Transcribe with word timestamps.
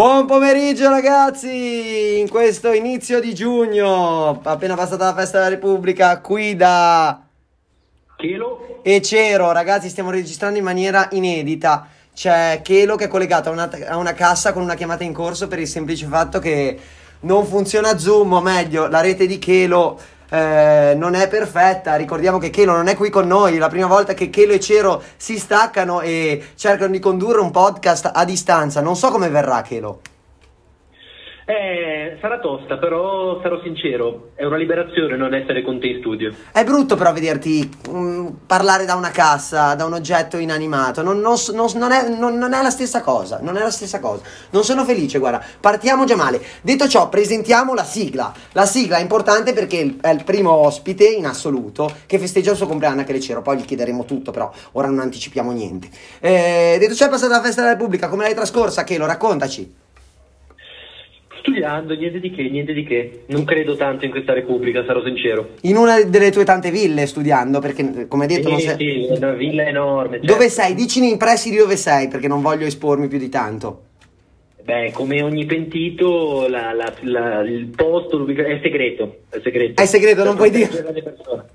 Buon 0.00 0.24
pomeriggio 0.24 0.88
ragazzi, 0.88 2.20
in 2.20 2.30
questo 2.30 2.72
inizio 2.72 3.20
di 3.20 3.34
giugno, 3.34 4.40
appena 4.42 4.74
passata 4.74 5.04
la 5.04 5.14
festa 5.14 5.36
della 5.36 5.50
Repubblica, 5.50 6.20
qui 6.20 6.56
da 6.56 7.20
Chelo? 8.16 8.80
E 8.80 9.02
Cero, 9.02 9.52
ragazzi 9.52 9.90
stiamo 9.90 10.10
registrando 10.10 10.56
in 10.56 10.64
maniera 10.64 11.06
inedita. 11.10 11.86
C'è 12.14 12.62
Chelo 12.62 12.96
che 12.96 13.04
è 13.04 13.08
collegato 13.08 13.50
a 13.50 13.52
una, 13.52 13.70
a 13.88 13.98
una 13.98 14.14
cassa 14.14 14.54
con 14.54 14.62
una 14.62 14.74
chiamata 14.74 15.04
in 15.04 15.12
corso 15.12 15.48
per 15.48 15.58
il 15.58 15.68
semplice 15.68 16.06
fatto 16.06 16.38
che 16.38 16.80
non 17.20 17.44
funziona 17.44 17.98
Zoom, 17.98 18.32
o 18.32 18.40
meglio, 18.40 18.88
la 18.88 19.02
rete 19.02 19.26
di 19.26 19.38
Chelo 19.38 20.00
eh, 20.30 20.94
non 20.96 21.14
è 21.14 21.28
perfetta. 21.28 21.96
Ricordiamo 21.96 22.38
che 22.38 22.50
Chelo 22.50 22.72
non 22.72 22.88
è 22.88 22.96
qui 22.96 23.10
con 23.10 23.26
noi. 23.26 23.58
La 23.58 23.68
prima 23.68 23.86
volta 23.86 24.14
che 24.14 24.30
Chelo 24.30 24.52
e 24.52 24.60
Cero 24.60 25.02
si 25.16 25.38
staccano 25.38 26.00
e 26.00 26.42
cercano 26.54 26.92
di 26.92 26.98
condurre 26.98 27.40
un 27.40 27.50
podcast 27.50 28.10
a 28.12 28.24
distanza. 28.24 28.80
Non 28.80 28.96
so 28.96 29.10
come 29.10 29.28
verrà 29.28 29.62
Chelo. 29.62 30.00
Eh, 31.50 32.16
sarà 32.20 32.38
tosta, 32.38 32.76
però 32.78 33.40
sarò 33.42 33.60
sincero, 33.60 34.30
è 34.36 34.44
una 34.44 34.56
liberazione 34.56 35.16
non 35.16 35.34
essere 35.34 35.62
con 35.62 35.80
te 35.80 35.88
in 35.88 35.98
studio. 35.98 36.32
È 36.52 36.62
brutto 36.62 36.94
però 36.94 37.12
vederti 37.12 37.68
mm, 37.90 38.26
parlare 38.46 38.84
da 38.84 38.94
una 38.94 39.10
cassa, 39.10 39.74
da 39.74 39.84
un 39.84 39.94
oggetto 39.94 40.36
inanimato. 40.36 41.02
Non, 41.02 41.18
non 41.18 41.36
non 41.74 41.90
è, 41.90 42.08
non- 42.08 42.54
è 42.54 42.62
la 42.62 42.70
stessa 42.70 43.00
cosa. 43.00 43.40
Non 43.42 43.56
è 43.56 43.62
la 43.62 43.70
stessa 43.72 43.98
cosa. 43.98 44.22
Non 44.50 44.62
sono 44.62 44.84
felice, 44.84 45.18
guarda. 45.18 45.42
Partiamo 45.58 46.04
già 46.04 46.14
male. 46.14 46.40
Detto 46.62 46.86
ciò, 46.86 47.08
presentiamo 47.08 47.74
la 47.74 47.82
sigla. 47.84 48.32
La 48.52 48.64
sigla 48.64 48.98
è 48.98 49.00
importante 49.00 49.52
perché 49.52 49.96
è 50.00 50.10
il 50.10 50.22
primo 50.22 50.52
ospite 50.52 51.08
in 51.08 51.26
assoluto 51.26 51.90
che 52.06 52.20
festeggia 52.20 52.52
il 52.52 52.58
suo 52.58 52.68
compleanno 52.68 53.02
che 53.02 53.12
le 53.12 53.18
c'ero. 53.18 53.42
Poi 53.42 53.56
gli 53.56 53.64
chiederemo 53.64 54.04
tutto, 54.04 54.30
però 54.30 54.52
ora 54.72 54.86
non 54.86 55.00
anticipiamo 55.00 55.50
niente. 55.50 55.88
Eh, 56.20 56.76
detto 56.78 56.94
ciò, 56.94 57.06
è 57.06 57.10
passata 57.10 57.34
la 57.34 57.42
festa 57.42 57.62
della 57.62 57.72
Repubblica. 57.72 58.06
Come 58.06 58.22
l'hai 58.22 58.34
trascorsa, 58.34 58.84
Chelo? 58.84 59.06
Raccontaci. 59.06 59.88
Studiando, 61.40 61.94
niente 61.94 62.20
di 62.20 62.30
che, 62.30 62.42
niente 62.48 62.72
di 62.72 62.84
che. 62.84 63.22
Non 63.26 63.44
credo 63.44 63.74
tanto 63.76 64.04
in 64.04 64.10
questa 64.10 64.32
Repubblica, 64.32 64.84
sarò 64.84 65.02
sincero. 65.02 65.50
In 65.62 65.76
una 65.76 66.00
delle 66.02 66.30
tue 66.30 66.44
tante 66.44 66.70
ville 66.70 67.06
studiando, 67.06 67.60
perché 67.60 68.06
come 68.08 68.24
hai 68.26 68.34
detto 68.36 68.48
non 68.50 68.58
Sì, 68.60 68.66
sei... 68.66 68.76
sì, 68.76 69.06
è 69.06 69.16
una 69.16 69.32
villa 69.32 69.66
enorme. 69.66 70.18
certo. 70.18 70.32
Dove 70.32 70.48
sei? 70.48 70.74
Dicimi 70.74 71.10
in 71.10 71.16
pressi 71.16 71.50
di 71.50 71.56
dove 71.56 71.76
sei, 71.76 72.08
perché 72.08 72.28
non 72.28 72.42
voglio 72.42 72.66
espormi 72.66 73.08
più 73.08 73.18
di 73.18 73.28
tanto. 73.28 73.82
Beh, 74.62 74.92
come 74.92 75.22
ogni 75.22 75.46
pentito, 75.46 76.46
la- 76.48 76.72
la- 76.74 76.92
la- 77.02 77.40
il 77.40 77.66
posto 77.74 78.26
è 78.26 78.60
segreto. 78.62 79.20
È 79.30 79.40
segreto. 79.42 79.80
È 79.82 79.86
segreto, 79.86 80.22
non 80.22 80.36
puoi 80.36 80.50
dire. 80.50 80.68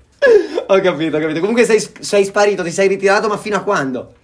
Ho 0.68 0.80
capito, 0.80 1.16
ho 1.16 1.20
capito. 1.20 1.38
Comunque 1.38 1.62
sei, 1.62 1.78
sei 2.00 2.24
sparito, 2.24 2.64
ti 2.64 2.70
sei 2.72 2.88
ritirato, 2.88 3.28
ma 3.28 3.36
fino 3.36 3.54
a 3.56 3.60
quando? 3.62 4.14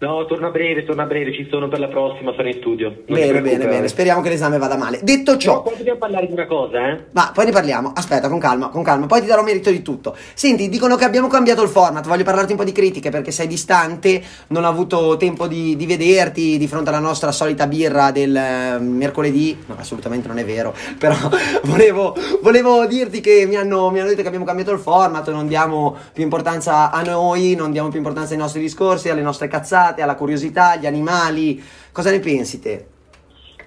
No, 0.00 0.24
torna 0.26 0.46
a 0.46 0.50
breve, 0.50 0.84
torna 0.84 1.02
a 1.02 1.06
breve, 1.06 1.32
ci 1.32 1.48
sono 1.50 1.66
per 1.66 1.80
la 1.80 1.88
prossima, 1.88 2.32
sono 2.32 2.46
in 2.46 2.54
studio. 2.54 3.02
Non 3.06 3.18
Bene, 3.18 3.40
bene, 3.40 3.66
bene. 3.66 3.88
Speriamo 3.88 4.20
che 4.20 4.28
l'esame 4.28 4.56
vada 4.56 4.76
male. 4.76 5.00
Detto 5.02 5.32
No, 5.32 5.38
ciò, 5.38 5.62
qua 5.62 5.72
dobbiamo 5.76 5.98
parlare 5.98 6.26
di 6.28 6.32
una 6.32 6.46
cosa, 6.46 6.90
eh. 6.90 7.04
ma 7.10 7.32
poi 7.34 7.46
ne 7.46 7.50
parliamo. 7.50 7.92
Aspetta, 7.96 8.28
con 8.28 8.38
calma, 8.38 8.68
con 8.68 8.84
calma. 8.84 9.06
Poi 9.06 9.20
ti 9.22 9.26
darò 9.26 9.42
merito 9.42 9.70
di 9.70 9.82
tutto. 9.82 10.16
Senti, 10.34 10.68
dicono 10.68 10.94
che 10.94 11.04
abbiamo 11.04 11.26
cambiato 11.26 11.64
il 11.64 11.68
format. 11.68 12.06
Voglio 12.06 12.22
parlarti 12.22 12.52
un 12.52 12.58
po' 12.58 12.64
di 12.64 12.70
critiche 12.70 13.10
perché 13.10 13.32
sei 13.32 13.48
distante, 13.48 14.22
non 14.48 14.62
ho 14.62 14.68
avuto 14.68 15.16
tempo 15.16 15.48
di, 15.48 15.74
di 15.74 15.86
vederti 15.86 16.58
di 16.58 16.68
fronte 16.68 16.90
alla 16.90 17.00
nostra 17.00 17.32
solita 17.32 17.66
birra 17.66 18.12
del 18.12 18.36
eh, 18.36 18.78
mercoledì. 18.78 19.64
No, 19.66 19.74
assolutamente 19.78 20.28
non 20.28 20.38
è 20.38 20.44
vero. 20.44 20.72
Però 20.96 21.16
volevo, 21.64 22.14
volevo 22.40 22.86
dirti 22.86 23.18
che 23.18 23.46
mi 23.48 23.56
hanno, 23.56 23.90
mi 23.90 23.98
hanno 23.98 24.10
detto 24.10 24.22
che 24.22 24.28
abbiamo 24.28 24.46
cambiato 24.46 24.70
il 24.70 24.78
format. 24.78 25.28
Non 25.32 25.48
diamo 25.48 25.96
più 26.12 26.22
importanza 26.22 26.92
a 26.92 27.02
noi, 27.02 27.56
non 27.56 27.72
diamo 27.72 27.88
più 27.88 27.98
importanza 27.98 28.32
ai 28.32 28.38
nostri 28.38 28.60
discorsi, 28.60 29.08
alle 29.08 29.22
nostre 29.22 29.48
cazzate, 29.48 29.86
alla 30.02 30.14
curiosità, 30.14 30.70
agli 30.70 30.86
animali. 30.86 31.62
Cosa 31.92 32.10
ne 32.10 32.20
pensi 32.20 32.60
te? 32.60 32.86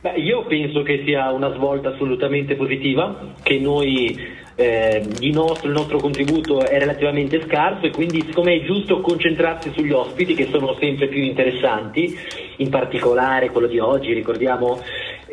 Beh, 0.02 0.18
io 0.18 0.46
penso 0.48 0.82
che 0.82 1.04
sia 1.06 1.32
una 1.32 1.54
svolta 1.54 1.90
assolutamente 1.90 2.56
positiva, 2.56 3.36
che 3.44 3.60
noi, 3.60 4.20
eh, 4.56 5.06
nostro, 5.32 5.68
il 5.68 5.74
nostro 5.74 6.00
contributo 6.00 6.66
è 6.66 6.80
relativamente 6.80 7.44
scarso 7.46 7.86
e 7.86 7.92
quindi 7.92 8.22
siccome 8.22 8.56
è 8.56 8.64
giusto 8.64 9.02
concentrarsi 9.02 9.72
sugli 9.76 9.92
ospiti 9.92 10.34
che 10.34 10.48
sono 10.50 10.76
sempre 10.80 11.08
più 11.08 11.22
interessanti, 11.22 12.18
in 12.58 12.70
particolare 12.70 13.52
quello 13.52 13.68
di 13.68 13.78
oggi, 13.78 14.12
ricordiamo. 14.14 14.82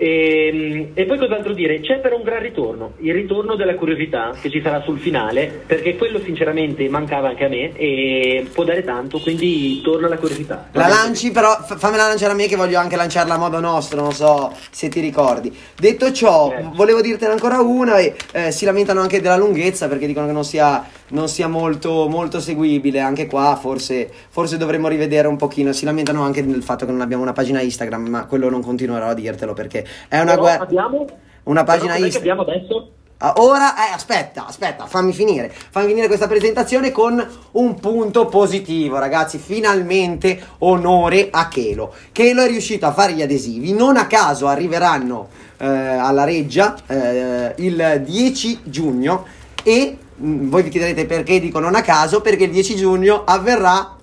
E, 0.01 0.91
e 0.95 1.05
poi 1.07 1.19
cos'altro 1.19 1.53
dire? 1.55 1.81
C'è 1.81 1.99
però 1.99 2.17
un 2.19 2.23
gran 2.23 2.41
ritorno, 2.41 2.93
il 3.01 3.13
ritorno 3.13 3.57
della 3.57 3.75
curiosità 3.75 4.33
che 4.41 4.49
ci 4.49 4.61
sarà 4.63 4.81
sul 4.83 5.01
finale, 5.01 5.63
perché 5.67 5.97
quello 5.97 6.21
sinceramente 6.21 6.89
mancava 6.89 7.31
anche 7.31 7.45
a 7.45 7.49
me 7.49 7.73
e 7.77 8.47
può 8.53 8.63
dare 8.63 8.85
tanto, 8.85 9.19
quindi 9.19 9.81
torna 9.83 10.07
la 10.07 10.17
curiosità. 10.17 10.69
La 10.73 10.87
lanci, 10.87 11.33
però 11.33 11.51
f- 11.65 11.77
fammela 11.77 12.07
lanciare 12.07 12.31
a 12.33 12.37
me 12.37 12.47
che 12.47 12.55
voglio 12.55 12.79
anche 12.79 12.95
lanciarla 12.95 13.35
a 13.35 13.39
modo 13.39 13.59
nostro, 13.59 14.01
non 14.01 14.13
so 14.13 14.53
se 14.71 14.89
ti 14.89 15.01
ricordi. 15.01 15.53
Detto 15.77 16.13
ciò, 16.13 16.53
Eh. 16.53 16.63
volevo 16.75 17.01
dirtene 17.01 17.33
ancora 17.33 17.61
una 17.61 17.99
e 17.99 18.15
eh, 18.33 18.53
si 18.53 18.65
lamentano 18.65 19.01
anche 19.01 19.21
della 19.21 19.37
lunghezza 19.37 19.89
perché 19.89 20.07
dicono 20.07 20.27
che 20.27 20.33
non 20.33 20.45
sia, 20.45 20.85
non 21.11 21.29
sia 21.29 21.49
molto, 21.49 22.09
molto 22.09 22.41
seguibile. 22.41 23.01
Anche 23.01 23.27
qua 23.27 23.57
forse, 23.61 24.11
forse 24.29 24.57
dovremmo 24.57 24.89
rivedere 24.89 25.29
un 25.29 25.37
pochino. 25.37 25.73
Si 25.73 25.85
lamentano 25.85 26.23
anche 26.23 26.45
del 26.45 26.63
fatto 26.63 26.85
che 26.85 26.93
non 26.93 27.01
abbiamo 27.01 27.23
una 27.23 27.33
pagina 27.33 27.61
Instagram, 27.61 28.07
ma 28.09 28.27
quello 28.27 28.49
non 28.49 28.63
continuerò 28.63 29.09
a 29.09 29.15
dirtelo 29.15 29.53
perché 29.55 29.87
è 30.09 30.21
una 30.21 30.37
guerra... 30.37 30.63
abbiamo 30.63 31.07
Una 31.45 31.65
pagina 31.65 31.97
Instagram. 31.97 32.39
abbiamo 32.39 32.43
adesso? 32.43 32.93
Ah, 33.21 33.33
Ora, 33.39 33.75
eh, 33.89 33.93
aspetta, 33.93 34.47
aspetta, 34.47 34.87
fammi 34.87 35.13
finire. 35.13 35.51
Fammi 35.53 35.89
finire 35.89 36.07
questa 36.07 36.29
presentazione 36.29 36.93
con 36.93 37.27
un 37.53 37.75
punto 37.81 38.27
positivo, 38.27 38.99
ragazzi. 38.99 39.39
Finalmente 39.39 40.41
onore 40.59 41.29
a 41.31 41.49
Chelo. 41.49 41.93
Chelo 42.13 42.43
è 42.43 42.47
riuscito 42.47 42.87
a 42.87 42.93
fare 42.93 43.15
gli 43.15 43.23
adesivi. 43.23 43.73
Non 43.73 43.97
a 43.97 44.07
caso 44.07 44.47
arriveranno 44.47 45.29
eh, 45.59 45.67
alla 45.67 46.23
Reggia 46.23 46.77
eh, 46.87 47.55
il 47.57 48.03
10 48.05 48.61
giugno. 48.63 49.25
E 49.65 49.97
voi 50.19 50.63
vi 50.63 50.69
chiederete 50.69 51.07
perché 51.07 51.41
dico 51.41 51.59
non 51.61 51.75
a 51.75 51.83
caso? 51.83 52.21
Perché 52.21 52.45
il 52.45 52.51
10 52.51 52.77
giugno 52.77 53.25
avverrà. 53.25 53.97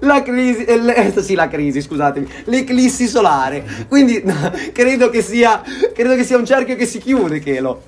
La 0.00 0.22
crisi, 0.22 0.64
eh, 0.64 0.74
eh, 0.74 1.22
sì, 1.22 1.34
la 1.34 1.46
crisi, 1.46 1.80
scusatemi, 1.80 2.26
l'eclissi 2.46 3.06
solare. 3.06 3.64
Quindi 3.88 4.20
credo, 4.72 5.08
che 5.08 5.22
sia, 5.22 5.62
credo 5.94 6.16
che 6.16 6.24
sia 6.24 6.36
un 6.36 6.44
cerchio 6.44 6.74
che 6.74 6.84
si 6.84 6.98
chiude, 6.98 7.38
Chelo. 7.38 7.82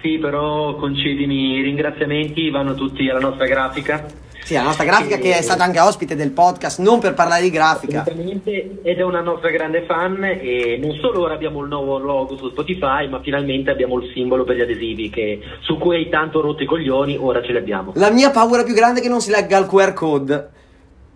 Sì, 0.00 0.18
però 0.18 0.74
concedimi 0.74 1.58
i 1.58 1.62
ringraziamenti, 1.62 2.50
vanno 2.50 2.74
tutti 2.74 3.08
alla 3.08 3.20
nostra 3.20 3.46
grafica. 3.46 4.04
Sì, 4.52 4.58
la 4.58 4.64
nostra 4.64 4.84
grafica 4.84 5.16
che 5.16 5.38
è 5.38 5.40
stata 5.40 5.64
anche 5.64 5.80
ospite 5.80 6.14
del 6.14 6.30
podcast, 6.30 6.78
non 6.80 7.00
per 7.00 7.14
parlare 7.14 7.40
di 7.40 7.48
grafica. 7.48 8.04
Ed 8.06 8.98
è 8.98 9.02
una 9.02 9.22
nostra 9.22 9.48
grande 9.48 9.84
fan 9.86 10.22
e 10.22 10.78
non 10.78 10.94
solo 11.00 11.22
ora 11.22 11.32
abbiamo 11.32 11.62
il 11.62 11.68
nuovo 11.68 11.96
logo 11.96 12.36
su 12.36 12.50
Spotify, 12.50 13.08
ma 13.08 13.22
finalmente 13.22 13.70
abbiamo 13.70 13.98
il 13.98 14.10
simbolo 14.12 14.44
per 14.44 14.56
gli 14.56 14.60
adesivi 14.60 15.08
che, 15.08 15.40
su 15.60 15.78
cui 15.78 15.96
hai 15.96 16.10
tanto 16.10 16.42
rotto 16.42 16.64
i 16.64 16.66
coglioni, 16.66 17.16
ora 17.18 17.42
ce 17.42 17.52
li 17.52 17.56
abbiamo. 17.56 17.92
La 17.94 18.10
mia 18.10 18.30
paura 18.30 18.62
più 18.62 18.74
grande 18.74 19.00
è 19.00 19.02
che 19.02 19.08
non 19.08 19.22
si 19.22 19.30
legga 19.30 19.56
il 19.56 19.64
QR 19.64 19.94
code. 19.94 20.50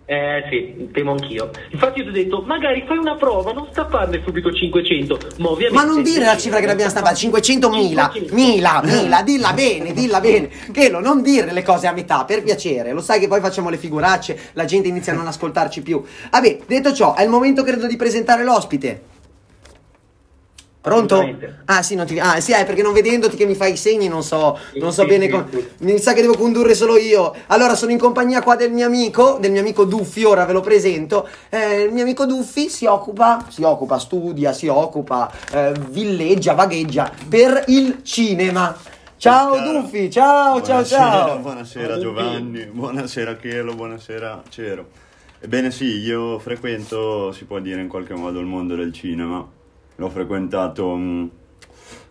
Eh 0.09 0.47
sì, 0.49 0.87
temo 0.93 1.11
anch'io. 1.11 1.51
Infatti 1.71 1.99
io 1.99 2.05
ti 2.05 2.09
ho 2.11 2.13
detto, 2.13 2.41
magari 2.41 2.85
fai 2.87 2.97
una 2.97 3.15
prova, 3.15 3.51
non 3.51 3.67
stapparne 3.69 4.21
subito 4.23 4.53
500, 4.53 5.17
ma 5.39 5.49
ovviamente... 5.49 5.85
Ma 5.85 5.91
non 5.91 6.01
dire 6.01 6.23
la 6.23 6.37
cifra 6.37 6.61
che 6.61 6.69
abbiamo 6.69 6.89
stampata, 6.89 7.13
500 7.13 7.69
mila, 7.69 8.09
500. 8.13 8.33
mila, 8.33 8.81
mila, 8.85 9.21
dilla 9.21 9.51
bene, 9.51 9.91
dilla 9.91 10.21
bene. 10.21 10.49
Chelo, 10.71 11.01
non 11.01 11.21
dire 11.21 11.51
le 11.51 11.61
cose 11.61 11.87
a 11.87 11.91
metà, 11.91 12.23
per 12.23 12.41
piacere. 12.41 12.93
Lo 12.93 13.01
sai 13.01 13.19
che 13.19 13.27
poi 13.27 13.41
facciamo 13.41 13.69
le 13.69 13.75
figuracce, 13.75 14.51
la 14.53 14.63
gente 14.63 14.87
inizia 14.87 15.11
a 15.11 15.17
non 15.17 15.27
ascoltarci 15.27 15.81
più. 15.81 16.01
Vabbè, 16.31 16.59
detto 16.65 16.93
ciò, 16.93 17.13
è 17.13 17.23
il 17.23 17.29
momento 17.29 17.63
credo 17.63 17.85
di 17.85 17.97
presentare 17.97 18.45
l'ospite. 18.45 19.15
Pronto? 20.87 21.37
Ah 21.65 21.81
sì, 21.81 21.95
non 21.95 22.05
ti... 22.05 22.17
ah, 22.17 22.39
sì, 22.39 22.53
è 22.53 22.65
perché 22.65 22.81
non 22.81 22.93
vedendoti 22.93 23.35
che 23.35 23.45
mi 23.45 23.55
fai 23.55 23.73
i 23.73 23.77
segni 23.77 24.07
non 24.07 24.23
so, 24.23 24.57
non 24.75 24.93
so 24.93 25.05
bene 25.05 25.27
come... 25.27 25.45
Mi 25.79 25.99
sa 25.99 26.13
che 26.13 26.21
devo 26.21 26.37
condurre 26.37 26.73
solo 26.75 26.97
io. 26.97 27.35
Allora, 27.47 27.75
sono 27.75 27.91
in 27.91 27.97
compagnia 27.97 28.41
qua 28.41 28.55
del 28.55 28.71
mio 28.71 28.85
amico, 28.85 29.37
del 29.37 29.51
mio 29.51 29.59
amico 29.59 29.83
Duffi, 29.83 30.23
ora 30.23 30.45
ve 30.45 30.53
lo 30.53 30.61
presento. 30.61 31.27
Eh, 31.49 31.81
il 31.81 31.91
mio 31.91 32.03
amico 32.03 32.25
Duffi 32.25 32.69
si 32.69 32.85
occupa, 32.85 33.45
si 33.49 33.63
occupa, 33.63 33.99
studia, 33.99 34.53
si 34.53 34.67
occupa, 34.67 35.29
eh, 35.51 35.73
villeggia, 35.89 36.53
vagheggia 36.53 37.11
per 37.27 37.65
il 37.67 37.99
cinema. 38.03 38.73
Ciao. 39.17 39.59
Duffi, 39.59 40.09
ciao, 40.09 40.61
ciao, 40.61 40.83
Buonasera, 40.83 41.09
ciao. 41.09 41.37
Buonasera 41.39 41.99
Giovanni, 41.99 42.65
buonasera 42.65 43.35
Chelo, 43.35 43.73
buonasera 43.73 44.43
Cero. 44.47 44.87
Ebbene 45.41 45.69
sì, 45.69 45.97
io 45.97 46.39
frequento, 46.39 47.33
si 47.33 47.43
può 47.43 47.59
dire 47.59 47.81
in 47.81 47.89
qualche 47.89 48.13
modo, 48.13 48.39
il 48.39 48.45
mondo 48.45 48.75
del 48.75 48.93
cinema. 48.93 49.55
L'ho 49.97 50.09
frequentato 50.09 50.95
mh, 50.95 51.29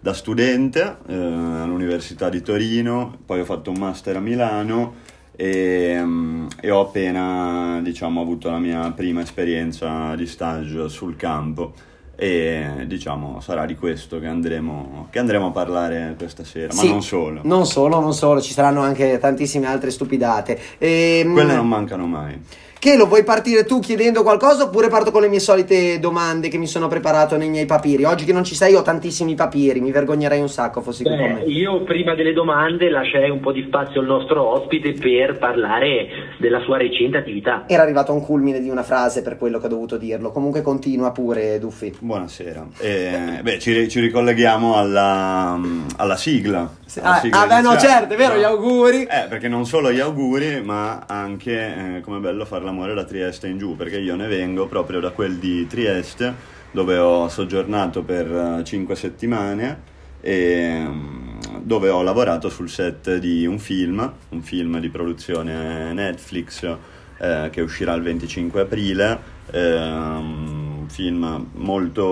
da 0.00 0.12
studente 0.12 0.96
eh, 1.06 1.14
all'Università 1.14 2.28
di 2.28 2.42
Torino, 2.42 3.16
poi 3.24 3.40
ho 3.40 3.44
fatto 3.44 3.70
un 3.70 3.78
master 3.78 4.16
a 4.16 4.20
Milano 4.20 4.94
e, 5.36 6.00
mh, 6.02 6.48
e 6.60 6.70
ho 6.70 6.80
appena, 6.80 7.80
diciamo, 7.82 8.20
avuto 8.20 8.50
la 8.50 8.58
mia 8.58 8.90
prima 8.90 9.20
esperienza 9.22 10.14
di 10.16 10.26
stage 10.26 10.88
sul 10.88 11.16
campo. 11.16 11.72
E 12.18 12.84
diciamo 12.86 13.40
sarà 13.42 13.66
di 13.66 13.76
questo 13.76 14.18
che 14.18 14.26
andremo, 14.26 15.08
che 15.10 15.18
andremo 15.18 15.48
a 15.48 15.50
parlare 15.50 16.14
questa 16.16 16.44
sera, 16.44 16.72
Sì, 16.72 16.86
ma 16.86 16.92
non 16.92 17.02
solo. 17.02 17.40
Non 17.44 17.66
solo, 17.66 18.00
non 18.00 18.14
solo, 18.14 18.40
ci 18.40 18.54
saranno 18.54 18.80
anche 18.80 19.18
tantissime 19.18 19.66
altre 19.66 19.90
stupidate. 19.90 20.58
Ehm, 20.78 21.34
Quelle 21.34 21.54
non 21.54 21.68
mancano 21.68 22.06
mai. 22.06 22.40
Che 22.78 22.94
lo 22.96 23.06
vuoi 23.06 23.24
partire 23.24 23.64
tu 23.64 23.80
chiedendo 23.80 24.22
qualcosa 24.22 24.64
oppure 24.64 24.88
parto 24.88 25.10
con 25.10 25.22
le 25.22 25.28
mie 25.28 25.40
solite 25.40 25.98
domande 25.98 26.48
che 26.48 26.58
mi 26.58 26.66
sono 26.68 26.86
preparato 26.88 27.36
nei 27.36 27.48
miei 27.48 27.64
papiri? 27.66 28.04
Oggi 28.04 28.24
che 28.24 28.32
non 28.32 28.44
ci 28.44 28.54
sei 28.54 28.74
ho 28.74 28.82
tantissimi 28.82 29.34
papiri, 29.34 29.80
mi 29.80 29.90
vergognerei 29.90 30.40
un 30.40 30.48
sacco 30.48 30.82
fossi 30.82 31.02
qui 31.02 31.16
con 31.16 31.32
me. 31.32 31.42
io 31.46 31.82
prima 31.82 32.14
delle 32.14 32.32
domande 32.34 32.88
lascerei 32.90 33.30
un 33.30 33.40
po' 33.40 33.50
di 33.50 33.64
spazio 33.66 34.00
al 34.00 34.06
nostro 34.06 34.44
ospite 34.46 34.92
per 34.92 35.36
parlare 35.38 36.06
della 36.38 36.60
sua 36.60 36.76
recente 36.76 37.16
attività. 37.16 37.64
Era 37.66 37.82
arrivato 37.82 38.12
a 38.12 38.14
un 38.14 38.22
culmine 38.22 38.60
di 38.60 38.68
una 38.68 38.84
frase 38.84 39.22
per 39.22 39.36
quello 39.38 39.58
che 39.58 39.66
ho 39.66 39.70
dovuto 39.70 39.96
dirlo. 39.96 40.30
Comunque 40.30 40.60
continua 40.62 41.10
pure, 41.10 41.58
Duffi. 41.58 41.92
Buonasera. 41.98 42.66
Eh, 42.78 43.40
beh, 43.42 43.58
ci, 43.58 43.88
ci 43.88 43.98
ricolleghiamo 44.00 44.76
alla, 44.76 45.58
alla 45.96 46.16
sigla. 46.16 46.58
alla 47.00 47.14
Ah, 47.16 47.18
sigla 47.20 47.40
ah, 47.40 47.46
beh, 47.46 47.60
no, 47.62 47.76
certo, 47.78 48.14
è 48.14 48.16
vero, 48.16 48.34
No. 48.34 48.40
gli 48.40 48.44
auguri. 48.44 49.02
Eh, 49.04 49.26
perché 49.28 49.48
non 49.48 49.64
solo 49.64 49.90
gli 49.90 49.98
auguri, 49.98 50.60
ma 50.62 51.04
anche 51.08 51.96
eh, 51.96 52.00
come 52.02 52.18
è 52.18 52.20
bello 52.20 52.44
fare 52.44 52.64
l'amore 52.66 52.92
da 52.92 53.04
Trieste 53.04 53.48
in 53.48 53.56
giù, 53.56 53.76
perché 53.76 53.98
io 53.98 54.14
ne 54.14 54.26
vengo 54.26 54.66
proprio 54.66 55.00
da 55.00 55.10
quel 55.10 55.36
di 55.36 55.66
Trieste, 55.66 56.34
dove 56.70 56.98
ho 56.98 57.28
soggiornato 57.28 58.02
per 58.02 58.60
5 58.62 58.94
settimane 58.94 59.94
e 60.20 60.84
mm, 60.84 61.38
dove 61.62 61.88
ho 61.88 62.02
lavorato 62.02 62.48
sul 62.48 62.68
set 62.68 63.16
di 63.16 63.46
un 63.46 63.58
film, 63.58 64.12
un 64.30 64.42
film 64.42 64.78
di 64.80 64.88
produzione 64.88 65.92
Netflix 65.92 66.76
eh, 67.18 67.48
che 67.50 67.60
uscirà 67.60 67.94
il 67.94 68.02
25 68.02 68.60
aprile, 68.60 69.18
ehm, 69.50 70.78
un 70.80 70.88
film 70.88 71.46
molto, 71.54 72.04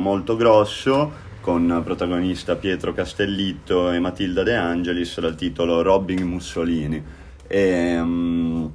molto 0.00 0.36
grosso 0.36 1.28
con 1.40 1.80
protagonista 1.84 2.56
Pietro 2.56 2.92
Castellitto 2.92 3.90
e 3.90 3.98
Matilda 3.98 4.42
De 4.42 4.54
Angelis 4.54 5.20
dal 5.20 5.34
titolo 5.34 5.82
Robbing 5.82 6.20
Mussolini. 6.20 7.02
E, 7.46 7.96
mm, 8.00 8.66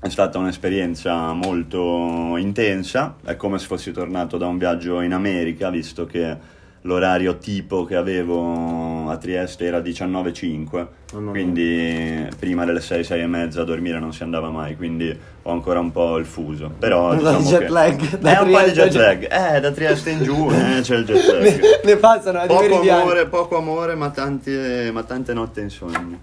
è 0.00 0.08
stata 0.08 0.38
un'esperienza 0.38 1.32
molto 1.34 2.36
intensa, 2.38 3.16
è 3.24 3.36
come 3.36 3.58
se 3.58 3.66
fossi 3.66 3.92
tornato 3.92 4.38
da 4.38 4.46
un 4.46 4.56
viaggio 4.56 5.00
in 5.02 5.12
America, 5.12 5.68
visto 5.68 6.06
che 6.06 6.58
l'orario 6.84 7.36
tipo 7.36 7.84
che 7.84 7.94
avevo 7.96 9.10
a 9.10 9.16
Trieste 9.18 9.66
era 9.66 9.80
19.05, 9.80 10.86
Mamma 11.12 11.20
mia. 11.20 11.30
quindi 11.32 12.26
prima 12.38 12.64
delle 12.64 12.80
6, 12.80 13.04
6 13.04 13.20
e 13.20 13.26
mezza 13.26 13.60
a 13.60 13.64
dormire 13.64 13.98
non 13.98 14.14
si 14.14 14.22
andava 14.22 14.48
mai, 14.48 14.74
quindi 14.76 15.14
ho 15.42 15.50
ancora 15.52 15.80
un 15.80 15.92
po' 15.92 16.16
il 16.16 16.24
fuso. 16.24 16.72
Però 16.78 17.12
diciamo 17.16 17.40
jet 17.40 17.58
che- 17.58 17.68
lag, 17.68 18.18
da 18.18 18.38
È 18.38 18.40
un 18.40 18.50
po' 18.52 18.58
di 18.60 18.70
Trieste- 18.72 18.82
jet 18.88 18.94
lag, 19.28 19.56
eh, 19.56 19.60
da 19.60 19.70
Trieste 19.72 20.10
in 20.10 20.22
giù 20.22 20.48
eh, 20.50 20.80
c'è 20.80 20.96
il 20.96 21.04
jet 21.04 21.30
ne, 21.30 21.50
lag. 21.50 21.60
ne 21.84 21.96
passano 21.96 22.38
a 22.38 22.46
di 22.46 22.54
Poco 22.54 22.90
amore, 22.90 23.26
poco 23.26 23.56
amore, 23.58 23.94
ma 23.96 24.08
tante, 24.08 24.90
ma 24.92 25.02
tante 25.02 25.34
notte 25.34 25.60
insonni. 25.60 26.18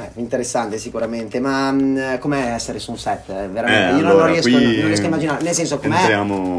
Eh, 0.00 0.10
interessante 0.14 0.78
sicuramente, 0.78 1.40
ma 1.40 1.72
mh, 1.72 2.18
com'è 2.20 2.52
essere 2.52 2.78
su 2.78 2.92
un 2.92 2.98
set? 2.98 3.30
eh, 3.30 3.48
Veramente, 3.48 3.94
Eh, 3.94 3.96
io 3.96 4.02
non, 4.02 4.10
allora, 4.12 4.26
lo 4.26 4.32
riesco, 4.32 4.50
non 4.50 4.60
riesco 4.60 5.02
a 5.02 5.06
immaginare, 5.06 5.42
nel 5.42 5.54
senso 5.54 5.78
com'è, 5.78 5.96
Entriamo... 5.96 6.58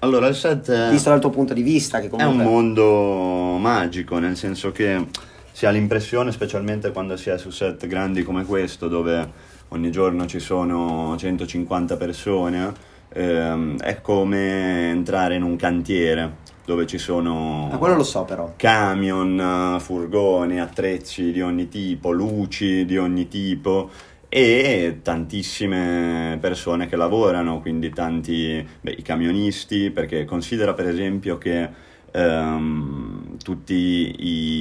Allora, 0.00 0.26
il 0.26 0.34
set 0.34 0.70
è, 0.70 0.90
visto 0.90 1.08
dal 1.08 1.18
tuo 1.20 1.30
punto 1.30 1.54
di 1.54 1.62
vista, 1.62 1.98
che 2.00 2.08
è 2.08 2.10
un 2.12 2.18
comunque... 2.18 2.44
mondo 2.44 3.56
magico, 3.58 4.18
nel 4.18 4.36
senso 4.36 4.70
che 4.70 5.02
si 5.50 5.64
ha 5.64 5.70
l'impressione, 5.70 6.30
specialmente 6.30 6.92
quando 6.92 7.16
si 7.16 7.30
è 7.30 7.38
su 7.38 7.48
set 7.48 7.86
grandi 7.86 8.22
come 8.22 8.44
questo, 8.44 8.88
dove 8.88 9.30
ogni 9.68 9.90
giorno 9.90 10.26
ci 10.26 10.38
sono 10.38 11.14
150 11.16 11.96
persone, 11.96 12.70
ehm, 13.14 13.78
è 13.80 14.02
come 14.02 14.90
entrare 14.90 15.36
in 15.36 15.42
un 15.42 15.56
cantiere 15.56 16.42
dove 16.64 16.86
ci 16.86 16.98
sono... 16.98 17.68
Ma 17.70 17.76
quello 17.78 17.96
lo 17.96 18.04
so 18.04 18.24
però. 18.24 18.52
camion, 18.56 19.76
furgoni, 19.80 20.60
attrezzi 20.60 21.30
di 21.32 21.40
ogni 21.40 21.68
tipo, 21.68 22.10
luci 22.10 22.84
di 22.84 22.96
ogni 22.96 23.28
tipo 23.28 23.90
e 24.28 24.98
tantissime 25.02 26.38
persone 26.40 26.88
che 26.88 26.96
lavorano, 26.96 27.60
quindi 27.60 27.90
tanti 27.90 28.66
beh, 28.80 28.94
i 28.98 29.02
camionisti, 29.02 29.90
perché 29.90 30.24
considera 30.24 30.72
per 30.74 30.88
esempio 30.88 31.38
che 31.38 31.68
ehm, 32.10 33.36
tutti 33.42 34.14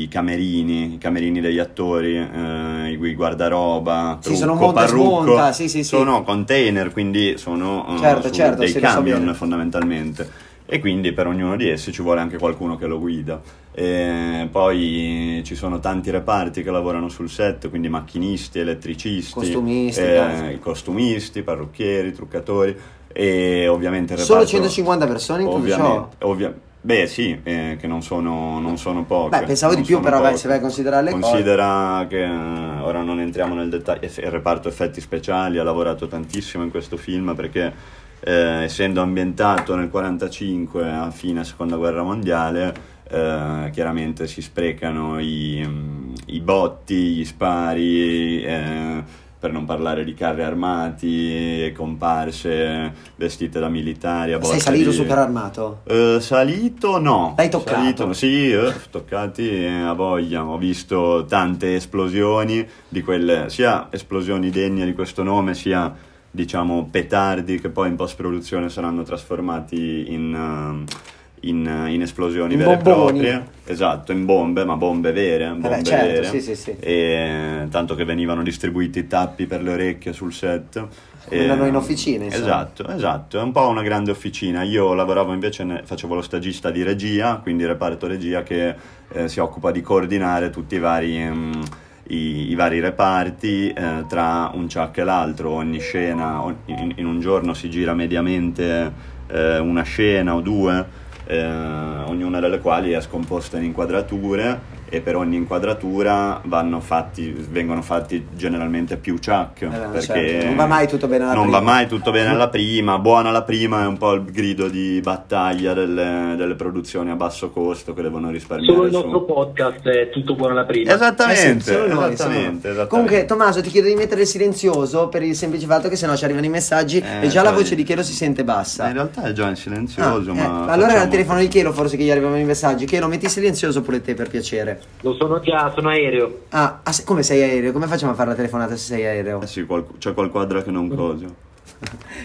i 0.03 0.07
camerini, 0.09 0.95
i 0.95 0.97
camerini 0.97 1.39
degli 1.41 1.59
attori, 1.59 2.17
eh, 2.17 2.91
i 2.91 3.15
guardaroba, 3.15 4.19
Sì, 4.21 4.35
sono 4.35 4.51
trucco, 4.51 4.65
monta 4.65 4.81
parrucco, 4.81 5.23
smonta, 5.23 5.51
sì, 5.53 5.67
sì, 5.69 5.79
sì. 5.83 5.83
sono 5.83 6.23
container, 6.23 6.91
quindi 6.91 7.37
sono 7.37 7.95
eh, 7.95 7.97
Certo, 7.97 8.31
certo, 8.31 8.59
dei 8.59 8.71
so 8.71 8.79
camion 8.79 9.19
bene. 9.21 9.33
fondamentalmente 9.33 10.51
e 10.73 10.79
quindi 10.79 11.13
per 11.13 11.27
ognuno 11.27 11.55
di 11.55 11.69
essi 11.69 11.91
ci 11.91 12.01
vuole 12.01 12.19
anche 12.19 12.39
qualcuno 12.39 12.77
che 12.77 12.87
lo 12.87 12.97
guida. 12.97 13.39
E 13.71 14.47
poi 14.51 15.43
ci 15.45 15.53
sono 15.53 15.79
tanti 15.79 16.09
reparti 16.09 16.63
che 16.63 16.71
lavorano 16.71 17.09
sul 17.09 17.29
set, 17.29 17.69
quindi 17.69 17.89
macchinisti, 17.89 18.57
elettricisti, 18.57 19.33
Costumisti, 19.33 20.01
eh, 20.01 20.57
costumisti, 20.59 21.43
parrucchieri, 21.43 22.11
truccatori 22.11 22.75
e 23.07 23.67
ovviamente 23.67 24.13
il 24.13 24.19
Solo 24.21 24.39
reparto- 24.39 24.57
150 24.57 25.05
persone 25.05 25.41
in 25.43 25.45
tutto 25.47 25.59
ovviamente, 25.59 26.15
ovvia- 26.21 26.53
Beh 26.81 27.05
sì, 27.05 27.39
eh, 27.43 27.77
che 27.79 27.85
non 27.85 28.01
sono, 28.01 28.59
non 28.59 28.77
sono 28.79 29.03
poche. 29.03 29.37
Beh, 29.39 29.45
pensavo 29.45 29.75
di 29.75 29.83
più, 29.83 29.99
però, 29.99 30.21
poche. 30.21 30.37
se 30.37 30.47
vai 30.47 30.57
a 30.57 30.59
considerare 30.59 31.03
le 31.03 31.11
cose. 31.11 31.21
Considera 31.21 32.05
che 32.09 32.23
eh, 32.23 32.81
ora 32.81 33.03
non 33.03 33.19
entriamo 33.19 33.53
nel 33.53 33.69
dettaglio, 33.69 34.05
il 34.05 34.31
reparto 34.31 34.69
effetti 34.69 34.99
speciali 34.99 35.59
ha 35.59 35.63
lavorato 35.63 36.07
tantissimo 36.07 36.63
in 36.63 36.71
questo 36.71 36.97
film 36.97 37.35
perché 37.35 38.01
eh, 38.25 38.63
essendo 38.63 39.01
ambientato 39.01 39.75
nel 39.75 39.89
45 39.89 40.89
a 40.89 41.11
fine 41.11 41.43
seconda 41.43 41.75
guerra 41.75 42.03
mondiale, 42.03 42.73
eh, 43.09 43.69
chiaramente 43.71 44.27
si 44.27 44.41
sprecano 44.41 45.19
i, 45.19 45.61
mm, 45.65 46.13
i 46.27 46.39
botti, 46.39 46.95
gli 46.95 47.25
spari, 47.25 48.41
eh, 48.43 49.03
per 49.43 49.51
non 49.51 49.65
parlare 49.65 50.05
di 50.05 50.13
carri 50.13 50.41
armati, 50.41 51.69
comparse 51.75 52.93
vestite 53.17 53.59
da 53.59 53.67
militari. 53.67 54.31
a 54.31 54.41
Sei 54.41 54.59
salito 54.61 54.89
di- 54.91 54.95
super 54.95 55.17
armato? 55.17 55.81
eh, 55.83 56.17
salito 56.21 56.97
no. 56.97 57.33
L'hai 57.37 57.49
toccato? 57.49 57.75
Salito, 57.77 58.13
sì, 58.13 58.51
eh, 58.51 58.73
toccati 58.89 59.49
eh, 59.49 59.67
a 59.81 59.91
voglia. 59.91 60.45
Ho 60.45 60.57
visto 60.57 61.25
tante 61.27 61.75
esplosioni 61.75 62.65
di 62.87 63.01
quelle, 63.01 63.49
sia 63.49 63.87
esplosioni 63.91 64.49
degne 64.49 64.85
di 64.85 64.93
questo 64.93 65.23
nome, 65.23 65.53
sia 65.55 65.93
diciamo 66.35 66.87
petardi 66.89 67.61
che 67.61 67.69
poi 67.69 67.89
in 67.89 67.95
post 67.95 68.15
produzione 68.15 68.67
saranno 68.69 69.03
trasformati 69.03 70.11
in, 70.11 70.33
eh, 70.33 71.47
in, 71.47 71.85
in 71.89 72.01
esplosioni 72.01 72.53
In 72.53 72.59
vere 72.59 72.77
bomboni. 72.77 73.19
e 73.19 73.29
proprie. 73.29 73.51
Esatto, 73.65 74.11
in 74.11 74.25
bombe, 74.25 74.65
ma 74.65 74.75
bombe 74.75 75.11
vere. 75.11 75.49
Bombe 75.49 75.69
beh, 75.69 75.83
certo, 75.83 76.07
vere. 76.07 76.25
sì, 76.27 76.41
sì, 76.41 76.55
sì. 76.55 76.75
E, 76.79 77.67
tanto 77.69 77.93
che 77.93 78.03
venivano 78.03 78.41
distribuiti 78.41 79.05
tappi 79.05 79.45
per 79.45 79.61
le 79.61 79.71
orecchie 79.73 80.11
sul 80.11 80.33
set. 80.33 80.87
Noi 81.29 81.67
in 81.69 81.75
officina, 81.75 82.23
insomma. 82.25 82.43
Esatto, 82.43 82.87
esatto, 82.87 83.39
è 83.39 83.41
un 83.43 83.51
po' 83.51 83.67
una 83.67 83.83
grande 83.83 84.09
officina. 84.09 84.63
Io 84.63 84.93
lavoravo 84.95 85.33
invece, 85.33 85.63
ne- 85.63 85.81
facevo 85.85 86.15
lo 86.15 86.21
stagista 86.23 86.71
di 86.71 86.81
regia, 86.81 87.35
quindi 87.41 87.63
reparto 87.65 88.07
regia 88.07 88.41
che 88.41 88.75
eh, 89.11 89.27
si 89.29 89.39
occupa 89.39 89.69
di 89.71 89.81
coordinare 89.81 90.49
tutti 90.49 90.75
i 90.75 90.79
vari, 90.79 91.21
ehm, 91.21 91.63
i, 92.07 92.49
i 92.51 92.55
vari 92.55 92.79
reparti 92.79 93.69
eh, 93.69 94.05
tra 94.07 94.51
un 94.53 94.67
ciak 94.67 94.97
e 94.97 95.03
l'altro. 95.03 95.51
Ogni 95.51 95.79
scena, 95.79 96.43
in, 96.65 96.93
in 96.95 97.05
un 97.05 97.19
giorno 97.19 97.53
si 97.53 97.69
gira 97.69 97.93
mediamente 97.93 98.91
eh, 99.27 99.59
una 99.59 99.83
scena 99.83 100.35
o 100.35 100.41
due, 100.41 100.85
eh, 101.25 101.45
ognuna 101.45 102.39
delle 102.39 102.59
quali 102.59 102.91
è 102.91 103.01
scomposta 103.01 103.57
in 103.57 103.63
inquadrature 103.63 104.72
e 104.93 105.01
per 105.01 105.15
ogni 105.15 105.37
inquadratura 105.37 106.39
vanno 106.45 106.79
fatti, 106.79 107.31
vengono 107.49 107.81
fatti 107.81 108.27
generalmente 108.35 108.97
più 108.97 109.17
ciak 109.17 109.65
beh, 109.65 109.77
perché 109.91 110.01
certo, 110.01 110.45
non 110.45 110.55
va 110.55 110.65
mai 110.67 110.87
tutto 110.87 111.07
bene 111.07 111.23
alla 111.23 111.33
non 111.33 111.43
prima. 111.45 111.57
va 111.59 111.63
mai 111.65 111.87
tutto 111.87 112.11
bene 112.11 112.29
alla 112.29 112.47
prima, 112.53 112.99
buona 112.99 113.31
la 113.31 113.41
prima 113.41 113.81
è 113.81 113.87
un 113.87 113.97
po' 113.97 114.13
il 114.13 114.23
grido 114.25 114.67
di 114.69 114.99
battaglia 115.01 115.73
delle, 115.73 116.35
delle 116.37 116.53
produzioni 116.53 117.09
a 117.09 117.15
basso 117.15 117.49
costo 117.49 117.95
che 117.95 118.03
devono 118.03 118.29
risparmiare 118.29 118.71
Solo 118.71 118.85
il 118.85 118.93
su- 118.93 118.99
nostro 118.99 119.23
podcast 119.23 119.87
è 119.87 120.09
tutto 120.11 120.35
buono 120.35 120.53
alla 120.53 120.65
prima. 120.65 120.93
Esattamente, 120.93 121.41
Eh 121.41 121.61
sì, 121.61 121.71
esattamente, 121.71 121.93
noi. 121.95 122.11
esattamente. 122.13 122.87
Comunque, 122.87 123.25
Tommaso, 123.25 123.61
ti 123.61 123.69
chiedo 123.69 123.87
di 123.87 123.95
mettere 123.95 124.21
il 124.21 124.27
silenzioso 124.27 125.07
per 125.09 125.23
il 125.23 125.35
semplice 125.35 125.65
fatto 125.65 125.89
che 125.89 125.95
sennò 125.95 126.15
ci 126.15 126.23
arrivano 126.23 126.45
i 126.45 126.49
messaggi 126.49 126.99
Eh, 126.99 127.25
e 127.25 127.27
già 127.29 127.41
la 127.41 127.51
voce 127.51 127.73
di 127.73 127.81
Chelo 127.83 128.03
si 128.03 128.13
sente 128.13 128.43
bassa. 128.43 128.85
in 128.87 128.93
realtà 128.93 129.23
è 129.23 129.31
già 129.31 129.45
in 129.45 129.53
Ah, 129.53 129.55
silenzioso, 129.55 130.29
eh, 130.29 130.33
ma 130.35 130.65
allora 130.67 130.91
era 130.91 131.01
il 131.03 131.09
telefono 131.09 131.39
di 131.39 131.47
Chelo 131.47 131.71
forse 131.73 131.97
che 131.97 132.03
gli 132.03 132.11
arrivavano 132.11 132.39
i 132.39 132.45
messaggi. 132.45 132.85
Chelo, 132.85 133.07
metti 133.07 133.27
silenzioso 133.27 133.81
pure 133.81 134.01
te 134.01 134.13
per 134.13 134.29
piacere. 134.29 134.81
Lo 135.01 135.13
sono 135.15 135.39
già, 135.41 135.71
sono 135.75 135.89
aereo. 135.89 136.43
Ah, 136.49 136.79
ah, 136.83 136.91
se- 136.91 137.03
come 137.03 137.23
sei 137.23 137.41
aereo? 137.41 137.71
Come 137.73 137.87
facciamo 137.87 138.13
a 138.13 138.15
fare 138.15 138.29
la 138.29 138.35
telefonata 138.35 138.75
se 138.75 138.93
sei 138.93 139.05
aereo? 139.05 139.41
Eh 139.41 139.47
sì, 139.47 139.65
qual- 139.65 139.85
c'è 139.97 140.13
qual 140.13 140.29
quadra 140.31 140.61
che 140.63 140.71
non 140.71 140.87
coso. 140.87 141.51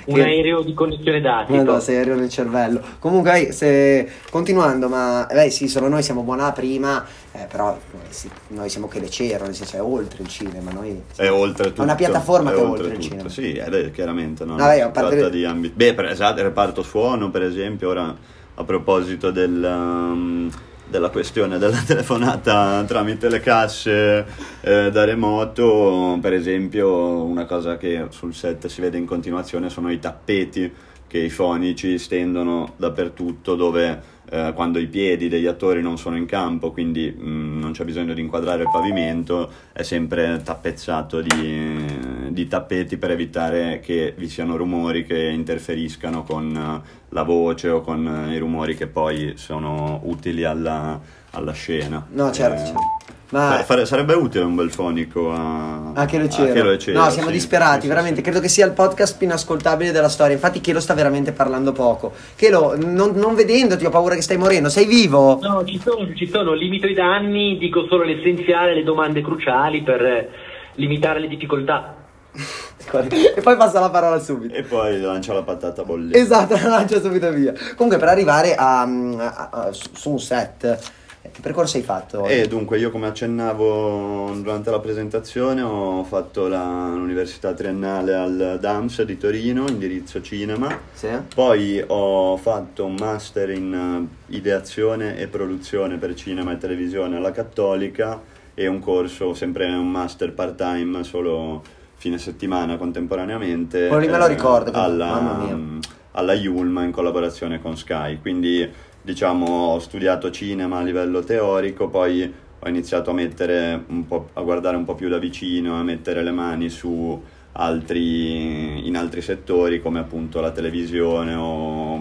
Un 0.04 0.14
Che- 0.14 0.22
aereo 0.22 0.62
di 0.62 0.72
connessione 0.74 1.20
dati. 1.20 1.52
No, 1.56 1.64
no, 1.64 1.80
sei 1.80 1.96
aereo 1.96 2.14
nel 2.14 2.28
cervello. 2.28 2.80
Comunque, 3.00 3.50
se... 3.50 4.08
continuando, 4.30 4.88
ma 4.88 5.26
eh, 5.26 5.34
beh, 5.34 5.50
sì, 5.50 5.66
solo 5.66 5.88
noi 5.88 6.04
siamo 6.04 6.22
buona 6.22 6.52
prima, 6.52 7.04
eh, 7.32 7.46
però 7.50 7.76
eh, 7.76 7.96
sì, 8.10 8.30
noi 8.48 8.68
siamo 8.68 8.86
che 8.86 9.00
le 9.00 9.10
cero, 9.10 9.44
nel 9.46 9.54
senso 9.56 9.76
è 9.76 9.82
oltre 9.82 10.22
il 10.22 10.28
cinema. 10.28 10.70
Noi... 10.70 11.02
È 11.16 11.28
oltre 11.28 11.68
tutto. 11.70 11.82
una 11.82 11.96
piattaforma 11.96 12.52
è 12.52 12.54
che 12.54 12.60
è 12.60 12.64
oltre 12.64 12.86
il 12.86 12.92
tutto. 12.92 13.02
cinema. 13.02 13.28
Sì, 13.28 13.54
eh, 13.54 13.68
beh, 13.68 13.90
chiaramente. 13.90 14.44
No? 14.44 14.54
Vabbè, 14.54 14.80
a 14.80 14.86
Si 14.86 14.92
parte- 14.92 15.16
tratta 15.16 15.28
di 15.30 15.44
ambiti. 15.44 15.74
Beh, 15.74 15.94
per, 15.94 16.04
esatto, 16.06 16.38
il 16.38 16.44
reparto 16.44 16.82
suono, 16.84 17.28
per 17.30 17.42
esempio, 17.42 17.88
ora 17.88 18.14
a 18.54 18.64
proposito 18.64 19.32
del, 19.32 19.60
um, 19.64 20.50
della 20.88 21.10
questione 21.10 21.58
della 21.58 21.80
telefonata 21.86 22.84
tramite 22.86 23.28
le 23.28 23.40
casse 23.40 24.26
eh, 24.60 24.90
da 24.90 25.04
remoto, 25.04 26.18
per 26.20 26.32
esempio 26.32 27.22
una 27.22 27.44
cosa 27.44 27.76
che 27.76 28.06
sul 28.10 28.34
set 28.34 28.66
si 28.66 28.80
vede 28.80 28.98
in 28.98 29.06
continuazione 29.06 29.70
sono 29.70 29.90
i 29.90 29.98
tappeti 29.98 30.72
che 31.06 31.18
i 31.18 31.30
fonici 31.30 31.98
stendono 31.98 32.74
dappertutto 32.76 33.54
dove 33.54 34.16
eh, 34.30 34.52
quando 34.54 34.78
i 34.78 34.86
piedi 34.86 35.28
degli 35.28 35.46
attori 35.46 35.80
non 35.80 35.96
sono 35.96 36.16
in 36.16 36.26
campo, 36.26 36.70
quindi 36.70 37.10
mh, 37.10 37.28
mm, 37.28 37.60
non 37.60 37.72
c'è 37.72 37.84
bisogno 37.84 38.12
di 38.12 38.20
inquadrare 38.20 38.62
il 38.62 38.70
pavimento, 38.70 39.50
è 39.72 39.82
sempre 39.82 40.40
tappezzato 40.42 41.20
di, 41.20 41.84
di, 42.28 42.46
tappeti 42.46 42.96
per 42.96 43.12
evitare 43.12 43.80
che 43.80 44.14
vi 44.16 44.28
siano 44.28 44.56
rumori 44.56 45.04
che 45.06 45.28
interferiscano 45.30 46.24
con 46.24 46.54
uh, 46.54 46.88
la 47.10 47.22
voce 47.22 47.68
o 47.68 47.80
con 47.80 48.04
uh, 48.04 48.30
i 48.30 48.38
rumori 48.38 48.74
che 48.76 48.86
poi 48.86 49.32
sono 49.36 50.00
utili 50.04 50.44
alla, 50.44 51.00
alla 51.30 51.52
scena. 51.52 52.06
No, 52.10 52.30
certo. 52.30 52.62
Eh, 52.62 52.66
certo. 52.66 53.16
Ma 53.30 53.62
fare, 53.62 53.84
sarebbe 53.84 54.14
utile 54.14 54.44
un 54.44 54.54
bel 54.54 54.70
fonico 54.70 55.30
a, 55.30 55.92
a 55.92 56.06
Chelo 56.06 56.28
Cero. 56.28 56.76
No, 56.92 57.10
siamo 57.10 57.28
sì, 57.28 57.34
disperati, 57.34 57.82
sì, 57.82 57.88
veramente. 57.88 58.16
Sì, 58.16 58.22
Credo 58.22 58.40
che 58.40 58.48
sia 58.48 58.64
il 58.64 58.72
podcast 58.72 59.18
più 59.18 59.26
inascoltabile 59.26 59.92
della 59.92 60.08
storia. 60.08 60.32
Infatti, 60.34 60.62
Chelo 60.62 60.80
sta 60.80 60.94
veramente 60.94 61.32
parlando 61.32 61.72
poco. 61.72 62.14
Chelo, 62.36 62.74
non, 62.78 63.12
non 63.16 63.34
vedendoti, 63.34 63.84
ho 63.84 63.90
paura 63.90 64.14
che 64.14 64.22
stai 64.22 64.38
morendo. 64.38 64.70
Sei 64.70 64.86
vivo? 64.86 65.38
No, 65.42 65.62
ci 65.66 65.78
sono, 65.78 66.14
ci 66.14 66.26
sono. 66.26 66.54
Limito 66.54 66.86
i 66.86 66.94
danni, 66.94 67.58
dico 67.58 67.86
solo 67.86 68.04
l'essenziale, 68.04 68.74
le 68.74 68.82
domande 68.82 69.20
cruciali 69.20 69.82
per 69.82 70.28
limitare 70.76 71.20
le 71.20 71.28
difficoltà. 71.28 71.96
e 72.32 73.40
poi 73.42 73.56
passa 73.56 73.78
la 73.78 73.90
parola 73.90 74.18
subito. 74.20 74.54
E 74.54 74.62
poi 74.62 74.98
lancia 75.00 75.34
la 75.34 75.42
patata 75.42 75.84
bollente. 75.84 76.18
Esatto, 76.18 76.54
la 76.62 76.68
lancia 76.68 76.98
subito 76.98 77.30
via. 77.30 77.52
Comunque, 77.76 77.98
per 77.98 78.08
arrivare 78.08 78.54
a, 78.54 78.82
a, 78.82 79.48
a, 79.50 79.68
su 79.72 80.12
un 80.12 80.18
set 80.18 80.96
che 81.38 81.40
percorso 81.40 81.76
hai 81.76 81.84
fatto? 81.84 82.26
Eh, 82.26 82.48
dunque, 82.48 82.78
io 82.78 82.90
come 82.90 83.06
accennavo 83.06 84.32
durante 84.40 84.70
la 84.70 84.80
presentazione 84.80 85.62
ho 85.62 86.02
fatto 86.02 86.48
la, 86.48 86.90
l'università 86.92 87.54
triennale 87.54 88.14
al 88.14 88.58
DAMS 88.60 89.02
di 89.02 89.16
Torino, 89.16 89.68
indirizzo 89.68 90.20
cinema. 90.20 90.76
Sì. 90.92 91.08
Poi 91.32 91.82
ho 91.86 92.36
fatto 92.38 92.84
un 92.84 92.96
master 92.98 93.50
in 93.50 93.72
uh, 93.72 94.32
ideazione 94.34 95.16
e 95.16 95.28
produzione 95.28 95.96
per 95.96 96.14
cinema 96.14 96.52
e 96.52 96.58
televisione 96.58 97.16
alla 97.16 97.30
Cattolica 97.30 98.20
e 98.52 98.66
un 98.66 98.80
corso, 98.80 99.32
sempre 99.32 99.66
un 99.66 99.88
master 99.88 100.32
part-time, 100.32 101.04
solo 101.04 101.62
fine 101.94 102.18
settimana 102.18 102.76
contemporaneamente. 102.76 103.96
Lì 103.96 104.08
me 104.08 104.18
lo 104.18 104.26
ricordo, 104.26 104.72
alla, 104.72 105.20
mamma 105.20 105.44
mia. 105.44 105.78
alla 106.12 106.34
Yulma 106.34 106.82
in 106.82 106.90
collaborazione 106.90 107.60
con 107.62 107.76
Sky, 107.76 108.18
quindi 108.18 108.68
diciamo, 109.08 109.46
ho 109.46 109.78
studiato 109.78 110.30
cinema 110.30 110.80
a 110.80 110.82
livello 110.82 111.24
teorico, 111.24 111.88
poi 111.88 112.30
ho 112.58 112.68
iniziato 112.68 113.08
a, 113.08 113.14
mettere 113.14 113.84
un 113.86 114.06
po', 114.06 114.28
a 114.34 114.42
guardare 114.42 114.76
un 114.76 114.84
po' 114.84 114.94
più 114.94 115.08
da 115.08 115.16
vicino, 115.16 115.80
a 115.80 115.82
mettere 115.82 116.22
le 116.22 116.30
mani 116.30 116.68
su 116.68 117.18
altri, 117.52 118.86
in 118.86 118.96
altri 118.98 119.22
settori 119.22 119.80
come 119.80 119.98
appunto 119.98 120.40
la 120.40 120.50
televisione 120.50 121.34
o, 121.34 121.98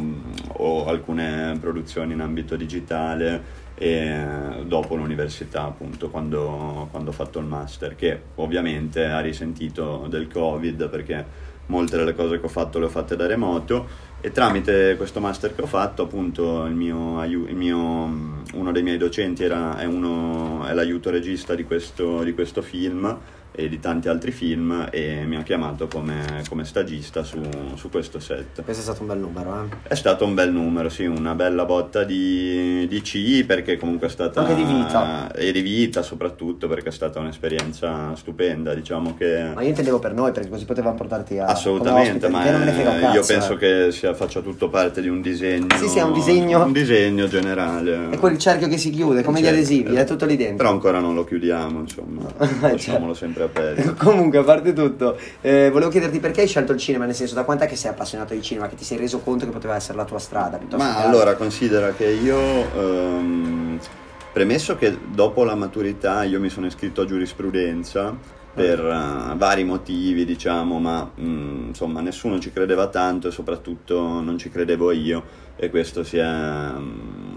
o 0.47 0.85
alcune 0.85 1.57
produzioni 1.61 2.11
in 2.11 2.19
ambito 2.19 2.57
digitale 2.57 3.65
e 3.75 4.63
dopo 4.65 4.95
l'università 4.95 5.63
appunto 5.63 6.09
quando, 6.09 6.89
quando 6.91 7.11
ho 7.11 7.13
fatto 7.13 7.39
il 7.39 7.45
master 7.45 7.95
che 7.95 8.19
ovviamente 8.35 9.05
ha 9.05 9.21
risentito 9.21 10.07
del 10.09 10.27
covid 10.27 10.89
perché 10.89 11.25
molte 11.67 11.97
delle 11.97 12.15
cose 12.15 12.39
che 12.39 12.45
ho 12.45 12.49
fatto 12.49 12.79
le 12.79 12.85
ho 12.85 12.89
fatte 12.89 13.15
da 13.15 13.25
remoto 13.25 14.05
e 14.19 14.31
tramite 14.31 14.95
questo 14.97 15.19
master 15.19 15.53
che 15.53 15.61
ho 15.61 15.67
fatto 15.67 16.03
appunto 16.03 16.63
mio, 16.71 17.19
mio, 17.53 17.77
uno 18.53 18.71
dei 18.71 18.83
miei 18.83 18.97
docenti 18.97 19.43
era, 19.43 19.77
è, 19.77 19.85
uno, 19.85 20.65
è 20.65 20.73
l'aiuto 20.73 21.09
regista 21.09 21.55
di 21.55 21.63
questo, 21.63 22.23
di 22.23 22.33
questo 22.33 22.61
film 22.61 23.17
e 23.59 23.67
di 23.67 23.79
tanti 23.79 24.07
altri 24.07 24.29
film 24.29 24.87
e 24.91 25.23
mi 25.25 25.35
ha 25.35 25.41
chiamato 25.41 25.87
come, 25.87 26.43
come 26.47 26.63
stagista 26.63 27.23
su, 27.23 27.41
su, 27.73 27.89
questo 27.89 28.19
set. 28.19 28.61
Questo 28.61 28.81
è 28.81 28.85
stato 28.85 29.01
un 29.01 29.07
bel 29.07 29.17
numero, 29.17 29.63
eh? 29.63 29.89
È 29.89 29.95
stato 29.95 30.25
un 30.25 30.35
bel 30.35 30.51
numero, 30.51 30.89
sì, 30.89 31.05
una 31.05 31.33
bella 31.33 31.65
botta 31.65 32.03
di, 32.03 32.85
di 32.87 33.01
C 33.01 33.43
perché 33.45 33.77
comunque 33.77 34.07
è 34.07 34.09
stata... 34.11 34.41
Anche 34.41 34.53
di 34.53 34.63
vita. 34.63 35.31
E 35.31 35.51
di 35.51 35.61
vita 35.61 36.03
soprattutto 36.03 36.67
perché 36.67 36.89
è 36.89 36.91
stata 36.91 37.19
un'esperienza 37.19 38.15
stupenda, 38.15 38.75
diciamo 38.75 39.15
che... 39.17 39.49
Ma 39.55 39.63
io 39.63 39.69
intendevo 39.69 39.97
per 39.97 40.13
noi 40.13 40.31
perché 40.31 40.49
così 40.49 40.65
potevamo 40.65 40.95
portarti 40.95 41.39
a... 41.39 41.45
Assolutamente, 41.45 42.29
ma 42.29 42.43
è, 42.45 43.11
io 43.11 43.25
penso 43.25 43.53
eh. 43.53 43.57
che 43.57 43.91
sia, 43.91 44.13
faccia 44.13 44.41
tutto 44.41 44.69
parte 44.69 45.01
di 45.01 45.09
un 45.09 45.19
disegno... 45.19 45.65
Sì, 45.77 45.87
sì, 45.87 45.97
è 45.97 46.03
un 46.03 46.13
disegno... 46.13 46.63
Un 46.63 46.73
disegno 46.73 47.27
generale. 47.27 48.11
È 48.11 48.19
quel 48.19 48.37
cerchio 48.37 48.67
che 48.67 48.77
si 48.77 48.91
chiude, 48.91 49.23
come 49.23 49.39
certo, 49.39 49.55
gli 49.55 49.57
adesivi, 49.57 49.95
è 49.95 50.05
tutto 50.05 50.25
lì 50.25 50.35
dentro. 50.35 50.57
Però 50.57 50.69
ancora 50.69 50.99
non 50.99 51.15
lo 51.15 51.23
chiudiamo, 51.23 51.79
insomma, 51.79 52.21
lasciamolo 52.61 52.75
certo. 53.15 53.25
sempre 53.25 53.45
aperto. 53.47 53.95
Comunque, 54.03 54.39
a 54.39 54.43
parte 54.43 54.73
tutto, 54.73 55.17
eh, 55.41 55.69
volevo 55.71 55.89
chiederti 55.89 56.19
perché 56.19 56.41
hai 56.41 56.47
scelto 56.47 56.71
il 56.71 56.79
cinema, 56.79 57.05
nel 57.05 57.15
senso 57.15 57.35
da 57.35 57.43
quant'è 57.43 57.67
che 57.67 57.75
sei 57.75 57.91
appassionato 57.91 58.33
di 58.33 58.41
cinema, 58.41 58.67
che 58.67 58.75
ti 58.75 58.83
sei 58.83 58.97
reso 58.97 59.19
conto 59.19 59.45
che 59.45 59.51
poteva 59.51 59.75
essere 59.75 59.97
la 59.97 60.05
tua 60.05 60.19
strada? 60.19 60.59
Ma 60.77 60.97
allora, 60.97 61.35
considera 61.35 61.91
che 61.93 62.05
io... 62.05 62.37
Um, 62.37 63.79
premesso 64.31 64.75
che 64.75 64.95
dopo 65.03 65.43
la 65.43 65.55
maturità 65.55 66.23
io 66.23 66.39
mi 66.39 66.49
sono 66.49 66.67
iscritto 66.67 67.01
a 67.01 67.05
giurisprudenza 67.05 68.36
per 68.57 68.83
uh, 68.83 69.37
vari 69.37 69.63
motivi, 69.63 70.25
diciamo, 70.25 70.79
ma 70.79 71.07
mh, 71.13 71.67
insomma 71.67 72.01
nessuno 72.01 72.39
ci 72.39 72.51
credeva 72.51 72.87
tanto 72.87 73.27
e 73.27 73.31
soprattutto 73.31 74.19
non 74.19 74.39
ci 74.39 74.49
credevo 74.49 74.89
io 74.89 75.45
e 75.55 75.69
questo 75.69 76.03
si 76.03 76.17
è, 76.17 76.71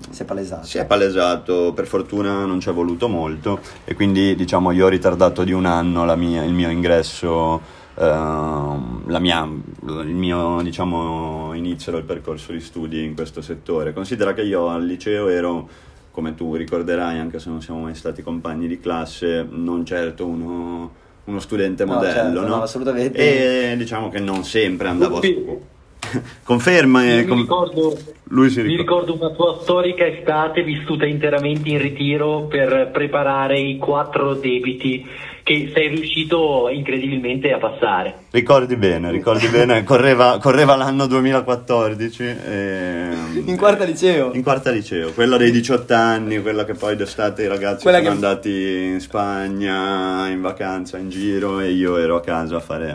si 0.08 0.22
è, 0.22 0.24
palesato. 0.24 0.64
Si 0.64 0.78
è 0.78 0.86
palesato, 0.86 1.74
per 1.74 1.86
fortuna 1.86 2.46
non 2.46 2.58
ci 2.58 2.70
è 2.70 2.72
voluto 2.72 3.06
molto 3.06 3.60
e 3.84 3.94
quindi 3.94 4.34
diciamo 4.34 4.70
io 4.72 4.86
ho 4.86 4.88
ritardato 4.88 5.44
di 5.44 5.52
un 5.52 5.66
anno 5.66 6.16
mia, 6.16 6.42
il 6.42 6.54
mio 6.54 6.70
ingresso, 6.70 7.60
eh, 7.96 9.18
mia, 9.18 9.44
il 9.44 10.14
mio 10.14 10.62
diciamo, 10.62 11.52
inizio 11.52 11.92
del 11.92 12.04
percorso 12.04 12.52
di 12.52 12.60
studi 12.60 13.04
in 13.04 13.14
questo 13.14 13.42
settore. 13.42 13.92
Considera 13.92 14.32
che 14.32 14.40
io 14.40 14.68
al 14.68 14.86
liceo 14.86 15.28
ero, 15.28 15.68
come 16.10 16.34
tu 16.34 16.54
ricorderai 16.54 17.18
anche 17.18 17.38
se 17.38 17.50
non 17.50 17.60
siamo 17.60 17.80
mai 17.80 17.94
stati 17.94 18.22
compagni 18.22 18.68
di 18.68 18.80
classe, 18.80 19.46
non 19.48 19.84
certo 19.84 20.26
uno, 20.26 21.08
uno 21.30 21.40
studente 21.40 21.84
modello, 21.84 22.06
no, 22.06 22.12
certo, 22.12 22.40
no? 22.40 22.46
no? 22.46 22.62
assolutamente. 22.62 23.72
E 23.72 23.76
diciamo 23.76 24.08
che 24.08 24.20
non 24.20 24.44
sempre 24.44 24.88
andavo 24.88 25.18
a 25.18 25.22
scuola 25.22 25.78
Conferma. 26.44 27.04
Eh, 27.04 27.24
mi, 27.24 27.34
ricordo, 27.34 27.96
lui 28.24 28.50
si 28.50 28.62
ricorda. 28.62 28.70
mi 28.70 28.76
ricordo 28.76 29.14
una 29.14 29.34
tua 29.34 29.58
storica 29.62 30.06
estate 30.06 30.62
vissuta 30.62 31.06
interamente 31.06 31.68
in 31.68 31.78
ritiro 31.78 32.44
per 32.44 32.90
preparare 32.92 33.58
i 33.58 33.78
quattro 33.78 34.34
debiti 34.34 35.06
che 35.42 35.70
sei 35.74 35.88
riuscito 35.88 36.68
incredibilmente 36.68 37.52
a 37.52 37.58
passare. 37.58 38.14
Ricordi 38.30 38.76
bene, 38.76 39.10
ricordi 39.10 39.48
bene, 39.50 39.82
correva, 39.84 40.38
correva 40.38 40.76
l'anno 40.76 41.06
2014. 41.06 42.22
E... 42.22 43.08
In 43.46 43.56
quarta 43.56 43.84
liceo? 43.84 44.32
In 44.32 44.42
quarta 44.42 44.70
liceo, 44.70 45.12
quella 45.12 45.36
dei 45.36 45.50
18 45.50 45.94
anni, 45.94 46.40
quella 46.40 46.64
che 46.64 46.74
poi 46.74 46.94
d'estate 46.94 47.44
i 47.44 47.48
ragazzi 47.48 47.82
quella 47.82 47.98
sono 47.98 48.10
che... 48.10 48.14
andati 48.14 48.50
in 48.92 49.00
Spagna, 49.00 50.28
in 50.28 50.40
vacanza, 50.40 50.98
in 50.98 51.08
giro 51.08 51.58
e 51.60 51.70
io 51.70 51.96
ero 51.96 52.16
a 52.16 52.20
casa 52.20 52.56
a 52.56 52.60
fare 52.60 52.90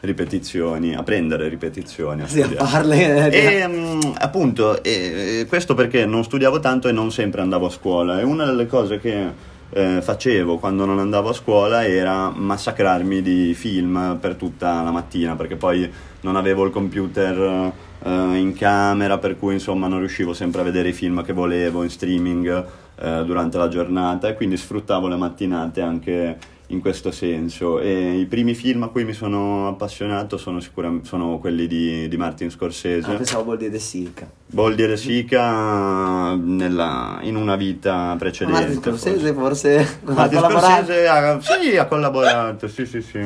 ripetizioni, 0.00 0.94
a 0.94 1.02
prendere 1.02 1.48
ripetizioni. 1.48 2.22
A 2.22 2.26
sì, 2.26 2.40
a 2.40 2.64
farle. 2.64 3.30
E 3.30 3.64
um, 3.64 4.14
appunto, 4.18 4.82
e, 4.82 5.46
questo 5.48 5.74
perché 5.74 6.06
non 6.06 6.24
studiavo 6.24 6.60
tanto 6.60 6.88
e 6.88 6.92
non 6.92 7.10
sempre 7.10 7.40
andavo 7.40 7.66
a 7.66 7.70
scuola. 7.70 8.20
E 8.20 8.22
una 8.22 8.44
delle 8.44 8.66
cose 8.66 8.98
che 8.98 9.48
eh, 9.70 10.00
facevo 10.02 10.58
quando 10.58 10.84
non 10.84 10.98
andavo 10.98 11.28
a 11.28 11.32
scuola 11.32 11.86
era 11.86 12.30
massacrarmi 12.30 13.22
di 13.22 13.54
film 13.54 14.18
per 14.20 14.34
tutta 14.34 14.82
la 14.82 14.90
mattina 14.90 15.36
perché 15.36 15.56
poi 15.56 15.90
non 16.22 16.36
avevo 16.36 16.64
il 16.64 16.72
computer 16.72 17.72
eh, 18.02 18.10
in 18.10 18.52
camera 18.54 19.18
per 19.18 19.38
cui 19.38 19.54
insomma 19.54 19.86
non 19.86 20.00
riuscivo 20.00 20.34
sempre 20.34 20.62
a 20.62 20.64
vedere 20.64 20.88
i 20.88 20.92
film 20.92 21.22
che 21.22 21.32
volevo 21.32 21.84
in 21.84 21.90
streaming 21.90 22.66
eh, 23.00 23.24
durante 23.24 23.58
la 23.58 23.68
giornata 23.68 24.28
e 24.28 24.34
quindi 24.34 24.56
sfruttavo 24.56 25.06
le 25.06 25.16
mattinate 25.16 25.80
anche 25.80 26.36
in 26.70 26.80
questo 26.80 27.10
senso. 27.10 27.80
E 27.80 28.18
I 28.18 28.26
primi 28.26 28.54
film 28.54 28.82
a 28.82 28.88
cui 28.88 29.04
mi 29.04 29.12
sono 29.12 29.68
appassionato 29.68 30.36
sono, 30.36 30.60
sicuramente, 30.60 31.06
sono 31.06 31.38
quelli 31.38 31.66
di, 31.66 32.08
di, 32.08 32.16
Martin 32.16 32.50
Scorsese. 32.50 33.10
Ah, 33.10 33.14
pensavo 33.14 33.44
Boldi 33.44 33.66
e 33.66 33.70
De 33.70 33.78
Sica. 33.78 34.30
Boldi 34.46 34.82
e 34.82 34.86
De 34.88 34.96
Sica 34.96 36.34
nella, 36.34 37.18
in 37.22 37.36
una 37.36 37.56
vita 37.56 38.16
precedente. 38.18 38.60
Martin 38.60 38.82
Scorsese 38.82 39.32
forse, 39.32 39.84
forse 39.84 40.14
Martin 40.14 40.38
Scorsese 40.38 41.08
ha, 41.08 41.40
sì, 41.40 41.76
ha 41.76 41.86
collaborato, 41.86 42.68
sì 42.68 42.86
sì 42.86 43.02
sì, 43.02 43.20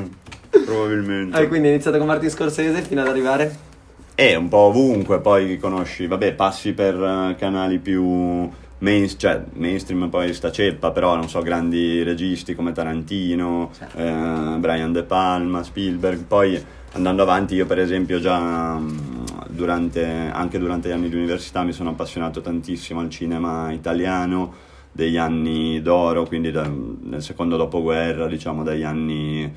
probabilmente. 0.65 1.37
Ah, 1.37 1.47
quindi 1.47 1.69
hai 1.69 1.75
iniziato 1.75 1.99
con 1.99 2.07
Martin 2.07 2.31
Scorsese 2.31 2.83
fino 2.83 3.01
ad 3.01 3.09
arrivare? 3.09 3.73
È 4.15 4.35
un 4.37 4.49
po' 4.49 4.59
ovunque, 4.59 5.21
poi 5.21 5.59
conosci, 5.59 6.07
vabbè, 6.07 6.35
passi 6.35 6.73
per 6.73 6.95
uh, 6.95 7.35
canali 7.37 7.79
più 7.79 8.49
main, 8.79 9.09
cioè, 9.17 9.43
mainstream 9.55 10.09
poi 10.09 10.33
sta 10.35 10.51
ceppa, 10.51 10.91
però 10.91 11.17
non 11.17 11.29
so, 11.29 11.41
grandi 11.43 12.03
registi 12.03 12.55
come 12.55 12.73
Tarantino, 12.73 13.71
certo. 13.77 13.99
eh, 13.99 14.57
Brian 14.59 14.93
De 14.93 15.03
Palma, 15.03 15.63
Spielberg, 15.63 16.25
poi 16.25 16.63
andando 16.93 17.23
avanti 17.23 17.55
io 17.55 17.67
per 17.67 17.81
esempio 17.81 18.21
già 18.21 18.77
mm, 18.79 19.25
durante, 19.49 20.05
anche 20.33 20.59
durante 20.59 20.89
gli 20.89 20.93
anni 20.93 21.09
di 21.09 21.17
università 21.17 21.63
mi 21.63 21.73
sono 21.73 21.91
appassionato 21.91 22.41
tantissimo 22.41 23.01
al 23.01 23.11
cinema 23.11 23.73
italiano, 23.73 24.73
degli 24.93 25.17
anni 25.17 25.83
d'oro, 25.83 26.25
quindi 26.25 26.53
da, 26.53 26.69
nel 26.69 27.23
secondo 27.23 27.57
dopoguerra, 27.57 28.29
diciamo 28.29 28.63
dagli 28.63 28.85
anni 28.85 29.53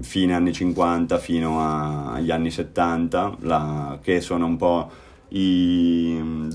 fine 0.00 0.32
anni 0.32 0.54
50 0.54 1.18
fino 1.18 1.60
a, 1.60 2.12
agli 2.14 2.30
anni 2.30 2.50
70, 2.50 3.36
la, 3.40 3.98
che 4.00 4.22
sono 4.22 4.46
un 4.46 4.56
po' 4.56 4.90
i, 5.30 6.48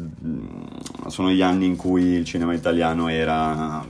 sono 1.07 1.29
gli 1.29 1.41
anni 1.41 1.65
in 1.65 1.75
cui 1.75 2.03
il 2.03 2.25
cinema 2.25 2.53
italiano 2.53 3.07
era 3.07 3.85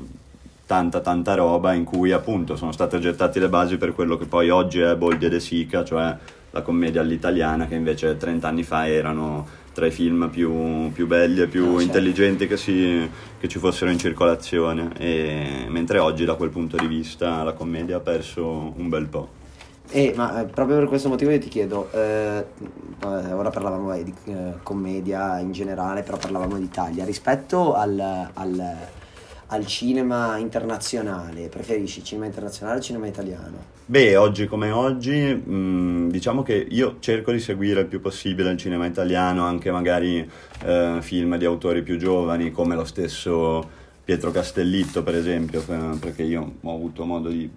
tanta 0.66 1.00
tanta 1.00 1.36
roba, 1.36 1.74
in 1.74 1.84
cui 1.84 2.12
appunto 2.12 2.56
sono 2.56 2.72
state 2.72 3.00
gettate 3.00 3.40
le 3.40 3.50
basi 3.50 3.78
per 3.78 3.94
quello 3.94 4.18
che 4.18 4.26
poi 4.26 4.50
oggi 4.50 4.80
è 4.80 4.96
Boldi 4.96 5.26
e 5.26 5.30
De 5.30 5.40
Sica, 5.40 5.84
cioè 5.84 6.18
la 6.52 6.62
commedia 6.62 7.02
all'italiana, 7.02 7.68
che 7.68 7.76
invece 7.76 8.18
30 8.18 8.48
anni 8.48 8.64
fa 8.64 8.88
erano 8.88 9.46
tra 9.74 9.86
i 9.86 9.92
film 9.92 10.30
più, 10.30 10.90
più 10.94 11.06
belli 11.06 11.42
e 11.42 11.48
più 11.48 11.64
no, 11.64 11.68
certo. 11.72 11.84
intelligenti 11.84 12.48
che, 12.48 12.56
si, 12.56 13.10
che, 13.38 13.48
ci 13.50 13.60
fossero 13.60 13.92
in 13.92 14.00
circolazione, 14.00 14.92
e, 14.98 15.66
mentre 15.68 16.00
oggi 16.00 16.24
da 16.24 16.36
quel 16.36 16.50
punto 16.50 16.78
di 16.78 16.88
vista 16.88 17.44
la 17.44 17.52
commedia 17.52 17.98
ha 17.98 18.00
perso 18.00 18.74
un 18.78 18.88
bel 18.88 19.08
po'. 19.08 19.44
Eh, 19.90 20.14
ma 20.16 20.42
eh, 20.42 20.46
proprio 20.46 20.78
per 20.78 20.88
questo 20.88 21.10
motivo 21.10 21.32
io 21.32 21.40
ti 21.40 21.48
chiedo, 21.48 21.90
eh, 21.92 22.46
ora 23.02 23.50
parlavamo 23.50 23.96
di 24.02 24.14
eh, 24.26 24.54
commedia 24.64 25.40
in 25.40 25.52
generale, 25.52 26.02
però 26.02 26.18
parlavamo 26.18 26.58
d'Italia, 26.58 27.06
rispetto 27.06 27.74
al, 27.74 28.30
al 28.34 28.76
al 29.48 29.66
cinema 29.66 30.38
internazionale? 30.38 31.50
Preferisci 31.50 32.04
cinema 32.04 32.26
internazionale 32.26 32.80
o 32.80 32.82
cinema 32.82 33.08
italiano? 33.08 33.74
Beh, 33.86 34.16
oggi 34.16 34.48
come 34.48 34.72
oggi, 34.72 35.34
mh, 35.34 35.54
mm, 35.54 36.10
diciamo 36.10 36.42
che 36.42 36.56
io 36.70 36.98
cerco 37.00 37.32
di 37.32 37.40
seguire 37.40 37.82
il 37.82 37.86
più 37.86 38.02
possibile 38.02 38.52
il 38.52 38.58
cinema 38.58 38.86
italiano, 38.86 39.46
anche 39.46 39.72
magari 39.72 40.28
eh, 40.64 40.98
film 41.02 41.38
di 41.38 41.46
autori 41.46 41.84
più 41.84 41.98
giovani, 41.98 42.52
come 42.52 42.76
lo 42.76 42.86
stesso 42.86 43.84
Pietro 44.04 44.32
Castellitto, 44.32 45.04
per 45.04 45.16
esempio, 45.16 45.64
perché 46.00 46.24
io 46.24 46.54
ho 46.62 46.74
avuto 46.74 47.06
modo 47.06 47.30
di 47.30 47.50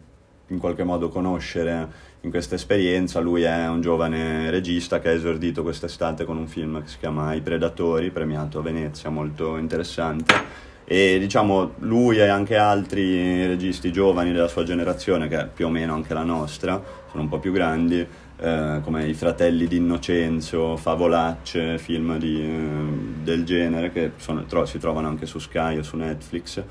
in 0.48 0.58
qualche 0.58 0.84
modo 0.84 1.08
conoscere 1.08 2.06
in 2.22 2.30
questa 2.30 2.54
esperienza. 2.54 3.20
Lui 3.20 3.42
è 3.42 3.68
un 3.68 3.80
giovane 3.80 4.50
regista 4.50 4.98
che 4.98 5.08
ha 5.08 5.12
esordito 5.12 5.62
quest'estate 5.62 6.24
con 6.24 6.36
un 6.36 6.46
film 6.46 6.82
che 6.82 6.88
si 6.88 6.98
chiama 6.98 7.34
I 7.34 7.40
Predatori, 7.40 8.10
premiato 8.10 8.58
a 8.58 8.62
Venezia, 8.62 9.10
molto 9.10 9.56
interessante 9.56 10.66
e 10.90 11.18
diciamo 11.18 11.74
lui 11.80 12.16
e 12.16 12.28
anche 12.28 12.56
altri 12.56 13.46
registi 13.46 13.92
giovani 13.92 14.32
della 14.32 14.48
sua 14.48 14.64
generazione, 14.64 15.28
che 15.28 15.38
è 15.38 15.46
più 15.46 15.66
o 15.66 15.68
meno 15.68 15.92
anche 15.92 16.14
la 16.14 16.22
nostra, 16.22 16.82
sono 17.10 17.24
un 17.24 17.28
po' 17.28 17.38
più 17.38 17.52
grandi, 17.52 18.06
eh, 18.40 18.80
come 18.82 19.06
I 19.06 19.12
fratelli 19.12 19.66
di 19.66 19.76
Innocenzo, 19.76 20.78
Favolacce, 20.78 21.76
film 21.76 22.16
di, 22.16 22.40
eh, 22.40 23.22
del 23.22 23.44
genere 23.44 23.92
che 23.92 24.12
sono, 24.16 24.46
tro- 24.46 24.64
si 24.64 24.78
trovano 24.78 25.08
anche 25.08 25.26
su 25.26 25.38
Sky 25.38 25.76
o 25.76 25.82
su 25.82 25.96
Netflix. 25.96 26.62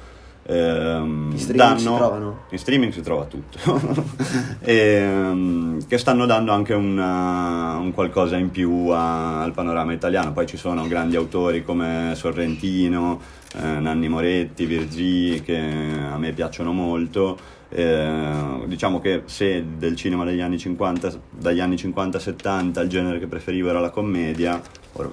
Ehm, 0.50 1.32
in 1.32 1.38
streaming 1.38 1.58
danno, 1.58 1.80
si 1.80 1.86
trovano? 1.86 2.38
In 2.50 2.58
streaming 2.58 2.94
si 2.94 3.02
trova 3.02 3.26
tutto. 3.26 3.60
e, 4.62 4.74
ehm, 4.74 5.86
che 5.88 5.98
stanno 5.98 6.26
dando 6.26 6.54
anche 6.54 6.74
una, 6.74 7.78
un 7.78 7.92
qualcosa 7.92 8.38
in 8.38 8.50
più 8.50 8.88
a, 8.88 9.42
al 9.42 9.52
panorama 9.52 9.92
italiano. 9.92 10.32
Poi 10.32 10.48
ci 10.48 10.58
sono 10.58 10.88
grandi 10.88 11.18
autori 11.18 11.64
come 11.64 12.14
Sorrentino, 12.16 13.20
eh, 13.56 13.80
Nanni 13.80 14.08
Moretti, 14.08 14.66
Virgi, 14.66 15.42
che 15.44 15.58
a 15.58 16.18
me 16.18 16.32
piacciono 16.32 16.72
molto. 16.72 17.56
Eh, 17.70 18.64
diciamo 18.66 19.02
che 19.02 19.24
se 19.26 19.66
del 19.78 19.98
cinema 19.98 20.24
degli 20.24 20.40
anni 20.40 20.58
50, 20.58 21.12
dagli 21.30 21.60
anni 21.60 21.76
50-70 21.76 22.82
il 22.82 22.88
genere 22.88 23.20
che 23.20 23.28
preferivo 23.28 23.70
era 23.70 23.82
la 23.82 23.90
commedia, 23.90 24.62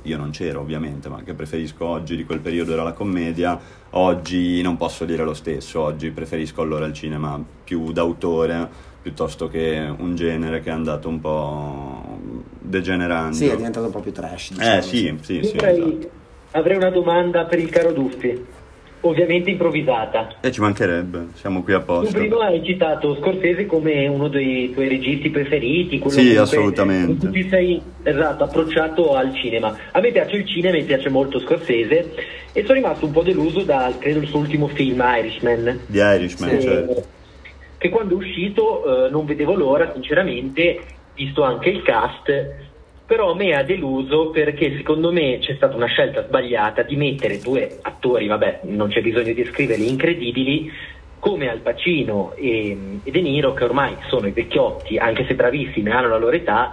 io 0.02 0.16
non 0.16 0.30
c'ero 0.30 0.60
ovviamente, 0.60 1.08
ma 1.08 1.22
che 1.22 1.34
preferisco 1.34 1.86
oggi 1.86 2.16
di 2.16 2.24
quel 2.24 2.40
periodo 2.40 2.72
era 2.72 2.82
la 2.82 2.92
commedia, 2.92 3.58
oggi 3.90 4.60
non 4.62 4.76
posso 4.76 5.04
dire 5.04 5.24
lo 5.24 5.34
stesso, 5.34 5.80
oggi 5.80 6.10
preferisco 6.10 6.62
allora 6.62 6.86
il 6.86 6.92
cinema 6.92 7.42
più 7.64 7.92
d'autore 7.92 8.92
piuttosto 9.04 9.48
che 9.48 9.94
un 9.96 10.14
genere 10.14 10.60
che 10.62 10.70
è 10.70 10.72
andato 10.72 11.08
un 11.10 11.20
po' 11.20 12.18
degenerando. 12.58 13.34
Sì, 13.34 13.48
è 13.48 13.56
diventato 13.56 13.86
un 13.86 13.92
po' 13.92 14.00
più 14.00 14.12
trash. 14.12 14.50
Eh, 14.50 14.54
diciamo, 14.54 14.76
eh 14.76 14.82
sì, 14.82 14.88
sì, 14.88 15.18
sì, 15.20 15.42
sì 15.42 15.56
esatto. 15.56 16.10
Avrei 16.52 16.76
una 16.76 16.90
domanda 16.90 17.44
per 17.44 17.58
il 17.58 17.68
caro 17.68 17.92
Duffi 17.92 18.46
ovviamente 19.04 19.50
improvvisata. 19.50 20.36
E 20.40 20.50
ci 20.50 20.60
mancherebbe, 20.60 21.28
siamo 21.34 21.62
qui 21.62 21.72
apposta. 21.72 22.12
Tu 22.12 22.26
prima 22.26 22.46
hai 22.46 22.64
citato 22.64 23.16
Scorsese 23.16 23.66
come 23.66 24.06
uno 24.06 24.28
dei 24.28 24.70
tuoi 24.72 24.88
registi 24.88 25.30
preferiti. 25.30 26.02
Sì, 26.06 26.36
assolutamente. 26.36 27.26
Tu 27.26 27.32
ti 27.32 27.48
sei 27.48 27.80
esatto, 28.02 28.44
approcciato 28.44 29.14
al 29.14 29.34
cinema. 29.34 29.76
A 29.92 30.00
me 30.00 30.10
piace 30.10 30.36
il 30.36 30.46
cinema, 30.46 30.76
mi 30.76 30.84
piace 30.84 31.08
molto 31.08 31.38
Scorsese 31.40 32.14
e 32.52 32.62
sono 32.62 32.74
rimasto 32.74 33.06
un 33.06 33.12
po' 33.12 33.22
deluso 33.22 33.62
da, 33.62 33.92
credo, 33.98 34.20
il 34.20 34.28
suo 34.28 34.38
ultimo 34.38 34.68
film, 34.68 35.02
Irishman. 35.04 35.80
Di 35.86 35.98
Irishman, 35.98 36.50
sì. 36.50 36.66
certo. 36.66 37.04
Che 37.76 37.88
quando 37.90 38.14
è 38.14 38.16
uscito 38.16 39.06
eh, 39.06 39.10
non 39.10 39.26
vedevo 39.26 39.54
l'ora, 39.54 39.92
sinceramente, 39.92 40.80
visto 41.14 41.42
anche 41.42 41.68
il 41.68 41.82
cast, 41.82 42.72
però 43.06 43.32
a 43.32 43.34
me 43.34 43.54
ha 43.54 43.62
deluso 43.62 44.30
perché 44.30 44.76
secondo 44.76 45.12
me 45.12 45.38
c'è 45.38 45.54
stata 45.56 45.76
una 45.76 45.86
scelta 45.86 46.24
sbagliata 46.24 46.82
di 46.82 46.96
mettere 46.96 47.38
due 47.38 47.78
attori, 47.82 48.26
vabbè, 48.26 48.60
non 48.64 48.88
c'è 48.88 49.02
bisogno 49.02 49.32
di 49.32 49.44
scriverli, 49.44 49.88
incredibili, 49.88 50.70
come 51.18 51.48
Al 51.48 51.60
Pacino 51.60 52.32
e, 52.34 52.76
e 53.02 53.10
De 53.10 53.20
Niro, 53.20 53.54
che 53.54 53.64
ormai 53.64 53.96
sono 54.08 54.26
i 54.26 54.32
vecchiotti, 54.32 54.98
anche 54.98 55.24
se 55.26 55.34
bravissimi, 55.34 55.90
hanno 55.90 56.08
la 56.08 56.18
loro 56.18 56.36
età, 56.36 56.72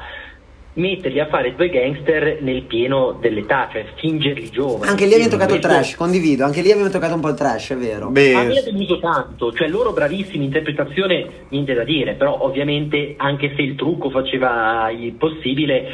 metterli 0.73 1.19
a 1.19 1.27
fare 1.27 1.53
due 1.55 1.69
gangster 1.69 2.37
nel 2.41 2.63
pieno 2.63 3.17
dell'età, 3.19 3.67
cioè 3.71 3.85
fingerli 3.95 4.49
giovani. 4.49 4.89
Anche 4.89 5.05
lì 5.05 5.13
abbiamo 5.13 5.31
toccato 5.31 5.55
il 5.55 5.59
trash, 5.59 5.95
condivido, 5.95 6.45
anche 6.45 6.61
lì 6.61 6.71
abbiamo 6.71 6.89
toccato 6.89 7.15
un 7.15 7.19
po' 7.19 7.29
il 7.29 7.35
trash, 7.35 7.71
è 7.71 7.77
vero. 7.77 8.09
Beh, 8.09 8.33
a 8.33 8.43
me 8.43 8.57
ha 8.57 8.63
deluso 8.63 8.99
tanto, 8.99 9.51
cioè 9.51 9.67
loro 9.67 9.91
bravissimi, 9.91 10.45
interpretazione 10.45 11.45
niente 11.49 11.73
da 11.73 11.83
dire, 11.83 12.13
però 12.13 12.41
ovviamente 12.41 13.15
anche 13.17 13.53
se 13.55 13.61
il 13.61 13.75
trucco 13.75 14.09
faceva 14.09 14.89
il 14.91 15.13
possibile 15.13 15.89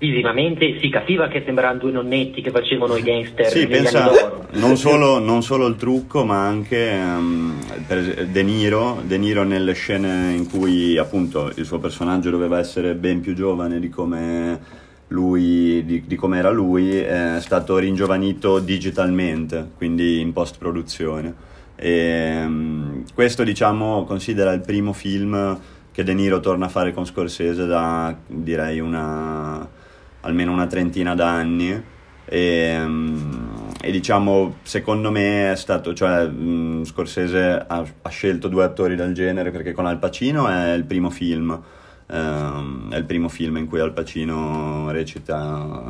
visivamente 0.00 0.78
si 0.80 0.88
capiva 0.88 1.28
che 1.28 1.42
sembravano 1.44 1.78
due 1.78 1.90
nonnetti 1.90 2.40
che 2.40 2.50
facevano 2.50 2.96
i 2.96 3.02
gangster 3.02 3.48
sì, 3.48 3.66
pensa, 3.66 4.46
non 4.52 4.78
solo, 4.78 5.18
non 5.18 5.42
solo, 5.42 5.66
il 5.66 5.76
trucco 5.76 6.24
ma 6.24 6.46
anche 6.46 6.98
um, 6.98 7.58
De, 7.86 8.42
Niro, 8.42 9.02
De 9.04 9.18
Niro 9.18 9.44
nelle 9.44 9.74
scene 9.74 10.32
in 10.32 10.48
cui 10.48 10.96
appunto 10.96 11.52
il 11.54 11.66
suo 11.66 11.78
personaggio 11.78 12.30
doveva 12.30 12.58
essere 12.58 12.94
ben 12.94 13.20
più 13.20 13.34
giovane 13.34 13.78
di 13.78 13.90
come 13.90 14.58
lui, 15.08 15.84
di, 15.84 16.02
di 16.06 16.16
come 16.16 16.38
era 16.38 16.50
lui 16.50 16.96
è 16.96 17.36
stato 17.40 17.76
ringiovanito 17.76 18.58
digitalmente 18.58 19.72
quindi 19.76 20.20
in 20.20 20.32
post 20.32 20.56
produzione 20.56 21.34
e, 21.76 22.42
um, 22.42 23.04
questo 23.12 23.44
diciamo 23.44 24.04
considera 24.04 24.54
il 24.54 24.62
primo 24.62 24.94
film 24.94 25.60
che 25.92 26.02
De 26.04 26.14
Niro 26.14 26.40
torna 26.40 26.66
a 26.66 26.70
fare 26.70 26.94
con 26.94 27.04
Scorsese 27.04 27.66
da 27.66 28.16
direi 28.26 28.80
una 28.80 29.68
almeno 30.20 30.52
una 30.52 30.66
trentina 30.66 31.14
d'anni. 31.14 31.98
E, 32.32 32.76
um, 32.80 33.72
e, 33.80 33.90
diciamo 33.90 34.58
secondo 34.62 35.10
me 35.10 35.50
è 35.50 35.56
stato 35.56 35.92
cioè 35.94 36.22
um, 36.26 36.84
Scorsese 36.84 37.64
ha, 37.66 37.84
ha, 38.02 38.08
scelto 38.08 38.46
due 38.46 38.62
attori 38.62 38.94
del 38.94 39.14
genere 39.14 39.50
perché 39.50 39.72
con 39.72 39.84
Al 39.86 39.98
Pacino 39.98 40.46
è 40.46 40.72
il 40.74 40.84
primo 40.84 41.10
film 41.10 41.60
um, 42.06 42.92
è 42.92 42.96
il 42.96 43.04
primo 43.04 43.28
film 43.28 43.56
in 43.56 43.66
cui 43.66 43.80
Al 43.80 43.92
Pacino 43.92 44.92
recita 44.92 45.82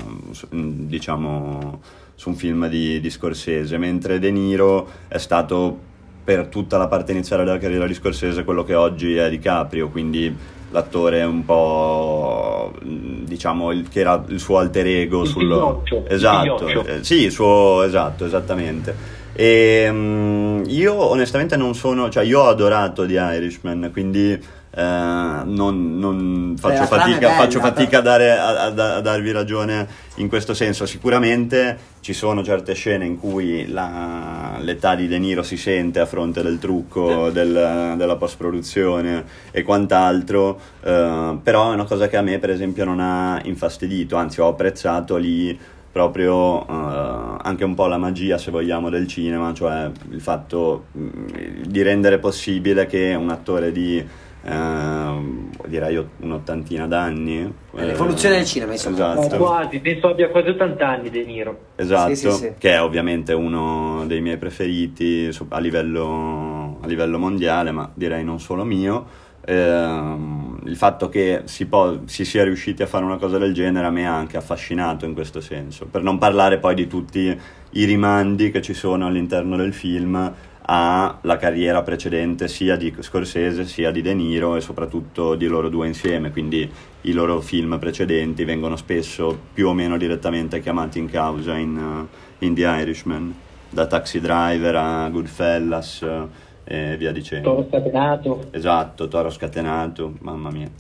diciamo 0.50 1.82
su 2.14 2.30
un 2.30 2.36
film 2.36 2.68
di, 2.68 3.00
di 3.00 3.10
Scorsese 3.10 3.76
mentre 3.76 4.18
De 4.18 4.30
Niro 4.30 4.88
è 5.08 5.18
stato 5.18 5.78
per 6.24 6.46
tutta 6.46 6.78
la 6.78 6.86
parte 6.86 7.12
iniziale 7.12 7.44
della 7.44 7.58
carriera 7.58 7.86
di 7.86 7.92
Scorsese 7.92 8.44
quello 8.44 8.64
che 8.64 8.74
oggi 8.74 9.14
è 9.14 9.28
DiCaprio 9.28 9.90
quindi 9.90 10.34
l'attore 10.70 11.22
un 11.24 11.44
po' 11.44 12.72
diciamo 12.82 13.72
il, 13.72 13.88
che 13.88 14.00
era 14.00 14.22
il 14.28 14.38
suo 14.38 14.58
alter 14.58 14.86
ego 14.86 15.22
il 15.22 15.28
sul 15.28 15.80
esatto 16.08 16.68
eh, 16.86 17.04
sì 17.04 17.24
il 17.24 17.32
suo 17.32 17.82
esatto 17.82 18.24
esattamente. 18.24 19.18
E 19.32 19.88
um, 19.88 20.62
io 20.66 20.94
onestamente 20.94 21.56
non 21.56 21.74
sono 21.74 22.08
cioè 22.10 22.24
io 22.24 22.40
ho 22.40 22.48
adorato 22.48 23.06
The 23.06 23.14
Irishman 23.14 23.90
quindi 23.92 24.38
eh, 24.72 24.82
non, 24.82 25.98
non 25.98 26.54
faccio, 26.56 26.84
fatica, 26.84 27.18
bella, 27.18 27.32
faccio 27.32 27.58
fatica, 27.58 27.98
a, 27.98 28.02
dare, 28.02 28.30
a, 28.30 28.66
a, 28.66 28.66
a, 28.66 29.00
darvi 29.00 29.32
ragione 29.32 29.86
in 30.16 30.28
questo 30.28 30.54
senso. 30.54 30.86
Sicuramente 30.86 31.78
ci 32.00 32.12
sono 32.12 32.44
certe 32.44 32.74
scene 32.74 33.04
in 33.04 33.18
cui 33.18 33.66
la, 33.66 34.58
l'età 34.60 34.94
di 34.94 35.08
De 35.08 35.18
Niro 35.18 35.42
si 35.42 35.56
sente 35.56 35.98
a 35.98 36.06
fronte 36.06 36.42
del 36.42 36.58
trucco, 36.58 37.30
del, 37.30 37.94
della 37.96 38.16
post-produzione 38.16 39.24
e 39.50 39.62
quant'altro, 39.62 40.60
eh, 40.82 41.38
però 41.42 41.70
è 41.70 41.74
una 41.74 41.84
cosa 41.84 42.06
che 42.06 42.16
a 42.16 42.22
me 42.22 42.38
per 42.38 42.50
esempio 42.50 42.84
non 42.84 43.00
ha 43.00 43.40
infastidito, 43.44 44.16
anzi 44.16 44.40
ho 44.40 44.46
apprezzato 44.48 45.16
lì 45.16 45.58
proprio 45.92 46.60
uh, 46.60 47.36
anche 47.42 47.64
un 47.64 47.74
po' 47.74 47.86
la 47.86 47.98
magia, 47.98 48.38
se 48.38 48.52
vogliamo, 48.52 48.90
del 48.90 49.08
cinema, 49.08 49.52
cioè 49.52 49.90
il 50.10 50.20
fatto 50.20 50.84
mh, 50.92 51.02
mm, 51.02 51.62
di 51.64 51.82
rendere 51.82 52.18
possibile 52.18 52.86
che 52.86 53.14
un 53.18 53.28
attore 53.28 53.72
di 53.72 54.06
ehm, 54.42 55.50
direi 55.66 56.04
un'ottantina 56.18 56.86
d'anni. 56.86 57.52
L'evoluzione 57.72 58.36
del 58.36 58.44
cinema, 58.44 58.72
insomma. 58.72 59.18
Esatto. 59.18 59.36
Quasi, 59.36 59.78
penso 59.80 60.08
abbia 60.08 60.28
quasi 60.28 60.48
80 60.50 60.86
anni 60.88 61.10
De 61.10 61.24
Niro. 61.24 61.58
Esatto, 61.76 62.14
Sì, 62.14 62.30
sì, 62.30 62.36
sì. 62.36 62.52
che 62.58 62.72
è 62.74 62.82
ovviamente 62.82 63.32
uno 63.32 64.04
dei 64.06 64.20
miei 64.20 64.36
preferiti 64.36 65.30
a 65.48 65.58
livello, 65.58 66.78
a 66.80 66.86
livello 66.86 67.18
mondiale, 67.18 67.70
ma 67.70 67.90
direi 67.94 68.24
non 68.24 68.40
solo 68.40 68.64
mio. 68.64 69.28
Ehm, 69.42 70.60
il 70.66 70.76
fatto 70.76 71.08
che 71.08 71.42
si, 71.44 71.66
po- 71.66 72.00
si 72.04 72.24
sia 72.24 72.44
riusciti 72.44 72.82
a 72.82 72.86
fare 72.86 73.04
una 73.04 73.16
cosa 73.16 73.38
del 73.38 73.54
genere 73.54 73.86
a 73.86 73.90
me 73.90 74.06
ha 74.06 74.14
anche 74.14 74.36
affascinato 74.36 75.06
in 75.06 75.14
questo 75.14 75.40
senso, 75.40 75.86
per 75.86 76.02
non 76.02 76.18
parlare 76.18 76.58
poi 76.58 76.74
di 76.74 76.86
tutti 76.86 77.38
i 77.72 77.84
rimandi 77.84 78.50
che 78.50 78.60
ci 78.60 78.74
sono 78.74 79.06
all'interno 79.06 79.56
del 79.56 79.72
film 79.72 80.32
alla 80.72 81.36
carriera 81.36 81.82
precedente 81.82 82.46
sia 82.46 82.76
di 82.76 82.94
Scorsese 83.00 83.64
sia 83.64 83.90
di 83.90 84.02
De 84.02 84.14
Niro 84.14 84.54
e 84.54 84.60
soprattutto 84.60 85.34
di 85.34 85.48
loro 85.48 85.68
due 85.68 85.88
insieme, 85.88 86.30
quindi 86.30 86.70
i 87.02 87.12
loro 87.12 87.40
film 87.40 87.76
precedenti 87.80 88.44
vengono 88.44 88.76
spesso 88.76 89.36
più 89.52 89.66
o 89.66 89.72
meno 89.72 89.96
direttamente 89.96 90.60
chiamati 90.60 91.00
in 91.00 91.10
causa 91.10 91.56
in, 91.56 91.76
uh, 91.76 92.44
in 92.44 92.54
The 92.54 92.62
Irishman, 92.62 93.34
da 93.68 93.86
Taxi 93.86 94.20
Driver 94.20 94.76
a 94.76 95.08
Goodfellas 95.08 96.02
eh, 96.02 96.92
e 96.92 96.96
via 96.96 97.10
dicendo. 97.10 97.50
Toro 97.50 97.66
scatenato. 97.68 98.46
Esatto, 98.52 99.08
Toro 99.08 99.30
scatenato, 99.30 100.14
mamma 100.20 100.50
mia, 100.52 100.70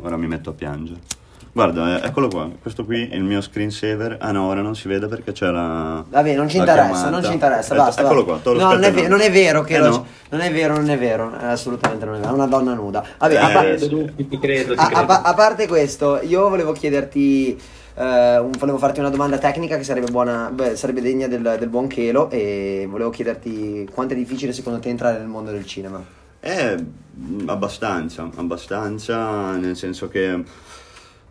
ora 0.00 0.16
mi 0.16 0.28
metto 0.28 0.48
a 0.48 0.52
piangere. 0.54 1.00
Guarda, 1.56 2.02
eh, 2.02 2.06
eccolo 2.08 2.28
qua, 2.28 2.50
questo 2.60 2.84
qui 2.84 3.08
è 3.08 3.14
il 3.14 3.22
mio 3.22 3.40
screensaver. 3.40 4.18
Ah 4.20 4.30
no, 4.30 4.46
ora 4.46 4.60
non 4.60 4.76
si 4.76 4.88
vede 4.88 5.06
perché 5.06 5.32
c'è 5.32 5.50
la... 5.50 6.04
Vabbè, 6.06 6.34
non 6.34 6.50
ci 6.50 6.58
interessa, 6.58 6.84
chiamata. 6.90 7.08
non 7.08 7.24
ci 7.24 7.32
interessa, 7.32 7.74
basta. 7.74 8.02
Eccolo 8.02 8.24
qua, 8.26 8.40
no, 8.44 8.52
non 8.52 8.60
è, 8.60 8.62
scatenato. 8.90 8.94
ve- 9.00 9.08
non 9.08 9.20
è 9.22 9.30
vero 9.32 9.62
che 9.62 9.74
Eh 9.76 9.78
lo- 9.78 9.88
no. 9.88 10.06
non 10.28 10.40
è 10.42 10.52
vero, 10.52 10.74
non 10.76 10.90
è 10.90 10.98
vero, 10.98 11.32
assolutamente 11.34 12.04
non 12.04 12.16
è 12.16 12.18
vero, 12.18 12.30
è 12.30 12.34
una 12.34 12.46
donna 12.46 12.74
nuda. 12.74 13.02
Vabbè, 13.16 13.36
a, 13.36 13.48
Eh, 13.48 13.52
pa- 13.54 13.60
Credo, 13.62 13.88
Lupi, 13.88 14.28
ti 14.28 14.38
credo, 14.38 14.74
ti 14.74 14.78
a- 14.80 14.84
a 14.84 14.88
credo. 14.90 15.12
a 15.12 15.32
parte 15.34 15.66
questo, 15.66 16.20
io 16.20 16.46
volevo 16.50 16.72
chiederti, 16.72 17.58
eh, 17.94 18.38
un- 18.38 18.50
volevo 18.58 18.76
farti 18.76 19.00
una 19.00 19.08
domanda 19.08 19.38
tecnica 19.38 19.78
che 19.78 19.84
sarebbe 19.84 20.10
buona, 20.10 20.50
beh, 20.52 20.76
sarebbe 20.76 21.00
degna 21.00 21.26
del, 21.26 21.56
del 21.58 21.68
buon 21.70 21.86
Chelo 21.86 22.28
e 22.28 22.86
volevo 22.86 23.08
chiederti 23.08 23.88
quanto 23.94 24.12
è 24.12 24.16
difficile 24.18 24.52
secondo 24.52 24.78
te 24.78 24.90
entrare 24.90 25.16
nel 25.16 25.26
mondo 25.26 25.52
del 25.52 25.64
cinema. 25.64 26.04
Eh, 26.38 26.76
abbastanza, 27.46 28.28
abbastanza, 28.36 29.52
nel 29.56 29.74
senso 29.74 30.08
che 30.08 30.42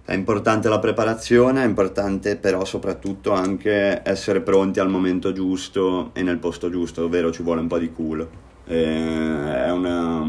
è 0.05 0.13
importante 0.13 0.69
la 0.69 0.77
preparazione, 0.77 1.63
è 1.63 1.65
importante 1.65 2.35
però 2.35 2.63
soprattutto 2.63 3.31
anche 3.31 4.01
essere 4.03 4.41
pronti 4.41 4.79
al 4.79 4.87
momento 4.87 5.33
giusto 5.33 6.11
e 6.13 6.21
nel 6.21 6.37
posto 6.37 6.69
giusto, 6.69 7.05
ovvero 7.05 7.31
ci 7.31 7.41
vuole 7.41 7.61
un 7.61 7.67
po' 7.67 7.79
di 7.79 7.91
culo. 7.91 8.29
È, 8.65 9.69
una- 9.71 10.25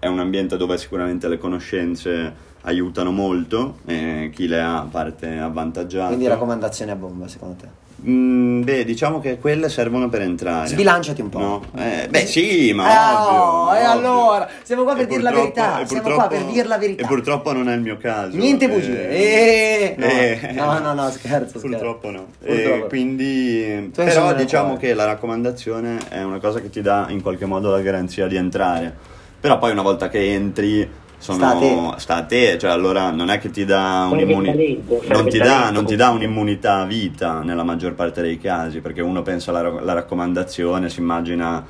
è 0.00 0.06
un 0.08 0.18
ambiente 0.18 0.56
dove 0.56 0.76
sicuramente 0.76 1.28
le 1.28 1.38
conoscenze 1.38 2.34
aiutano 2.62 3.12
molto, 3.12 3.78
e 3.86 4.30
chi 4.34 4.48
le 4.48 4.60
ha 4.60 4.86
parte 4.90 5.38
avvantaggiato. 5.38 6.08
Quindi 6.08 6.26
raccomandazioni 6.26 6.90
a 6.90 6.96
bomba 6.96 7.28
secondo 7.28 7.54
te. 7.60 7.85
Mm, 8.08 8.62
beh, 8.62 8.84
diciamo 8.84 9.20
che 9.20 9.38
quelle 9.38 9.68
servono 9.70 10.08
per 10.10 10.20
entrare. 10.20 10.66
Sbilanciati 10.68 11.22
un 11.22 11.28
po'. 11.30 11.38
No? 11.38 11.62
Eh, 11.76 12.06
beh, 12.08 12.26
sì, 12.26 12.72
ma 12.74 12.84
Eh, 12.84 13.14
ovvio, 13.14 13.40
oh, 13.42 13.64
ma 13.64 13.78
e 13.78 13.78
ovvio. 13.78 13.90
allora? 13.90 14.48
Siamo 14.62 14.82
qua 14.84 14.94
per 14.94 15.04
E 15.04 15.06
dir 15.06 15.22
la 15.22 15.30
verità, 15.32 15.86
siamo 15.86 16.10
qua 16.14 16.26
per 16.26 16.44
dir 16.44 16.66
la 16.66 16.78
verità. 16.78 17.02
E 17.02 17.06
purtroppo 17.06 17.52
non 17.52 17.68
è 17.70 17.74
il 17.74 17.80
mio 17.80 17.96
caso. 17.96 18.36
Niente 18.36 18.66
eh, 18.66 18.68
bugie. 18.68 19.08
Eh, 19.08 19.94
no. 19.96 20.04
eh, 20.06 20.52
no, 20.52 20.78
no, 20.78 20.92
no, 20.92 21.10
scherzo, 21.10 21.58
scherzo. 21.58 21.68
Purtroppo 21.68 22.10
no. 22.10 22.26
Purtroppo. 22.38 22.86
Quindi, 22.86 23.90
Tu 23.92 24.04
però 24.04 24.34
diciamo 24.34 24.76
che 24.76 24.92
la 24.92 25.06
raccomandazione 25.06 25.98
è 26.10 26.22
una 26.22 26.38
cosa 26.38 26.60
che 26.60 26.68
ti 26.68 26.82
dà 26.82 27.06
in 27.08 27.22
qualche 27.22 27.46
modo 27.46 27.70
la 27.70 27.80
garanzia 27.80 28.26
di 28.26 28.36
entrare. 28.36 28.94
Però 29.40 29.58
poi 29.58 29.70
una 29.72 29.82
volta 29.82 30.08
che 30.08 30.32
entri 30.34 30.88
sono, 31.18 31.38
Sta 31.38 31.48
a 31.48 31.58
te. 31.58 32.00
sta 32.00 32.14
a 32.16 32.22
te, 32.24 32.58
cioè 32.58 32.70
allora 32.70 33.10
non 33.10 33.30
è 33.30 33.38
che 33.38 33.50
ti 33.50 33.64
dà 33.64 34.06
un'immunità, 34.10 35.12
non 35.12 35.28
ti 35.28 35.38
dà, 35.38 35.70
non 35.70 35.84
ti 35.86 35.96
dà 35.96 36.10
un'immunità 36.10 36.80
a 36.80 36.84
vita 36.84 37.40
nella 37.42 37.64
maggior 37.64 37.94
parte 37.94 38.22
dei 38.22 38.38
casi, 38.38 38.80
perché 38.80 39.00
uno 39.00 39.22
pensa 39.22 39.50
alla, 39.50 39.78
alla 39.80 39.92
raccomandazione, 39.94 40.88
si 40.90 41.00
immagina 41.00 41.64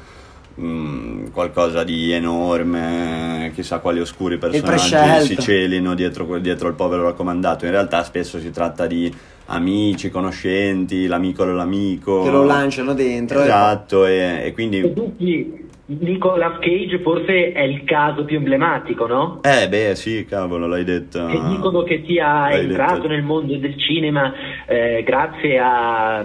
mm, 0.60 1.28
qualcosa 1.28 1.84
di 1.84 2.10
enorme, 2.12 3.52
chissà 3.54 3.78
quali 3.78 4.00
oscuri 4.00 4.36
personaggi 4.36 5.26
si 5.26 5.38
celino 5.38 5.94
dietro, 5.94 6.38
dietro 6.38 6.68
il 6.68 6.74
povero 6.74 7.04
raccomandato. 7.04 7.64
In 7.64 7.70
realtà 7.70 8.02
spesso 8.04 8.38
si 8.40 8.50
tratta 8.50 8.86
di 8.86 9.14
amici, 9.46 10.10
conoscenti, 10.10 11.06
l'amico 11.06 11.44
dell'amico. 11.44 12.22
Che 12.22 12.30
lo 12.30 12.44
lanciano 12.44 12.94
dentro. 12.94 13.40
e- 13.40 13.44
Esatto, 13.44 14.06
e, 14.06 14.42
e 14.44 14.52
quindi... 14.52 15.64
Nicolas 15.88 16.58
Cage 16.58 16.98
forse 17.00 17.52
è 17.52 17.62
il 17.62 17.84
caso 17.84 18.24
più 18.24 18.38
emblematico, 18.38 19.06
no? 19.06 19.40
Eh 19.42 19.68
beh 19.68 19.94
sì, 19.94 20.24
cavolo, 20.28 20.66
l'hai 20.66 20.82
detto. 20.82 21.26
Che 21.26 21.40
dicono 21.48 21.84
che 21.84 22.02
sia 22.06 22.50
entrato 22.50 22.94
detto. 23.02 23.08
nel 23.08 23.22
mondo 23.22 23.54
del 23.56 23.78
cinema 23.78 24.32
eh, 24.66 25.02
grazie 25.04 25.58
a, 25.60 26.24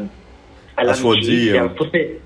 alla 0.73 0.93
suo 0.93 1.21
zio. 1.21 1.73
Forse, 1.75 2.19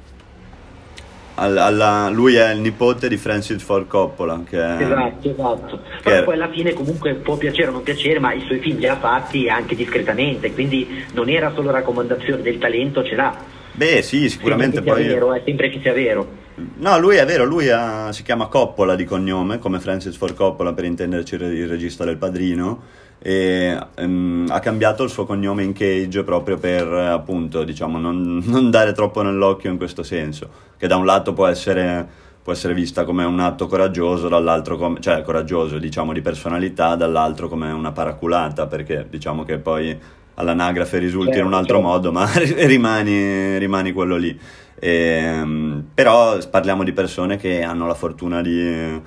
Al- 1.38 1.58
alla- 1.58 2.10
lui 2.10 2.36
è 2.36 2.54
il 2.54 2.60
nipote 2.62 3.10
di 3.10 3.18
Francis 3.18 3.62
Ford 3.62 3.88
Coppola, 3.88 4.42
che 4.50 4.58
è... 4.58 4.82
esatto, 4.82 5.30
esatto. 5.30 5.80
che 5.82 6.00
Però 6.04 6.16
era- 6.16 6.24
poi 6.24 6.34
alla 6.36 6.50
fine 6.50 6.72
comunque 6.72 7.16
può 7.16 7.36
piacere 7.36 7.68
o 7.68 7.72
non 7.72 7.84
piacere, 7.84 8.20
ma 8.20 8.32
i 8.32 8.40
suoi 8.46 8.60
film 8.60 8.78
li 8.78 8.88
ha 8.88 8.96
fatti 8.96 9.50
anche 9.50 9.76
discretamente, 9.76 10.54
quindi 10.54 11.04
non 11.14 11.28
era 11.28 11.52
solo 11.54 11.72
raccomandazione 11.72 12.42
del 12.42 12.58
talento, 12.60 13.04
ce 13.04 13.16
l'ha. 13.16 13.36
Beh 13.74 14.02
sì, 14.02 14.30
sicuramente 14.30 14.76
sempre 14.76 14.94
che 14.94 15.02
sia 15.02 15.08
poi... 15.10 15.14
vero, 15.20 15.34
è 15.34 15.42
sempre 15.44 15.70
che 15.70 15.80
sia 15.82 15.92
vero. 15.92 16.44
No, 16.58 16.98
lui 17.00 17.18
è 17.18 17.26
vero, 17.26 17.44
lui 17.44 17.70
ha- 17.70 18.14
si 18.14 18.24
chiama 18.24 18.48
Coppola 18.48 18.96
di 18.96 19.04
cognome, 19.04 19.60
come 19.60 19.80
Francis 19.82 20.16
Ford 20.16 20.36
Coppola 20.36 20.72
per 20.72 20.86
intenderci 20.86 21.36
il 21.36 21.68
regista 21.68 22.06
del 22.06 22.16
Padrino, 22.16 22.82
e 23.20 23.78
ehm, 23.96 24.48
ha 24.50 24.60
cambiato 24.60 25.04
il 25.04 25.10
suo 25.10 25.26
cognome 25.26 25.64
in 25.64 25.74
Cage 25.74 26.24
proprio 26.24 26.58
per 26.58 26.88
appunto, 26.88 27.64
diciamo, 27.66 27.98
non, 27.98 28.42
non 28.46 28.70
dare 28.70 28.94
troppo 28.94 29.22
nell'occhio 29.22 29.70
in 29.70 29.76
questo 29.76 30.02
senso, 30.04 30.50
che 30.78 30.88
da 30.88 30.96
un 30.96 31.04
lato 31.06 31.34
può 31.34 31.46
essere, 31.46 32.08
può 32.42 32.54
essere 32.54 32.74
vista 32.74 33.04
come 33.04 33.26
un 33.26 33.40
atto 33.42 33.68
coraggioso, 33.68 34.30
dall'altro 34.30 34.78
come, 34.78 35.02
cioè 35.02 35.24
coraggioso 35.24 35.78
diciamo 35.78 36.14
di 36.14 36.22
personalità, 36.22 36.96
dall'altro 36.96 37.50
come 37.50 37.70
una 37.72 37.92
paraculata, 37.92 38.66
perché 38.68 39.06
diciamo 39.10 39.44
che 39.44 39.58
poi 39.58 39.98
all'anagrafe 40.36 41.00
risulti 41.00 41.38
in 41.40 41.46
un 41.46 41.52
Certo, 41.52 41.74
altro 41.74 41.76
certo. 41.82 41.90
modo, 41.90 42.12
ma 42.14 42.30
rimani, 42.66 43.58
rimani 43.58 43.92
quello 43.92 44.16
lì. 44.16 44.40
Ehm, 44.80 45.90
però 45.94 46.38
parliamo 46.50 46.84
di 46.84 46.92
persone 46.92 47.38
che 47.38 47.64
hanno 47.64 47.88
la 47.88 47.94
fortuna 47.94 48.42
di 48.42 49.02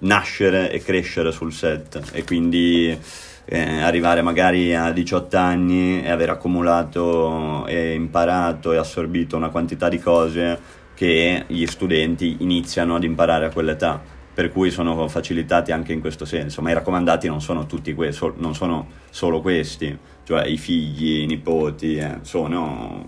nascere 0.00 0.70
e 0.70 0.82
crescere 0.82 1.30
sul 1.32 1.52
set 1.52 2.10
e 2.12 2.24
quindi 2.24 2.98
eh, 3.44 3.80
arrivare 3.80 4.22
magari 4.22 4.74
a 4.74 4.90
18 4.92 5.36
anni 5.36 6.02
e 6.02 6.10
aver 6.10 6.30
accumulato 6.30 7.66
e 7.66 7.94
imparato 7.94 8.72
e 8.72 8.76
assorbito 8.76 9.36
una 9.36 9.50
quantità 9.50 9.88
di 9.88 9.98
cose 9.98 10.80
che 10.94 11.44
gli 11.46 11.66
studenti 11.66 12.36
iniziano 12.40 12.96
ad 12.96 13.04
imparare 13.04 13.46
a 13.46 13.50
quell'età. 13.50 14.00
Per 14.34 14.50
cui 14.50 14.70
sono 14.70 15.08
facilitati 15.08 15.72
anche 15.72 15.92
in 15.92 16.00
questo 16.00 16.24
senso, 16.24 16.62
ma 16.62 16.70
i 16.70 16.74
raccomandati 16.74 17.28
non 17.28 17.42
sono 17.42 17.66
tutti 17.66 17.92
que- 17.92 18.14
non 18.36 18.54
sono 18.54 18.88
solo 19.10 19.42
questi, 19.42 19.96
cioè 20.24 20.46
i 20.46 20.56
figli, 20.56 21.20
i 21.20 21.26
nipoti, 21.26 21.96
eh, 21.96 22.18
sono 22.22 23.06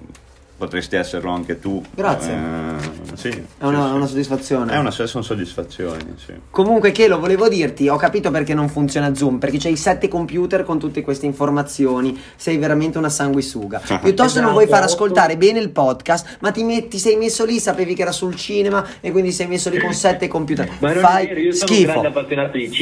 potresti 0.57 0.97
esserlo 0.97 1.31
anche 1.31 1.59
tu. 1.59 1.83
Grazie. 1.95 2.33
Eh, 2.33 3.17
sì, 3.17 3.29
È 3.29 3.65
una, 3.65 3.89
sì, 3.89 3.95
una 3.95 4.07
soddisfazione. 4.07 4.73
È 4.73 4.79
una, 4.79 4.91
sono 4.91 5.23
soddisfazioni, 5.23 6.15
sì. 6.17 6.33
Comunque, 6.51 6.93
che 6.93 7.09
lo 7.09 7.19
volevo 7.21 7.49
dirti, 7.49 7.89
ho 7.89 7.97
capito 7.97 8.31
perché 8.31 8.55
non 8.55 8.69
funziona 8.69 9.15
Zoom, 9.15 9.39
perché 9.39 9.59
c'hai 9.59 9.77
sette 9.77 10.09
computer 10.09 10.65
con 10.65 10.79
tutte 10.79 11.03
queste 11.03 11.27
informazioni, 11.27 12.21
sei 12.37 12.57
veramente 12.57 12.99
una 12.99 13.09
sanguisuga. 13.09 13.81
Piuttosto 14.03 14.41
non 14.41 14.53
vuoi 14.53 14.67
far 14.67 14.85
Esatto. 14.85 14.93
ascoltare 15.05 15.37
bene 15.37 15.59
il 15.61 15.71
podcast, 15.71 16.37
ma 16.41 16.51
ti, 16.51 16.63
metti- 16.63 16.89
ti 16.89 16.99
sei 16.99 17.17
messo 17.17 17.45
lì, 17.45 17.59
sapevi 17.59 17.95
che 17.95 18.03
era 18.03 18.13
sul 18.13 18.35
cinema 18.37 18.85
e 19.01 19.11
quindi 19.11 19.33
sei 19.33 19.47
messo 19.47 19.71
lì 19.71 19.79
con 19.79 19.93
sette 19.93 20.29
computer. 20.29 20.69
Ma 20.81 20.93
fai 20.93 21.27
vero, 21.27 21.53
schifo. 21.53 21.67
cinema, 21.67 22.13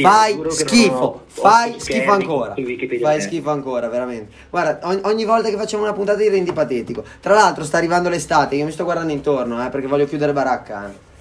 Fai 0.01 0.39
schifo, 0.49 1.23
fai 1.27 1.75
schifo 1.77 2.11
ancora. 2.11 2.55
Fai 3.01 3.21
schifo 3.21 3.49
ancora, 3.51 3.87
veramente. 3.89 4.31
Guarda, 4.49 4.79
ogni, 4.87 4.99
ogni 5.03 5.25
volta 5.25 5.49
che 5.49 5.57
facciamo 5.57 5.83
una 5.83 5.93
puntata 5.93 6.19
ti 6.19 6.29
rendi 6.29 6.51
patetico. 6.53 7.03
Tra 7.19 7.33
l'altro 7.33 7.62
sta 7.63 7.77
arrivando 7.77 8.09
l'estate, 8.09 8.55
io 8.55 8.65
mi 8.65 8.71
sto 8.71 8.83
guardando 8.83 9.11
intorno, 9.13 9.65
eh, 9.65 9.69
perché 9.69 9.87
voglio 9.87 10.05
chiudere 10.05 10.33
baracca. 10.33 10.87
eh. 10.89 11.11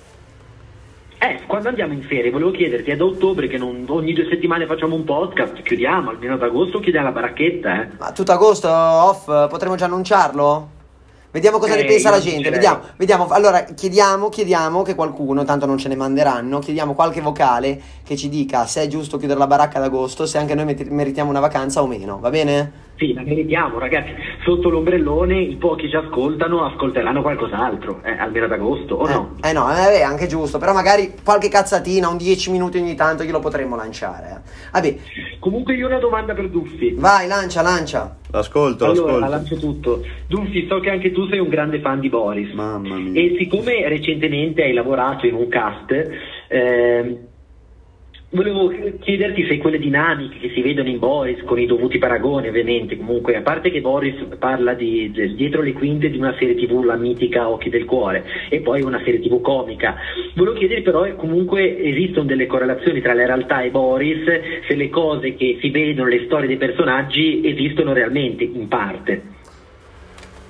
Eh, 1.25 1.41
quando 1.47 1.69
andiamo 1.69 1.93
in 1.93 2.03
ferie, 2.03 2.33
volevo 2.33 2.51
chiederti, 2.51 2.91
è 2.91 2.97
da 2.97 3.05
ottobre 3.05 3.47
che 3.47 3.57
non- 3.57 3.85
ogni 3.89 4.13
due 4.13 4.27
settimane 4.29 4.67
facciamo 4.67 4.97
un 4.97 5.05
podcast, 5.05 5.63
chiudiamo, 5.63 6.11
almeno 6.11 6.35
ad 6.35 6.43
agosto 6.43 6.81
chiudiamo 6.81 7.07
la 7.07 7.13
baracchetta, 7.13 7.83
eh. 7.83 7.89
Ma 7.99 8.11
tutto 8.11 8.33
agosto 8.33 8.69
off, 8.69 9.27
potremmo 9.49 9.77
già 9.77 9.85
annunciarlo? 9.85 10.81
Vediamo 11.31 11.57
cosa 11.59 11.77
ne 11.77 11.83
Eh, 11.83 11.87
pensa 11.87 12.11
la 12.11 12.19
gente. 12.21 12.51
Vediamo, 12.51 12.81
vediamo. 12.99 13.27
Allora, 13.29 13.63
chiediamo, 13.63 14.29
chiediamo 14.29 14.83
che 14.83 14.95
qualcuno, 14.95 15.45
tanto 15.45 15.65
non 15.65 15.79
ce 15.79 15.89
ne 15.89 15.95
manderanno, 15.97 16.59
chiediamo 16.59 16.93
qualche 16.93 17.23
vocale 17.23 17.81
che 18.05 18.17
ci 18.17 18.29
dica 18.29 18.67
se 18.67 18.83
è 18.83 18.87
giusto 18.87 19.17
chiudere 19.17 19.39
la 19.39 19.47
baracca 19.47 19.79
ad 19.79 19.85
agosto, 19.85 20.27
se 20.27 20.37
anche 20.37 20.55
noi 20.55 20.77
meritiamo 20.91 21.31
una 21.31 21.41
vacanza 21.41 21.81
o 21.81 21.87
meno. 21.87 22.19
Va 22.21 22.29
bene? 22.29 22.91
Sì, 22.97 23.13
la 23.15 23.23
meritiamo, 23.23 23.79
ragazzi. 23.79 24.11
Sotto 24.45 24.69
l'ombrellone 24.69 25.41
i 25.41 25.57
pochi 25.57 25.89
ci 25.89 25.97
ascoltano, 25.97 26.65
ascolteranno 26.65 27.23
qualcos'altro, 27.23 28.01
eh, 28.05 28.13
almeno 28.13 28.45
ad 28.45 28.53
agosto, 28.53 28.95
o 28.97 29.09
eh, 29.09 29.13
no? 29.13 29.37
Eh 29.43 29.53
no, 29.53 29.69
è 29.69 30.03
anche 30.03 30.27
giusto, 30.27 30.59
però 30.59 30.73
magari 30.73 31.13
qualche 31.25 31.49
cazzatina, 31.49 32.09
un 32.09 32.17
10 32.17 32.51
minuti 32.51 32.79
ogni 32.79 32.95
tanto 32.95 33.25
glielo 33.25 33.41
potremmo 33.41 33.77
lanciare. 33.77 34.29
Eh. 34.29 34.51
Vabbè. 34.73 34.97
Comunque 35.41 35.75
io 35.75 35.87
ho 35.87 35.89
una 35.89 35.99
domanda 35.99 36.35
per 36.35 36.49
Duffi. 36.49 36.95
Vai, 36.97 37.27
lancia, 37.27 37.63
lancia. 37.63 38.17
L'ascolto, 38.31 38.85
allora, 38.85 39.19
l'ascolto. 39.19 39.29
lancio 39.29 39.57
tutto. 39.57 40.05
Duffi, 40.29 40.67
so 40.69 40.81
che 40.81 40.91
anche 40.91 41.13
tu 41.13 41.27
sei 41.29 41.39
un 41.39 41.49
grande 41.49 41.81
fan 41.81 42.01
di 42.01 42.09
Boris. 42.09 42.53
Mamma 42.53 42.97
mia. 42.97 43.21
E 43.21 43.35
siccome 43.39 43.89
recentemente 43.89 44.63
hai 44.63 44.73
lavorato 44.73 45.27
in 45.27 45.35
un 45.35 45.49
cast, 45.49 45.91
eh, 46.49 47.19
Volevo 48.35 48.73
chiederti 49.01 49.45
se 49.45 49.59
quelle 49.59 49.79
dinamiche 49.79 50.39
che 50.39 50.53
si 50.55 50.63
vedono 50.63 50.89
in 50.89 50.99
Boris, 50.99 51.43
con 51.43 51.59
i 51.59 51.67
dovuti 51.67 51.99
paragoni 51.99 52.49
ovviamente, 52.49 52.97
comunque, 52.97 53.37
a 53.37 53.43
parte 53.43 53.71
che 53.71 53.83
Boris 53.83 54.15
parla 54.39 54.73
di, 54.73 55.11
di, 55.11 55.35
dietro 55.35 55.61
le 55.61 55.75
quinte 55.75 56.09
di 56.09 56.17
una 56.17 56.35
serie 56.39 56.55
tv, 56.55 56.83
la 56.83 56.97
mitica 56.97 57.51
Occhi 57.51 57.69
del 57.69 57.85
Cuore, 57.85 58.25
e 58.49 58.61
poi 58.61 58.81
una 58.81 59.03
serie 59.05 59.21
tv 59.21 59.43
comica, 59.43 59.97
volevo 60.35 60.57
chiedere 60.57 60.81
però 60.81 61.15
comunque 61.15 61.79
esistono 61.79 62.25
delle 62.25 62.47
correlazioni 62.47 63.03
tra 63.03 63.13
la 63.13 63.27
realtà 63.27 63.61
e 63.61 63.71
Boris, 63.71 64.25
se 64.67 64.75
le 64.77 64.89
cose 64.89 65.35
che 65.35 65.59
si 65.61 65.69
vedono, 65.69 66.09
le 66.09 66.25
storie 66.25 66.49
dei 66.49 66.57
personaggi 66.57 67.43
esistono 67.45 67.93
realmente, 67.93 68.45
in 68.45 68.67
parte. 68.67 69.32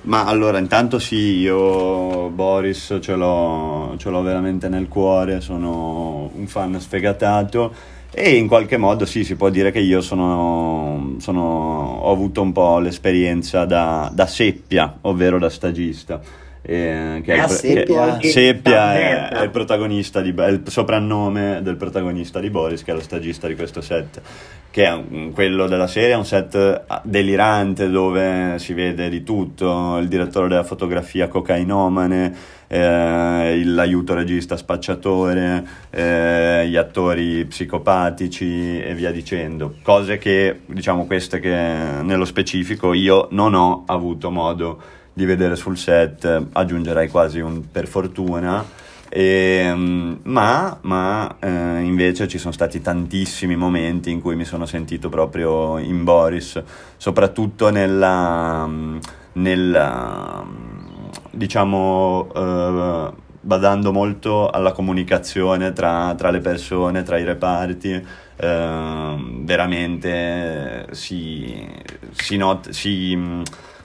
Ma 0.03 0.25
allora, 0.25 0.57
intanto 0.57 0.99
sì, 0.99 1.37
io 1.37 2.29
Boris 2.29 2.97
ce 2.99 3.15
l'ho, 3.15 3.95
ce 3.97 4.09
l'ho 4.09 4.21
veramente 4.21 4.67
nel 4.67 4.89
cuore, 4.89 5.39
sono 5.39 6.29
un 6.33 6.45
fan 6.45 6.77
sfegatato 6.79 7.73
e 8.11 8.35
in 8.35 8.47
qualche 8.47 8.75
modo 8.75 9.05
sì, 9.05 9.23
si 9.23 9.35
può 9.35 9.49
dire 9.49 9.71
che 9.71 9.79
io 9.79 10.01
sono, 10.01 11.15
sono, 11.19 11.41
ho 12.01 12.11
avuto 12.11 12.41
un 12.41 12.51
po' 12.51 12.79
l'esperienza 12.79 13.63
da, 13.63 14.11
da 14.13 14.27
seppia, 14.27 14.97
ovvero 15.01 15.39
da 15.39 15.49
stagista. 15.49 16.21
Eh, 16.65 17.21
che 17.25 17.33
è, 17.33 17.39
Ah, 17.39 17.43
il, 17.43 17.49
Seppia. 17.49 18.17
che- 18.17 18.29
Seppia 18.29 18.93
è, 18.93 19.27
è 19.29 19.43
il 19.43 19.49
protagonista 19.49 20.21
di, 20.21 20.33
è 20.35 20.47
il 20.47 20.61
soprannome 20.65 21.59
del 21.61 21.75
protagonista 21.75 22.39
di 22.39 22.49
Boris, 22.49 22.83
che 22.83 22.91
è 22.91 22.93
lo 22.93 23.01
stagista 23.01 23.47
di 23.47 23.55
questo 23.55 23.81
set 23.81 24.21
che 24.71 24.85
è 24.85 24.91
un- 24.91 25.31
quello 25.33 25.67
della 25.67 25.85
serie, 25.85 26.13
è 26.13 26.15
un 26.15 26.25
set 26.25 26.85
delirante 27.03 27.91
dove 27.91 28.55
si 28.57 28.73
vede 28.73 29.07
di 29.07 29.21
tutto, 29.21 29.97
il 29.99 30.07
direttore 30.07 30.47
della 30.47 30.63
fotografia 30.63 31.27
cocainomane, 31.27 32.33
eh, 32.65 33.61
l'aiuto 33.65 34.15
regista 34.15 34.57
spacciatore, 34.57 35.63
eh, 35.91 36.65
gli 36.67 36.75
attori 36.75 37.45
psicopatici 37.45 38.81
e 38.81 38.95
via 38.95 39.11
dicendo. 39.11 39.75
Cose 39.83 40.17
che, 40.17 40.61
diciamo 40.65 41.05
queste 41.05 41.39
che 41.39 41.51
nello 42.01 42.25
specifico 42.25 42.93
io 42.93 43.27
non 43.29 43.53
ho 43.53 43.83
avuto 43.85 44.31
modo 44.31 44.81
di 44.81 45.02
vedere 45.13 45.55
sul 45.55 45.77
set, 45.77 46.47
aggiungerei 46.51 47.07
quasi 47.09 47.39
un 47.39 47.69
per 47.71 47.87
fortuna. 47.87 48.65
Ehm, 49.15 50.19
ma 50.23 50.79
ma, 50.81 51.35
eh, 51.39 51.81
invece 51.81 52.27
ci 52.27 52.39
sono 52.39 52.51
stati 52.51 52.81
tantissimi 52.81 53.55
momenti 53.55 54.09
in 54.09 54.19
cui 54.21 54.35
mi 54.35 54.43
sono 54.43 54.65
sentito 54.65 55.09
proprio 55.09 55.77
in 55.77 56.03
Boris, 56.03 56.61
soprattutto 56.97 57.69
nella, 57.69 58.67
nella 59.33 60.43
diciamo, 61.31 62.31
eh, 62.35 63.11
badando 63.41 63.91
molto 63.91 64.49
alla 64.49 64.71
comunicazione 64.71 65.73
tra, 65.73 66.15
tra 66.17 66.29
le 66.31 66.39
persone, 66.39 67.03
tra 67.03 67.17
i 67.17 67.23
reparti. 67.23 68.05
eh, 68.35 69.15
veramente 69.41 70.87
si, 70.91 71.67
si, 72.11 72.37
not- 72.37 72.69
si, 72.69 73.41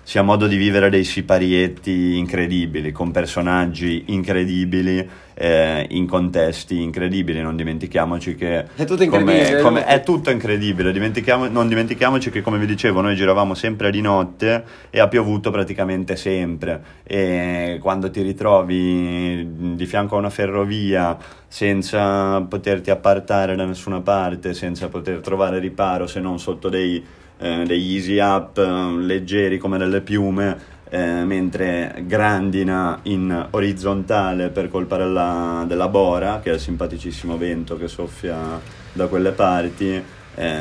si 0.09 0.17
ha 0.17 0.23
modo 0.23 0.47
di 0.47 0.57
vivere 0.57 0.89
dei 0.89 1.05
siparietti 1.05 2.17
incredibili, 2.17 2.93
con 2.93 3.11
personaggi 3.11 4.05
incredibili, 4.07 5.07
eh, 5.35 5.85
in 5.91 6.07
contesti 6.07 6.81
incredibili. 6.81 7.43
Non 7.43 7.57
dimentichiamoci 7.57 8.35
che 8.35 8.65
È 8.75 8.87
tutto 8.87 9.07
come- 9.07 9.33
incredibile, 9.33 9.61
come- 9.61 9.81
no? 9.81 9.87
è 9.87 10.03
tutto 10.03 10.31
incredibile. 10.31 10.93
Dimentichiamo- 10.93 11.49
non 11.49 11.69
dimentichiamoci 11.69 12.31
che, 12.31 12.41
come 12.41 12.57
vi 12.57 12.65
dicevo, 12.65 13.03
noi 13.03 13.17
giravamo 13.17 13.53
sempre 13.53 13.91
di 13.91 14.01
notte 14.01 14.65
e 14.89 14.99
ha 14.99 15.09
piovuto 15.09 15.51
praticamente 15.51 16.17
sempre. 16.17 16.83
E 17.03 17.77
quando 17.79 18.11
ti 18.11 18.23
ritrovi 18.23 19.47
di 19.77 19.85
fianco 19.85 20.15
a 20.17 20.21
una 20.21 20.31
ferrovia 20.31 21.19
senza 21.49 22.41
poterti 22.49 22.89
appartare 22.89 23.55
da 23.57 23.67
nessuna 23.67 24.01
parte, 24.01 24.55
senza 24.55 24.89
poter 24.89 25.19
trovare 25.19 25.59
riparo 25.59 26.07
se 26.07 26.19
non 26.19 26.39
sotto 26.39 26.71
dei, 26.71 27.05
eh, 27.39 27.65
degli 27.67 27.95
easy 27.95 28.19
up 28.19 28.59
eh, 28.59 28.97
leggeri 28.99 29.59
come 29.59 29.79
delle 29.79 30.01
piume. 30.01 30.77
eh, 30.91 31.25
mentre 31.25 32.03
grandina 32.07 33.01
in 33.05 33.47
orizzontale 33.51 34.49
per 34.49 34.71
colpa 34.71 34.97
della, 34.97 35.65
della 35.67 35.89
bora, 35.89 36.41
che 36.43 36.51
è 36.51 36.55
il 36.55 36.61
simpaticissimo 36.61 37.37
vento 37.37 37.77
che 37.77 37.89
soffia 37.89 38.59
da 38.93 39.07
quelle 39.07 39.33
parti, 39.33 40.03
eh, 40.35 40.57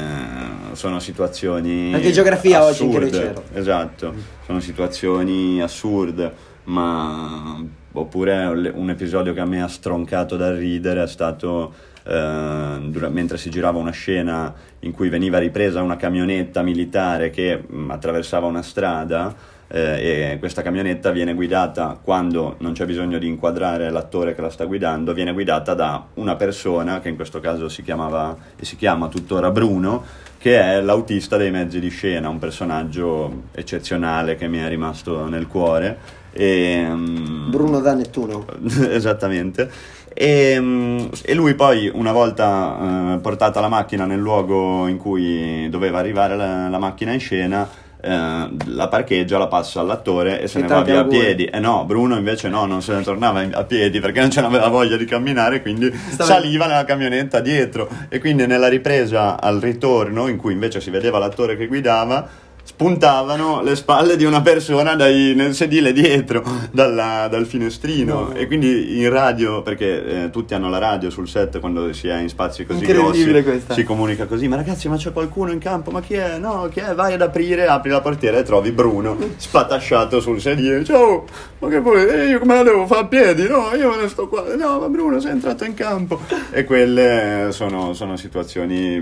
sono 0.73 0.99
situazioni 0.99 1.93
Anche 1.93 2.11
geografia 2.11 2.63
oggi 2.63 2.83
in 2.83 2.89
assurde. 2.89 3.05
liceo. 3.05 3.43
Esatto, 3.53 4.13
sono 4.45 4.59
situazioni 4.59 5.61
assurde, 5.61 6.33
ma 6.65 7.63
oppure 7.93 8.71
un 8.73 8.89
episodio 8.89 9.33
che 9.33 9.39
a 9.39 9.45
me 9.45 9.61
ha 9.63 9.67
stroncato 9.67 10.35
dal 10.35 10.55
ridere 10.55 11.03
è 11.03 11.07
stato 11.07 11.73
eh, 12.07 12.77
dura- 12.83 13.09
mentre 13.09 13.37
si 13.37 13.49
girava 13.49 13.77
una 13.77 13.91
scena 13.91 14.53
in 14.79 14.91
cui 14.91 15.09
veniva 15.09 15.37
ripresa 15.39 15.81
una 15.81 15.97
camionetta 15.97 16.61
militare 16.61 17.29
che 17.29 17.61
mh, 17.67 17.91
attraversava 17.91 18.47
una 18.47 18.61
strada 18.61 19.35
eh, 19.67 20.31
e 20.31 20.39
questa 20.39 20.61
camionetta 20.61 21.11
viene 21.11 21.33
guidata 21.33 21.99
quando 22.01 22.55
non 22.59 22.71
c'è 22.71 22.85
bisogno 22.85 23.17
di 23.17 23.27
inquadrare 23.27 23.89
l'attore 23.89 24.33
che 24.33 24.41
la 24.41 24.49
sta 24.49 24.63
guidando, 24.63 25.13
viene 25.13 25.33
guidata 25.33 25.73
da 25.73 26.05
una 26.13 26.35
persona 26.35 27.01
che 27.01 27.09
in 27.09 27.15
questo 27.15 27.41
caso 27.41 27.67
si 27.67 27.83
chiamava 27.83 28.35
e 28.55 28.63
si 28.63 28.77
chiama 28.77 29.09
tuttora 29.09 29.51
Bruno, 29.51 30.03
che 30.37 30.59
è 30.59 30.81
l'autista 30.81 31.35
dei 31.35 31.51
mezzi 31.51 31.81
di 31.81 31.89
scena, 31.89 32.29
un 32.29 32.39
personaggio 32.39 33.43
eccezionale 33.51 34.35
che 34.35 34.47
mi 34.47 34.59
è 34.59 34.67
rimasto 34.69 35.27
nel 35.27 35.47
cuore. 35.47 36.15
E, 36.31 36.85
mm, 36.87 37.49
Bruno 37.49 37.81
da 37.81 37.93
Nettuno. 37.93 38.45
Esattamente. 38.89 39.95
E, 40.19 40.57
mm, 40.59 41.05
e 41.23 41.33
lui 41.35 41.53
poi, 41.53 41.91
una 41.93 42.11
volta 42.11 43.13
eh, 43.13 43.17
portata 43.19 43.59
la 43.59 43.67
macchina 43.67 44.05
nel 44.05 44.17
luogo 44.19 44.87
in 44.87 44.97
cui 44.97 45.69
doveva 45.69 45.99
arrivare 45.99 46.35
la, 46.35 46.67
la 46.69 46.79
macchina 46.79 47.11
in 47.13 47.19
scena, 47.19 47.69
eh, 48.01 48.49
la 48.65 48.87
parcheggia, 48.89 49.37
la 49.37 49.45
passa 49.45 49.79
all'attore 49.79 50.41
e 50.41 50.47
se 50.47 50.57
E 50.57 50.61
ne 50.63 50.67
va 50.69 50.81
via 50.81 50.95
a 50.95 50.97
auguri. 51.01 51.19
piedi. 51.19 51.45
E 51.45 51.59
no, 51.59 51.85
Bruno 51.85 52.15
invece 52.17 52.49
no, 52.49 52.65
non 52.65 52.81
se 52.81 52.95
ne 52.95 53.03
tornava 53.03 53.41
a 53.51 53.63
piedi 53.63 53.99
perché 53.99 54.19
non 54.19 54.31
ce 54.31 54.41
n'aveva 54.41 54.69
voglia 54.69 54.97
di 54.97 55.05
camminare, 55.05 55.61
quindi 55.61 55.93
Stava- 56.09 56.31
saliva 56.33 56.65
nella 56.65 56.83
camionetta 56.85 57.39
dietro. 57.39 57.87
E 58.09 58.17
quindi 58.19 58.47
nella 58.47 58.69
ripresa 58.69 59.39
al 59.39 59.59
ritorno, 59.59 60.27
in 60.29 60.37
cui 60.37 60.53
invece 60.53 60.81
si 60.81 60.89
vedeva 60.89 61.19
l'attore 61.19 61.55
che 61.55 61.67
guidava, 61.67 62.27
spuntavano 62.67 63.61
le 63.63 63.77
spalle 63.77 64.17
di 64.17 64.25
una 64.25 64.41
persona 64.41 64.93
dai- 64.95 65.33
nel 65.33 65.55
sedile 65.55 65.93
dietro 65.93 66.43
dalla- 66.71 67.27
dal 67.29 67.45
finestrino. 67.45 68.05
No. 68.27 68.33
e 68.33 68.45
quindi 68.45 68.99
in 68.99 69.09
radio 69.09 69.61
perché 69.61 70.23
eh, 70.25 70.29
tutti 70.29 70.53
hanno 70.53 70.69
la 70.69 70.77
radio 70.77 71.09
sul 71.09 71.29
set 71.29 71.59
quando 71.61 71.93
si 71.93 72.09
è 72.09 72.17
in 72.19 72.27
spazi 72.27 72.65
così 72.65 72.85
grossi 72.85 73.41
questa. 73.41 73.73
si 73.73 73.83
comunica 73.83 74.25
così. 74.25 74.49
Ma 74.49 74.57
ragazzi 74.57 74.89
ma 74.89 74.97
c'è 74.97 75.13
qualcuno 75.13 75.51
in 75.53 75.59
campo? 75.59 75.91
Ma 75.91 76.01
chi 76.01 76.15
è? 76.15 76.37
No 76.37 76.67
chi 76.69 76.81
è? 76.81 76.93
Vai 76.93 77.13
ad 77.13 77.21
aprire 77.21 77.67
apri 77.67 77.89
la 77.89 78.01
portiera 78.01 78.37
e 78.37 78.43
trovi 78.43 78.71
Bruno 78.71 79.17
spatasciato 79.37 80.19
sul 80.19 80.41
sedile. 80.41 80.83
Ciao 80.83 81.23
ma 81.59 81.69
che 81.69 81.79
vuoi? 81.79 82.05
Eh, 82.05 82.25
io 82.27 82.39
come 82.39 82.55
la 82.55 82.63
devo 82.63 82.85
fare 82.85 83.01
a 83.01 83.05
piedi? 83.05 83.47
No 83.47 83.71
io 83.75 83.89
me 83.91 84.01
ne 84.01 84.09
sto 84.09 84.27
qua. 84.27 84.43
No 84.55 84.79
ma 84.79 84.89
Bruno 84.89 85.21
sei 85.21 85.31
entrato 85.31 85.63
in 85.63 85.73
campo. 85.73 86.19
E 86.51 86.65
quelle 86.65 87.47
sono, 87.51 87.93
sono 87.93 88.17
situazioni 88.17 89.01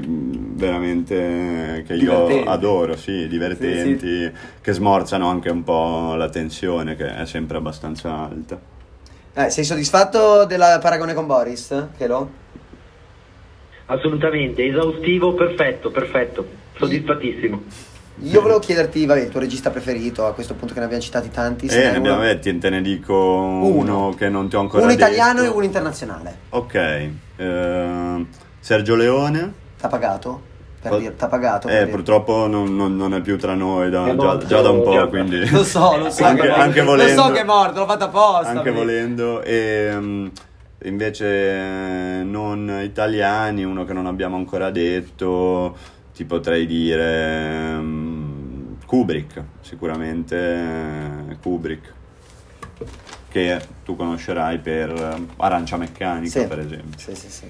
veramente 0.56 1.84
che 1.88 1.93
io 1.95 1.99
Divertenti. 2.25 2.47
adoro 2.47 2.95
sì 2.95 3.28
divertenti 3.28 3.54
che 4.62 4.72
smorzano 4.74 5.30
anche 5.30 5.50
un 5.50 5.63
po' 5.63 6.15
la 6.15 6.30
tensione 6.30 6.96
che 6.96 7.15
è 7.15 7.26
sempre 7.26 7.58
abbastanza 7.58 8.13
alta 8.13 8.60
Eh, 9.34 9.50
sei 9.50 9.63
soddisfatto 9.63 10.46
del 10.46 10.80
paragone 10.82 11.13
con 11.13 11.26
Boris? 11.28 11.88
Che 11.98 12.08
lo? 12.08 12.30
Assolutamente, 13.88 14.65
esaustivo, 14.65 15.34
perfetto, 15.34 15.91
perfetto, 15.91 16.48
soddisfattissimo. 16.78 17.62
Io 18.24 18.41
volevo 18.41 18.60
chiederti, 18.60 19.06
vabbè, 19.06 19.24
il 19.24 19.30
tuo 19.30 19.41
regista 19.41 19.70
preferito, 19.72 20.26
a 20.26 20.34
questo 20.34 20.54
punto 20.54 20.74
che 20.74 20.80
ne 20.80 20.86
abbiamo 20.86 21.04
citati 21.04 21.30
tanti. 21.30 21.68
Eh, 21.68 21.76
ne 21.91 21.98
abbiamo 21.98 22.20
uno, 22.20 22.26
detti, 22.26 22.58
te 22.58 22.70
ne 22.70 22.82
dico 22.82 23.13
uno, 23.13 24.06
Uno. 24.06 24.15
che 24.18 24.30
non 24.30 24.48
ti 24.48 24.56
ho 24.56 24.62
ancora 24.62 24.84
uno 24.84 24.91
detto. 24.91 25.04
italiano 25.06 25.44
e 25.44 25.48
uno 25.50 25.65
internazionale. 25.65 26.38
Ok, 26.50 27.10
eh, 27.36 28.26
Sergio 28.60 28.96
Leone. 28.96 29.54
T'ha 29.78 29.88
pagato? 29.89 30.41
Per 30.89 31.00
dire, 31.00 31.15
t'ha 31.15 31.28
pagato? 31.28 31.67
per 31.67 31.76
Eh, 31.76 31.80
dire. 31.86 31.91
purtroppo 31.95 32.48
non, 32.48 32.76
non- 32.76 32.95
non 32.95 33.13
è 33.13 33.21
più 33.21 33.38
tra 33.38 33.54
noi 33.54 33.89
da, 33.89 34.15
già, 34.15 34.38
già 34.45 34.62
da 34.62 34.69
un 34.69 34.82
po', 34.84 35.08
quindi... 35.10 35.50
Lo 35.50 35.63
so, 35.63 35.98
lo 35.98 36.10
so. 36.10 36.24
Anche- 36.26 36.41
che 36.43 36.48
è 36.48 36.50
morto. 36.50 36.62
anche 36.63 36.82
volendo. 36.84 37.15
Lo 37.15 37.21
so 37.28 37.32
che 37.34 37.39
è 37.41 37.43
morto, 37.43 37.80
l'ho 37.80 37.86
fatto 37.88 38.04
apposta. 38.06 38.48
anche 38.50 38.63
perché- 38.63 38.78
volendo 38.78 39.41
e 39.41 39.89
mm, 39.93 40.28
invece 40.84 42.21
non 42.24 42.80
italiani 42.84 43.63
uno 43.63 43.86
che 43.86 43.93
non 43.93 44.06
abbiamo 44.06 44.36
ancora 44.38 44.69
detto 44.69 45.76
ti 46.13 46.26
potrei 46.26 46.65
dire 46.65 47.74
mm, 47.78 48.34
Kubrick, 48.86 49.43
sicuramente 49.62 50.38
eh, 51.30 51.38
Kubrick, 51.41 51.93
che 53.30 53.60
tu 53.84 53.95
conoscerai 53.95 54.60
per 54.60 54.89
eh, 54.91 55.26
Arancia 55.38 55.76
Meccanica, 55.78 56.39
Sì. 56.41 56.48
per 56.48 56.60
esempio. 56.60 56.98
Sì, 56.98 57.15
sì, 57.15 57.30
sì. 57.30 57.45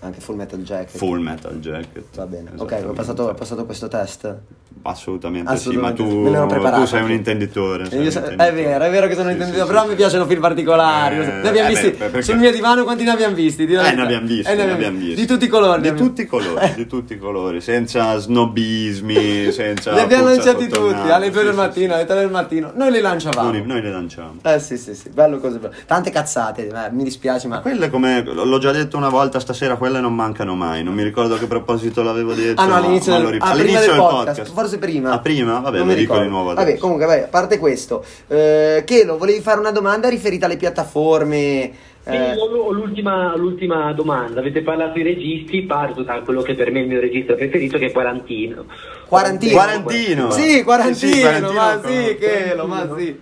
Anche 0.00 0.20
Full 0.20 0.36
Metal 0.36 0.60
Jacket. 0.62 0.96
Full 0.96 1.20
Metal 1.20 1.58
Jacket. 1.58 2.14
Va 2.14 2.26
bene. 2.26 2.52
Ok, 2.56 2.84
ho 2.86 2.92
passato, 2.92 3.24
ho 3.24 3.34
passato 3.34 3.64
questo 3.64 3.88
test. 3.88 4.40
Assolutamente, 4.82 5.50
Assolutamente 5.50 6.02
sì, 6.02 6.08
ma 6.08 6.46
tu, 6.46 6.80
tu 6.80 6.86
sei 6.86 7.02
un 7.02 7.10
intenditore. 7.10 7.86
sei 7.90 7.98
un 7.98 8.10
so- 8.10 8.18
intenditore. 8.20 8.48
è 8.48 8.54
vero, 8.54 8.84
è 8.84 8.90
vero 8.90 9.06
che 9.08 9.14
sono 9.14 9.26
Sì, 9.26 9.32
intenditore, 9.32 9.64
sì, 9.66 9.68
però 9.72 9.82
sì. 9.82 9.88
mi 9.88 9.94
piacciono 9.96 10.26
film 10.26 10.40
particolari. 10.40 11.14
Eh, 11.18 11.24
ne 11.26 11.48
abbiamo 11.48 11.68
eh, 11.68 11.72
visti 11.72 11.90
beh, 11.90 11.96
perché- 11.96 12.22
sul 12.22 12.36
mio 12.36 12.50
divano 12.52 12.84
quanti 12.84 13.04
ne 13.04 13.10
abbiamo 13.10 13.34
visti? 13.34 13.66
Di, 13.66 13.74
Eh, 13.74 13.92
ne 13.94 14.02
abbiamo 14.02 14.26
visti, 14.26 14.50
Eh, 14.50 14.54
ne 14.54 14.70
abbiamo 14.70 14.98
visti. 14.98 15.14
Di 15.16 15.26
tutti 15.26 15.44
i 15.44 15.48
colori. 15.48 15.80
Di 15.82 15.94
tutti 15.94 16.22
i 16.22 16.26
colori, 16.26 16.72
di 16.74 16.86
tutti 16.86 17.12
i 17.14 17.18
colori, 17.18 17.60
senza 17.60 18.16
snobismi, 18.18 19.50
senza... 19.52 19.92
Li 19.92 20.00
abbiamo 20.00 20.24
lanciati 20.28 20.68
tutti, 20.68 21.10
alle 21.10 21.30
2 21.30 21.40
sì, 21.40 21.46
del 21.46 21.54
mattino, 21.54 21.94
alle 21.94 22.04
3 22.04 22.14
del 22.16 22.30
mattino. 22.30 22.72
Noi 22.74 22.90
li 22.92 23.00
lanciavamo. 23.00 23.50
Noi, 23.50 23.66
noi 23.66 23.82
le 23.82 23.90
lanciamo. 23.90 24.36
Eh 24.42 24.58
sì, 24.60 24.78
sì, 24.78 24.94
sì, 24.94 25.08
bello 25.10 25.38
così. 25.38 25.58
bello. 25.58 25.74
Tante 25.86 26.10
cazzate, 26.10 26.66
eh, 26.68 26.90
mi 26.92 27.02
dispiace, 27.04 27.46
ma... 27.48 27.60
Quelle 27.60 27.90
come, 27.90 28.22
l'ho 28.22 28.58
già 28.58 28.70
detto 28.72 28.96
una 28.96 29.08
volta 29.08 29.38
stasera, 29.40 29.76
quelle 29.76 30.00
non 30.00 30.14
mancano 30.14 30.54
mai, 30.54 30.82
non 30.82 30.94
mi 30.94 31.02
ricordo 31.02 31.34
a 31.34 31.38
che 31.38 31.46
proposito 31.46 32.02
l'avevo 32.02 32.32
detto. 32.32 32.60
Ah 32.60 32.66
no, 32.66 32.74
all'inizio, 32.76 33.18
del, 33.18 33.36
ah, 33.40 33.50
all'inizio 33.50 33.90
del 33.92 33.96
podcast, 34.00 34.52
forse 34.58 34.78
prima. 34.78 35.12
Ah, 35.12 35.20
prima? 35.20 35.60
Vabbè, 35.60 35.78
Non 35.78 35.86
lo 35.86 35.92
mi 35.92 35.98
dico 35.98 36.14
ricordo. 36.14 36.22
di 36.24 36.28
nuovo 36.28 36.50
adesso. 36.50 36.66
Vabbè, 36.66 36.78
comunque, 36.78 37.06
vabbè, 37.06 37.22
a 37.22 37.28
parte 37.28 37.58
questo, 37.58 38.04
eh, 38.26 38.82
Chelo, 38.84 39.16
volevi 39.16 39.40
fare 39.40 39.60
una 39.60 39.70
domanda 39.70 40.08
riferita 40.08 40.46
alle 40.46 40.56
piattaforme? 40.56 41.70
Sì, 42.02 42.10
eh, 42.14 42.34
l'ultima, 42.34 43.36
l'ultima 43.36 43.92
domanda. 43.92 44.40
Avete 44.40 44.62
parlato 44.62 44.94
di 44.94 45.02
registi, 45.02 45.62
parto 45.62 46.02
da 46.02 46.20
quello 46.22 46.42
che 46.42 46.54
per 46.54 46.70
me 46.72 46.80
è 46.80 46.82
il 46.82 46.88
mio 46.88 47.00
regista 47.00 47.34
preferito, 47.34 47.78
che 47.78 47.86
è 47.86 47.92
Quarantino. 47.92 48.64
Quarantino. 49.06 49.52
Quarantino. 49.52 50.30
Sì, 50.30 50.62
Quarantino, 50.64 50.94
Sì, 50.96 51.12
sì, 51.12 51.20
Quarantino 51.20 51.52
ma 51.52 51.74
lo 51.74 51.88
sì. 51.88 52.16
Chelo, 52.18 52.66
ma 52.66 52.88
sì. 52.96 53.16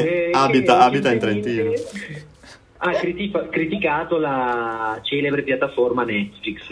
Eh, 0.00 0.30
abita, 0.32 0.78
che 0.78 0.82
abita 0.84 1.12
in 1.12 1.20
recentemente 1.20 1.52
Trentino. 1.52 1.72
Ha 2.82 2.90
criti- 2.92 3.30
criticato 3.50 4.16
la 4.18 4.98
celebre 5.02 5.42
piattaforma 5.42 6.02
Netflix. 6.04 6.62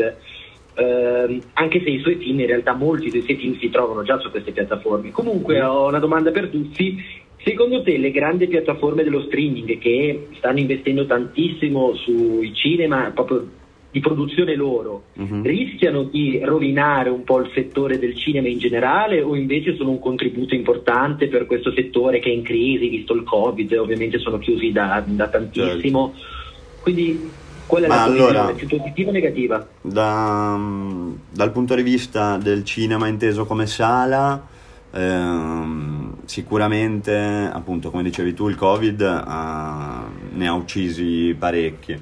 Ehm, 0.79 1.41
anche 1.55 1.83
se 1.83 1.91
i 1.91 2.01
suoi 2.01 2.17
film, 2.17 2.39
in 2.39 2.47
realtà 2.47 2.75
molti 2.75 3.11
dei 3.11 3.23
suoi 3.23 3.37
film 3.37 3.59
si 3.59 3.69
trovano 3.69 4.05
già 4.05 4.19
su 4.19 4.31
queste 4.31 4.53
piattaforme. 4.53 5.11
Comunque 5.11 5.61
ho 5.61 5.89
una 5.89 5.99
domanda 5.99 6.31
per 6.31 6.49
tutti. 6.49 7.03
Secondo 7.43 7.83
te 7.83 7.97
le 7.99 8.11
grandi 8.11 8.47
piattaforme 8.47 9.03
dello 9.03 9.23
streaming 9.23 9.79
che 9.79 10.29
stanno 10.37 10.59
investendo 10.61 11.07
tantissimo 11.07 11.95
sui 11.95 12.53
cinema, 12.55 13.11
proprio 13.13 13.49
di 13.91 14.01
produzione 14.01 14.55
loro, 14.55 15.05
Mhm. 15.15 15.43
rischiano 15.43 16.05
di 16.05 16.39
rovinare 16.43 17.09
un 17.09 17.25
po' 17.25 17.41
il 17.41 17.51
settore 17.55 17.99
del 17.99 18.15
cinema 18.17 18.47
in 18.49 18.59
generale 18.59 19.23
o 19.23 19.35
invece 19.35 19.77
sono 19.77 19.91
un 19.91 19.99
contributo 19.99 20.55
importante 20.55 21.27
per 21.29 21.47
questo 21.47 21.73
settore 21.73 22.19
che 22.19 22.29
è 22.29 22.35
in 22.35 22.43
crisi, 22.43 22.89
visto 22.89 23.15
il 23.15 23.23
Covid, 23.25 23.73
ovviamente 23.73 24.19
sono 24.19 24.39
chiusi 24.39 24.71
da, 24.73 25.03
da 25.07 25.29
tantissimo. 25.29 26.15
Quindi 26.81 27.33
qual 27.69 27.83
è 27.85 27.87
Ma 27.87 27.95
la 27.95 28.03
tua 28.05 28.13
allora- 28.29 28.53
più 28.53 28.67
positiva 28.67 29.11
o 29.11 29.13
negativa? 29.13 29.67
Da- 29.81 30.59
dal 31.31 31.53
punto 31.53 31.75
di 31.77 31.83
vista 31.83 32.37
del 32.39 32.65
cinema 32.65 33.07
inteso 33.07 33.45
come 33.47 33.67
sala, 33.69 34.43
ehm, 34.91 36.15
sicuramente, 36.25 37.15
appunto, 37.53 37.91
come 37.91 38.03
dicevi 38.03 38.35
tu, 38.35 38.49
il 38.49 38.57
Covid 38.57 39.01
ha- 39.03 40.05
ne 40.33 40.47
ha 40.49 40.53
uccisi 40.55 41.37
parecchi. 41.39 42.01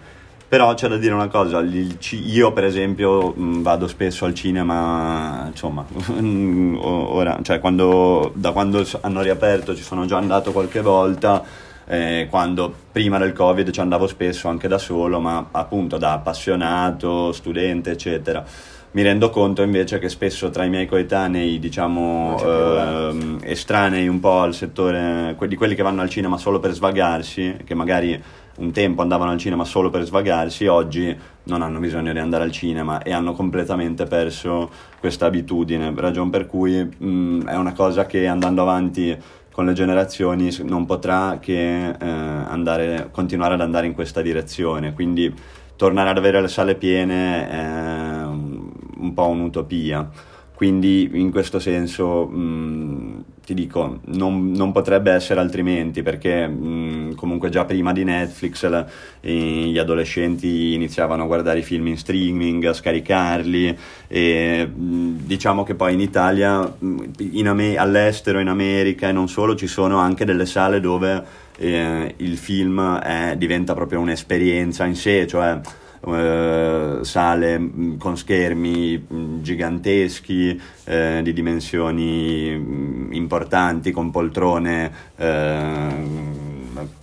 Però 0.48 0.72
c'è 0.74 0.86
da 0.86 0.96
dire 0.96 1.12
una 1.12 1.26
cosa, 1.26 1.60
io 1.60 2.52
per 2.52 2.62
esempio 2.64 3.32
mh, 3.36 3.62
vado 3.62 3.88
spesso 3.88 4.24
al 4.24 4.32
cinema, 4.34 5.46
insomma, 5.50 5.84
ora, 6.80 7.40
cioè 7.42 7.58
quando, 7.58 8.30
da 8.34 8.52
quando 8.52 8.86
hanno 9.00 9.22
riaperto 9.22 9.74
ci 9.74 9.82
sono 9.82 10.06
già 10.06 10.18
andato 10.18 10.52
qualche 10.52 10.80
volta, 10.82 11.42
eh, 11.86 12.26
quando 12.30 12.72
prima 12.92 13.18
del 13.18 13.32
Covid 13.32 13.70
ci 13.70 13.80
andavo 13.80 14.06
spesso 14.06 14.48
anche 14.48 14.68
da 14.68 14.78
solo, 14.78 15.20
ma 15.20 15.48
appunto 15.50 15.96
da 15.98 16.12
appassionato, 16.12 17.32
studente, 17.32 17.90
eccetera. 17.90 18.44
Mi 18.92 19.02
rendo 19.02 19.28
conto 19.28 19.60
invece 19.60 19.98
che 19.98 20.08
spesso 20.08 20.48
tra 20.48 20.64
i 20.64 20.70
miei 20.70 20.86
coetanei, 20.86 21.58
diciamo, 21.58 22.38
ehm, 22.40 23.38
estranei 23.42 24.08
un 24.08 24.20
po' 24.20 24.40
al 24.40 24.54
settore, 24.54 25.36
di 25.46 25.56
quelli 25.56 25.74
che 25.74 25.82
vanno 25.82 26.00
al 26.00 26.08
cinema 26.08 26.38
solo 26.38 26.60
per 26.60 26.72
svagarsi, 26.72 27.56
che 27.64 27.74
magari 27.74 28.18
un 28.56 28.72
tempo 28.72 29.02
andavano 29.02 29.32
al 29.32 29.38
cinema 29.38 29.64
solo 29.64 29.90
per 29.90 30.04
svagarsi, 30.04 30.66
oggi 30.66 31.14
non 31.42 31.60
hanno 31.60 31.78
bisogno 31.78 32.12
di 32.12 32.18
andare 32.18 32.44
al 32.44 32.52
cinema 32.52 33.02
e 33.02 33.12
hanno 33.12 33.34
completamente 33.34 34.04
perso 34.04 34.70
questa 34.98 35.26
abitudine, 35.26 35.92
ragion 35.94 36.30
per 36.30 36.46
cui 36.46 36.82
mh, 36.82 37.44
è 37.48 37.54
una 37.54 37.74
cosa 37.74 38.06
che 38.06 38.26
andando 38.26 38.62
avanti 38.62 39.14
con 39.56 39.64
le 39.64 39.72
generazioni 39.72 40.54
non 40.64 40.84
potrà 40.84 41.38
che 41.40 41.88
eh, 41.88 41.96
andare, 41.98 43.08
continuare 43.10 43.54
ad 43.54 43.62
andare 43.62 43.86
in 43.86 43.94
questa 43.94 44.20
direzione, 44.20 44.92
quindi 44.92 45.34
tornare 45.76 46.10
ad 46.10 46.18
avere 46.18 46.42
le 46.42 46.48
sale 46.48 46.74
piene 46.74 47.48
è 47.48 48.26
un 48.26 49.12
po' 49.14 49.28
un'utopia. 49.28 50.10
Quindi 50.54 51.08
in 51.14 51.30
questo 51.30 51.58
senso 51.58 52.26
mh, 52.26 53.15
ti 53.46 53.54
dico, 53.54 54.00
non, 54.06 54.50
non 54.50 54.72
potrebbe 54.72 55.12
essere 55.12 55.38
altrimenti 55.38 56.02
perché 56.02 56.48
mh, 56.48 57.14
comunque 57.14 57.48
già 57.48 57.64
prima 57.64 57.92
di 57.92 58.02
Netflix 58.02 58.66
la- 58.66 58.84
eh, 59.20 59.32
gli 59.32 59.78
adolescenti 59.78 60.74
iniziavano 60.74 61.22
a 61.22 61.26
guardare 61.26 61.60
i 61.60 61.62
film 61.62 61.86
in 61.86 61.96
streaming, 61.96 62.64
a 62.64 62.72
scaricarli 62.72 63.78
e 64.08 64.66
mh, 64.66 65.18
diciamo 65.26 65.62
che 65.62 65.76
poi 65.76 65.94
in 65.94 66.00
Italia, 66.00 66.74
in 66.80 67.46
Ame- 67.48 67.76
all'estero, 67.76 68.40
in 68.40 68.48
America 68.48 69.08
e 69.08 69.12
non 69.12 69.28
solo, 69.28 69.54
ci 69.54 69.68
sono 69.68 69.98
anche 69.98 70.24
delle 70.24 70.44
sale 70.44 70.80
dove 70.80 71.22
eh, 71.58 72.14
il 72.16 72.36
film 72.36 72.98
è- 72.98 73.36
diventa 73.36 73.74
proprio 73.74 74.00
un'esperienza 74.00 74.84
in 74.86 74.96
sé, 74.96 75.24
cioè 75.28 75.60
eh, 76.06 76.98
sale 77.02 77.58
mh, 77.58 77.96
con 77.98 78.16
schermi 78.16 78.96
mh, 79.08 79.40
giganteschi 79.42 80.60
eh, 80.84 81.20
di 81.22 81.32
dimensioni 81.32 82.56
mh, 82.56 83.08
importanti 83.12 83.90
con 83.90 84.10
poltrone 84.10 84.92
eh, 85.16 85.88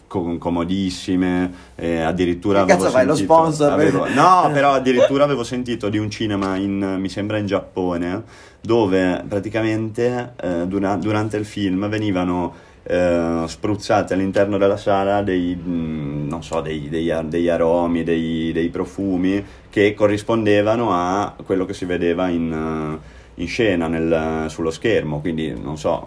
co- 0.08 0.38
comodissime 0.38 1.52
eh, 1.76 2.02
addirittura 2.02 2.66
Che 2.66 2.74
cazzo 2.74 2.88
avevo 2.88 3.10
lo 3.12 3.16
sentito- 3.16 3.34
sponsor? 3.34 3.72
avevo- 3.72 4.08
no 4.14 4.50
però 4.54 4.74
addirittura 4.74 5.24
avevo 5.24 5.44
sentito 5.44 5.90
di 5.90 5.98
un 5.98 6.10
cinema 6.10 6.56
in 6.56 6.98
mi 7.00 7.10
sembra 7.10 7.38
in 7.38 7.46
Giappone 7.46 8.24
dove 8.62 9.24
praticamente 9.28 10.34
eh, 10.42 10.68
dura- 10.68 10.96
durante 10.96 11.36
il 11.38 11.46
film 11.46 11.88
venivano 11.90 12.54
eh, 12.84 13.44
spruzzati 13.48 14.14
all'interno 14.14 14.58
della 14.58 14.78
sala 14.78 15.22
dei, 15.22 15.56
mh, 15.56 16.28
non 16.28 16.44
so, 16.44 16.62
dei- 16.62 16.90
degli, 16.90 17.10
a- 17.10 17.22
degli 17.22 17.50
aromi, 17.50 18.04
dei, 18.04 18.52
dei 18.52 18.70
profumi 18.70 19.44
che 19.70 19.94
corrispondevano 19.94 20.92
a 20.92 21.34
quello 21.46 21.66
che 21.66 21.74
si 21.74 21.86
vedeva 21.86 22.28
in, 22.28 22.52
eh, 22.52 23.42
in 23.42 23.48
scena 23.48 23.88
nel- 23.88 24.46
sullo 24.50 24.72
schermo. 24.72 25.20
Quindi, 25.20 25.54
non 25.60 25.78
so, 25.78 26.06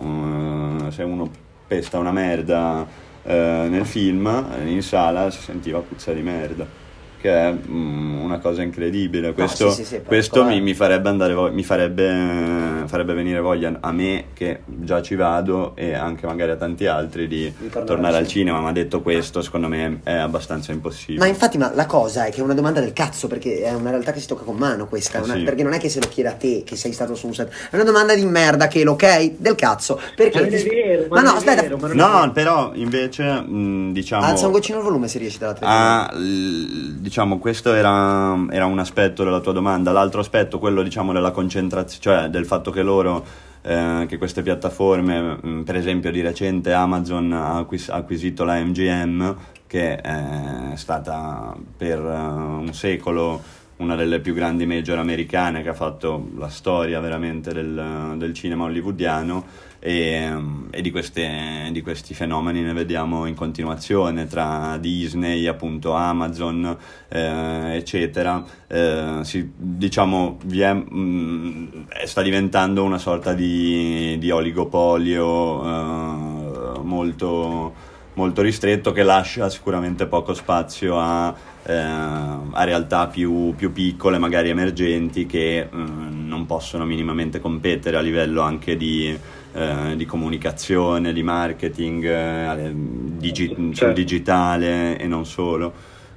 eh, 0.87 0.91
se 0.91 1.03
uno 1.03 1.29
pesta 1.67 1.99
una 1.99 2.13
merda 2.13 2.87
eh, 3.25 3.67
nel 3.69 3.85
film, 3.87 4.47
in 4.67 4.83
sala 4.83 5.31
si 5.31 5.41
sentiva 5.41 5.81
puzza 5.81 6.13
di 6.13 6.23
merda. 6.23 6.85
Che 7.21 7.31
è 7.31 7.53
mm, 7.53 8.21
una 8.23 8.39
cosa 8.39 8.63
incredibile. 8.63 9.33
Questo, 9.33 9.71
sì, 9.71 9.85
sì, 9.85 9.97
sì, 9.97 10.03
questo 10.05 10.45
mi, 10.45 10.61
mi 10.61 10.75
farebbe 10.75 11.09
andare 11.09 11.33
vo- 11.35 11.51
mi 11.53 11.63
farebbe, 11.63 12.83
farebbe 12.87 13.15
venire 13.15 13.41
voglia 13.41 13.77
a 13.81 13.93
me 13.93 14.27
che 14.35 14.61
già 14.67 15.01
ci 15.03 15.15
vado 15.15 15.75
e 15.77 15.95
anche 15.95 16.27
magari 16.27 16.51
a 16.53 16.57
tanti 16.57 16.87
altri 16.87 17.27
di, 17.27 17.53
tornare 17.85 18.17
al 18.17 18.27
cinema 18.27 18.61
ma 18.61 18.73
detto 18.73 19.01
questo 19.03 19.41
secondo 19.43 19.69
me 19.69 20.01
è 20.05 20.13
abbastanza 20.13 20.73
impossibile 20.73 21.19
Ma 21.19 21.27
infatti, 21.27 21.59
ma 21.59 21.73
la 21.75 21.87
cosa 21.87 22.27
è 22.27 22.31
che 22.31 22.41
è 22.41 22.43
una 22.43 22.55
domanda 22.55 22.81
del 22.81 22.93
cazzo, 22.93 23.27
perché 23.29 23.63
è 23.63 23.73
una 23.73 23.91
realtà 23.91 24.13
che 24.13 24.21
si 24.21 24.27
tocca 24.27 24.45
con 24.45 24.57
mano 24.57 24.87
questa, 24.87 25.21
una- 25.23 25.35
Sì. 25.35 25.43
perché 25.43 25.63
non 25.63 25.73
è 25.73 25.79
che 25.79 25.89
se 25.89 26.01
lo 26.01 26.09
chiede 26.09 26.29
a 26.29 26.35
te 26.35 26.63
che 26.65 26.77
sei 26.77 26.93
stato 26.93 27.15
su 27.15 27.27
un 27.27 27.35
set, 27.35 27.51
è 27.71 27.75
una 27.75 27.85
domanda 27.85 28.15
di 28.15 28.25
merda 28.25 28.69
che 28.69 28.87
ok? 28.87 29.33
Del 29.39 29.55
cazzo. 29.55 29.99
Perché 30.15 30.39
Ma 30.41 30.45
non 30.47 30.55
è 30.55 30.63
ti- 30.63 30.69
vero, 30.69 31.07
ma 31.09 31.17
ma 31.17 31.23
non 31.23 31.25
no, 31.25 31.31
è 31.33 31.37
aspetta, 31.39 31.63
vero, 31.63 31.77
ma 31.79 31.89
non 31.89 31.97
è 31.99 32.01
no 32.01 32.19
vero. 32.21 32.33
però 32.33 32.71
invece 32.75 33.25
mh, 33.41 33.93
diciamo 33.93 34.25
alza 34.25 34.47
un 34.47 34.53
goccino 34.53 34.79
il 34.79 34.85
volume 34.85 35.09
se 35.09 35.19
riesci 35.19 35.39
dalla 35.39 35.57
Ah, 35.61 36.11
l- 36.15 37.01
diciamo, 37.07 37.39
questo 37.39 37.73
era, 37.73 38.37
era 38.51 38.67
un 38.67 38.81
aspetto 38.81 39.23
della 39.23 39.39
tua 39.39 39.53
domanda. 39.53 39.93
L'altro 39.93 40.21
aspetto, 40.21 40.59
quello 40.59 40.83
diciamo 40.83 41.13
della 41.13 41.31
concentrazione, 41.31 42.01
cioè 42.01 42.29
del 42.29 42.45
fatto 42.47 42.73
che 42.73 42.83
loro, 42.83 43.25
eh, 43.63 44.07
che 44.09 44.19
queste 44.19 44.43
piattaforme, 44.43 45.39
mh, 45.41 45.63
per 45.63 45.77
esempio 45.77 46.11
di 46.11 46.21
recente 46.21 46.73
Amazon 46.73 47.33
ha 47.33 47.59
acquis- 47.59 47.91
acquisito 47.91 48.43
la 48.43 48.59
MGM, 48.59 49.37
che 49.69 50.01
è 50.01 50.73
stata 50.75 51.57
per 51.77 51.99
eh, 51.99 52.19
un 52.19 52.71
secolo 52.73 53.41
una 53.77 53.95
delle 53.95 54.21
più 54.21 54.35
grandi 54.35 54.67
major 54.67 54.99
americane 54.99 55.63
che 55.63 55.69
ha 55.69 55.75
fatto 55.75 56.31
la 56.39 56.49
storia 56.49 56.99
veramente 56.99 57.53
del, 57.53 58.15
del 58.17 58.33
cinema 58.33 58.65
hollywoodiano 58.65 59.45
e, 59.87 60.33
e 60.73 60.83
di, 60.83 60.91
queste, 60.91 61.69
di, 61.71 61.81
questi 61.81 62.13
fenomeni 62.13 62.61
ne 62.61 62.73
vediamo 62.73 63.25
in 63.27 63.37
continuazione 63.37 64.27
tra 64.27 64.79
Disney, 64.81 65.47
appunto 65.47 65.93
Amazon, 65.93 66.77
eh, 67.09 67.77
eccetera. 67.77 68.45
Eh, 68.67 69.21
si, 69.23 69.49
diciamo, 69.55 70.39
è, 70.51 70.73
mh, 70.73 70.89
mm, 70.93 71.67
sta 72.05 72.23
diventando 72.23 72.83
una 72.83 72.99
sorta 72.99 73.33
di, 73.33 74.17
di 74.19 74.29
oligopolio 74.29 75.63
eh, 75.63 76.79
molto, 76.83 77.75
molto 78.15 78.43
ristretto 78.43 78.91
che 78.91 79.05
lascia 79.05 79.49
sicuramente 79.49 80.09
poco 80.09 80.35
spazio 80.35 80.99
a 80.99 81.55
eh, 81.67 81.75
a 81.75 82.65
realtà 82.65 83.09
più, 83.09 83.53
più, 83.57 83.73
piccole, 83.73 84.19
magari 84.19 84.51
emergenti, 84.51 85.27
che 85.27 85.59
eh, 85.59 85.69
non 85.73 86.47
possono 86.47 86.85
minimamente 86.85 87.41
competere 87.41 87.97
a 87.97 88.01
livello 88.01 88.41
anche 88.43 88.77
di, 88.77 89.19
eh, 89.57 89.97
di 89.97 90.05
comunicazione, 90.05 91.15
di 91.15 91.23
marketing, 91.23 92.05
eh, 92.05 92.73
digi- 92.75 93.49
certo. 93.49 93.73
sul 93.75 93.93
digitale 93.95 94.99
e 94.99 95.07
non 95.07 95.25
solo. 95.25 95.73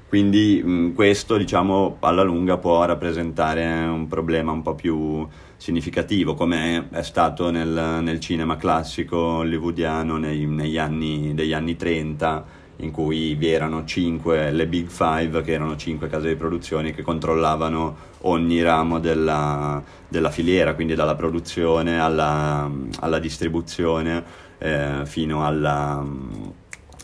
Quindi 0.10 0.62
mh, 0.62 0.94
questo 0.94 1.38
diciamo 1.38 1.98
alla 2.02 2.24
lunga 2.24 2.58
può 2.58 2.84
rappresentare 2.84 3.64
un 3.86 4.08
problema 4.08 4.52
un 4.52 4.62
po' 4.62 4.76
più 4.76 5.26
significativo 5.56 6.34
come 6.34 6.90
è 6.90 7.02
stato 7.04 7.50
nel, 7.52 8.00
nel 8.02 8.20
cinema 8.20 8.58
classico 8.58 9.18
hollywoodiano 9.18 10.18
nei, 10.18 10.46
negli 10.46 10.78
anni, 10.78 11.34
degli 11.34 11.54
anni 11.54 11.76
30 11.76 12.46
in 12.82 12.91
cui 12.91 13.36
vi 13.36 13.49
erano 13.49 13.86
cinque, 13.86 14.51
le 14.51 14.67
Big 14.67 14.88
Five, 14.88 15.41
che 15.41 15.51
erano 15.51 15.75
cinque 15.75 16.07
case 16.07 16.30
di 16.30 16.36
produzione 16.36 16.93
che 16.93 17.01
controllavano 17.01 18.07
ogni 18.21 18.61
ramo 18.61 18.99
della, 18.99 19.82
della 20.07 20.30
filiera, 20.30 20.75
quindi 20.75 20.95
dalla 20.95 21.15
produzione 21.15 21.99
alla, 21.99 22.69
alla 22.99 23.19
distribuzione 23.19 24.23
eh, 24.57 25.01
fino 25.03 25.45
alla, 25.45 26.05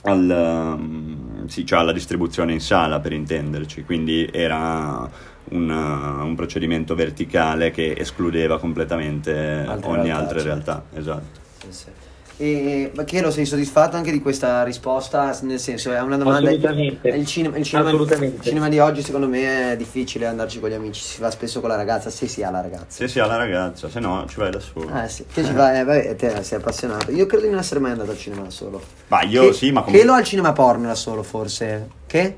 al, 0.03 0.77
sì, 1.47 1.65
cioè 1.65 1.79
alla 1.79 1.93
distribuzione 1.93 2.53
in 2.53 2.61
sala 2.61 2.99
per 2.99 3.11
intenderci, 3.13 3.83
quindi 3.83 4.29
era 4.31 5.09
un, 5.49 5.69
un 5.69 6.35
procedimento 6.35 6.95
verticale 6.95 7.71
che 7.71 7.95
escludeva 7.97 8.59
completamente 8.59 9.65
altre 9.67 9.89
ogni 9.89 10.07
realtà, 10.07 10.15
altra 10.15 10.39
certo. 10.39 10.47
realtà. 10.47 10.83
Esatto. 10.93 11.39
Sì, 11.59 11.71
sì. 11.71 12.04
E, 12.37 12.91
che 13.05 13.21
lo 13.21 13.31
sei 13.31 13.45
soddisfatto 13.45 13.95
anche 13.95 14.11
di 14.11 14.21
questa 14.21 14.63
risposta? 14.63 15.37
Nel 15.43 15.59
senso, 15.59 15.91
è 15.93 16.01
una 16.01 16.17
domanda. 16.17 16.49
Assolutamente. 16.49 17.07
Il 17.09 17.25
cinema, 17.25 17.57
il 17.57 17.63
cinema, 17.63 17.87
Assolutamente. 17.89 18.37
Il 18.37 18.43
cinema 18.43 18.69
di 18.69 18.79
oggi, 18.79 19.01
secondo 19.01 19.27
me, 19.27 19.71
è 19.71 19.77
difficile 19.77 20.25
andarci 20.25 20.59
con 20.59 20.69
gli 20.69 20.73
amici. 20.73 21.01
Si 21.01 21.21
va 21.21 21.31
spesso 21.31 21.61
con 21.61 21.69
la 21.69 21.75
ragazza, 21.75 22.09
se 22.09 22.27
si 22.27 22.43
ha 22.43 22.49
la 22.49 22.61
ragazza. 22.61 22.85
Se 22.87 23.07
si 23.07 23.19
ha 23.19 23.25
la 23.25 23.37
ragazza, 23.37 23.89
se 23.89 23.99
no 23.99 24.25
ci 24.27 24.37
vai 24.37 24.51
da 24.51 24.59
solo. 24.59 24.91
Eh 25.01 25.07
sì, 25.07 25.25
che 25.31 25.43
ci 25.43 25.53
vai, 25.53 25.79
eh, 25.79 25.83
vabbè, 25.83 26.15
te 26.15 26.43
sei 26.43 26.57
appassionato. 26.57 27.11
Io 27.11 27.25
credo 27.25 27.45
di 27.45 27.51
non 27.51 27.59
essere 27.59 27.79
mai 27.79 27.91
andato 27.91 28.11
al 28.11 28.17
cinema 28.17 28.43
da 28.43 28.49
solo. 28.49 28.81
Ma 29.07 29.21
io 29.23 29.47
che, 29.47 29.53
sì, 29.53 29.71
ma 29.71 29.81
come. 29.81 29.97
Che 29.97 30.03
lo 30.03 30.13
al 30.13 30.23
cinema 30.23 30.51
porno 30.51 30.87
da 30.87 30.95
solo, 30.95 31.23
forse. 31.23 31.87
Che? 32.05 32.37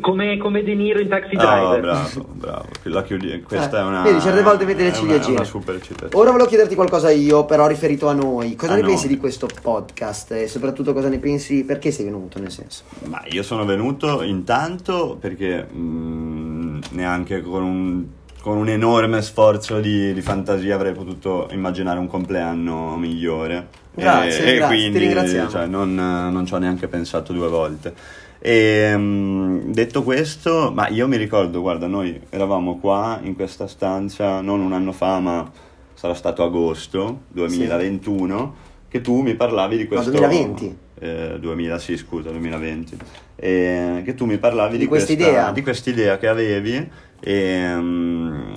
Come, 0.00 0.38
come 0.38 0.62
De 0.62 0.74
Niro 0.74 1.00
in 1.00 1.08
Taxi 1.08 1.36
Driver. 1.36 1.78
Oh, 1.78 1.80
bravo, 1.80 2.26
bravo. 2.32 2.68
La 2.84 3.02
chiudi. 3.02 3.42
Questa 3.42 3.76
eh, 3.76 3.80
è 3.80 3.84
una. 3.84 4.00
Vedi, 4.00 4.20
certe 4.20 4.42
volte 4.42 4.64
vedi 4.64 4.84
le 4.84 4.92
ciliegine. 4.92 5.36
Una 5.36 5.44
super 5.44 5.78
citazione. 5.82 6.14
Ora 6.14 6.30
volevo 6.30 6.48
chiederti 6.48 6.74
qualcosa 6.74 7.10
io, 7.10 7.44
però 7.44 7.66
riferito 7.66 8.08
a 8.08 8.14
noi. 8.14 8.54
Cosa 8.56 8.72
a 8.72 8.76
ne 8.76 8.80
noi. 8.80 8.90
pensi 8.92 9.06
di 9.06 9.18
questo 9.18 9.48
podcast? 9.60 10.32
E 10.32 10.48
soprattutto 10.48 10.94
cosa 10.94 11.10
ne 11.10 11.18
pensi? 11.18 11.64
Perché 11.64 11.90
sei 11.90 12.06
venuto, 12.06 12.38
nel 12.38 12.50
senso? 12.50 12.84
Ma 13.04 13.22
io 13.26 13.42
sono 13.42 13.66
venuto 13.66 14.22
intanto 14.22 15.18
perché 15.20 15.66
mh, 15.70 15.78
mm, 15.78 16.78
neanche 16.92 17.42
con 17.42 17.62
un, 17.62 18.04
con 18.40 18.56
un, 18.56 18.68
enorme 18.70 19.20
sforzo 19.20 19.78
di, 19.78 20.14
di, 20.14 20.22
fantasia 20.22 20.74
avrei 20.74 20.94
potuto 20.94 21.48
immaginare 21.50 21.98
un 21.98 22.06
compleanno 22.06 22.96
migliore. 22.96 23.68
Grazie, 23.92 24.54
e, 24.54 24.56
grazie. 24.56 24.56
e 24.56 24.66
quindi 24.66 24.98
ti 24.98 25.04
ringraziamo. 25.04 25.50
Cioè, 25.50 25.66
non, 25.66 25.94
non 25.94 26.46
ci 26.46 26.54
ho 26.54 26.58
neanche 26.58 26.88
pensato 26.88 27.34
due 27.34 27.48
volte. 27.48 27.94
E 28.42 28.94
um, 28.94 29.70
detto 29.70 30.02
questo, 30.02 30.72
ma 30.74 30.88
io 30.88 31.06
mi 31.06 31.18
ricordo, 31.18 31.60
guarda, 31.60 31.86
noi 31.86 32.18
eravamo 32.30 32.78
qua 32.78 33.20
in 33.22 33.34
questa 33.34 33.66
stanza 33.66 34.40
non 34.40 34.60
un 34.60 34.72
anno 34.72 34.92
fa, 34.92 35.20
ma 35.20 35.50
sarà 35.92 36.14
stato 36.14 36.42
agosto 36.42 37.24
2021, 37.28 38.54
sì. 38.56 38.88
che 38.88 39.00
tu 39.02 39.20
mi 39.20 39.34
parlavi 39.34 39.76
di 39.76 39.86
questo... 39.86 40.10
No, 40.10 40.18
2020. 40.18 40.78
Eh, 41.00 41.36
2000, 41.38 41.78
sì, 41.78 41.96
scusa, 41.98 42.30
2020. 42.30 42.96
Eh, 43.36 44.02
che 44.04 44.14
tu 44.14 44.24
mi 44.24 44.38
parlavi 44.38 44.72
di, 44.72 44.78
di 44.78 44.86
quest'idea. 44.86 45.50
Di 45.52 45.62
quest'idea 45.62 46.16
che 46.16 46.28
avevi 46.28 46.90
e... 47.20 47.74
Um, 47.74 48.54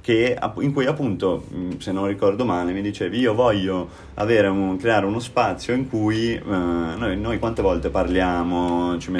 che, 0.00 0.38
in 0.60 0.72
cui 0.72 0.86
appunto, 0.86 1.44
mm, 1.54 1.70
se 1.78 1.92
non 1.92 2.06
ricordo 2.06 2.44
male, 2.44 2.72
mi 2.72 2.82
dicevi 2.82 3.18
io 3.18 3.34
voglio 3.34 3.88
un, 4.14 4.76
creare 4.78 5.06
uno 5.06 5.18
spazio 5.18 5.74
in 5.74 5.88
cui 5.88 6.34
eh, 6.34 6.42
noi, 6.42 7.18
noi, 7.18 7.38
quante 7.38 7.62
volte 7.62 7.90
parliamo, 7.90 8.98
ci 8.98 9.10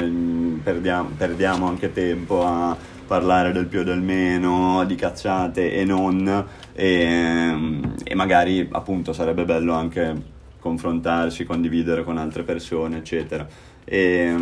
perdiamo, 0.63 1.09
perdiamo 1.15 1.67
anche 1.67 1.91
tempo 1.93 2.45
a 2.45 2.75
parlare 3.05 3.51
del 3.51 3.65
più 3.65 3.81
e 3.81 3.83
del 3.83 4.01
meno, 4.01 4.83
di 4.85 4.95
cazzate 4.95 5.73
e 5.73 5.83
non, 5.83 6.45
e, 6.73 7.79
e 8.03 8.15
magari 8.15 8.67
appunto 8.71 9.11
sarebbe 9.13 9.43
bello 9.43 9.73
anche 9.73 10.39
confrontarsi, 10.59 11.43
condividere 11.43 12.03
con 12.03 12.17
altre 12.17 12.43
persone, 12.43 12.97
eccetera. 12.97 13.45
E, 13.83 14.33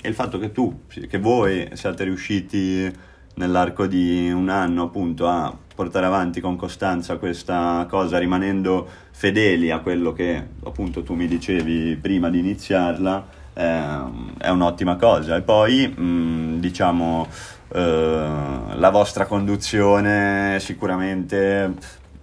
e 0.00 0.08
il 0.08 0.14
fatto 0.14 0.38
che 0.38 0.52
tu, 0.52 0.82
che 0.86 1.18
voi 1.18 1.68
siate 1.72 2.04
riusciti 2.04 2.92
nell'arco 3.36 3.86
di 3.86 4.30
un 4.30 4.48
anno 4.48 4.84
appunto 4.84 5.28
a 5.28 5.54
portare 5.74 6.06
avanti 6.06 6.40
con 6.40 6.56
costanza 6.56 7.16
questa 7.16 7.86
cosa 7.88 8.18
rimanendo 8.18 8.88
fedeli 9.10 9.70
a 9.70 9.80
quello 9.80 10.12
che 10.12 10.42
appunto 10.64 11.02
tu 11.02 11.14
mi 11.14 11.26
dicevi 11.26 11.96
prima 11.96 12.30
di 12.30 12.38
iniziarla 12.38 13.26
eh, 13.54 13.84
è 14.38 14.48
un'ottima 14.48 14.96
cosa. 14.96 15.36
E 15.36 15.42
poi 15.42 15.86
mh, 15.86 16.58
diciamo 16.60 17.26
eh, 17.74 17.80
la 17.80 18.90
vostra 18.90 19.26
conduzione 19.26 20.58
sicuramente 20.60 21.74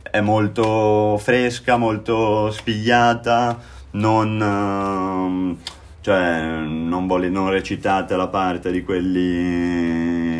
è 0.01 0.21
molto 0.21 1.17
fresca 1.17 1.75
molto 1.77 2.51
spigliata 2.51 3.59
non 3.91 5.57
cioè 6.01 6.41
non, 6.67 7.07
vole, 7.07 7.29
non 7.29 7.49
recitate 7.49 8.15
la 8.15 8.27
parte 8.27 8.71
di 8.71 8.83
quelli 8.83 10.32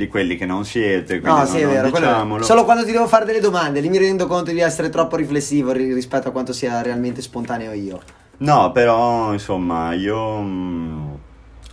di 0.00 0.08
quelli 0.08 0.36
che 0.36 0.46
non 0.46 0.64
siete. 0.64 1.20
No, 1.20 1.44
sì, 1.44 1.58
è 1.58 1.66
vero. 1.66 1.90
Quello... 1.90 2.42
Solo 2.42 2.64
quando 2.64 2.84
ti 2.84 2.92
devo 2.92 3.06
fare 3.06 3.26
delle 3.26 3.40
domande, 3.40 3.80
lì 3.80 3.88
mi 3.90 3.98
rendo 3.98 4.26
conto 4.26 4.50
di 4.50 4.60
essere 4.60 4.88
troppo 4.88 5.16
riflessivo 5.16 5.72
rispetto 5.72 6.28
a 6.28 6.30
quanto 6.30 6.52
sia 6.54 6.80
realmente 6.80 7.20
spontaneo 7.20 7.72
io. 7.72 8.00
No, 8.38 8.72
però 8.72 9.32
insomma, 9.34 9.92
io 9.92 10.40
mm, 10.40 11.08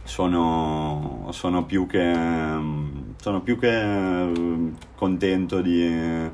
sono, 0.03 1.27
sono, 1.31 1.63
più 1.63 1.87
che, 1.87 2.13
mm, 2.13 2.87
sono 3.21 3.41
più 3.41 3.57
che 3.57 3.81
mh, 3.81 4.75
contento 4.95 5.61
di 5.61 6.29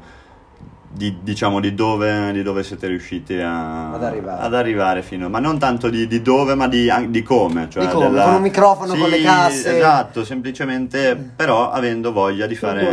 di, 0.94 1.18
diciamo, 1.22 1.60
di 1.60 1.74
dove, 1.74 2.32
di 2.32 2.44
dove 2.44 2.64
siete 2.64 2.88
riusciti 2.88 3.36
a, 3.36 3.94
ad, 3.94 4.04
arrivare. 4.04 4.42
ad 4.42 4.54
arrivare 4.54 5.02
fino. 5.02 5.28
Ma 5.30 5.40
non 5.40 5.58
tanto 5.58 5.90
di, 5.90 6.08
di 6.08 6.22
dove 6.22 6.56
ma 6.56 6.68
di, 6.68 6.90
di 7.10 7.24
come 7.24 7.68
cioè 7.70 7.86
di 7.86 7.92
come? 7.92 8.10
della... 8.10 8.24
con 8.26 8.34
un 8.36 8.42
microfono 8.42 8.94
sì, 8.94 9.00
con 9.00 9.10
le 9.10 9.22
casse? 9.22 9.78
esatto 9.78 10.24
semplicemente 10.24 11.16
però 11.16 11.72
avendo 11.72 12.12
voglia 12.12 12.46
di 12.46 12.56
fare 12.56 12.86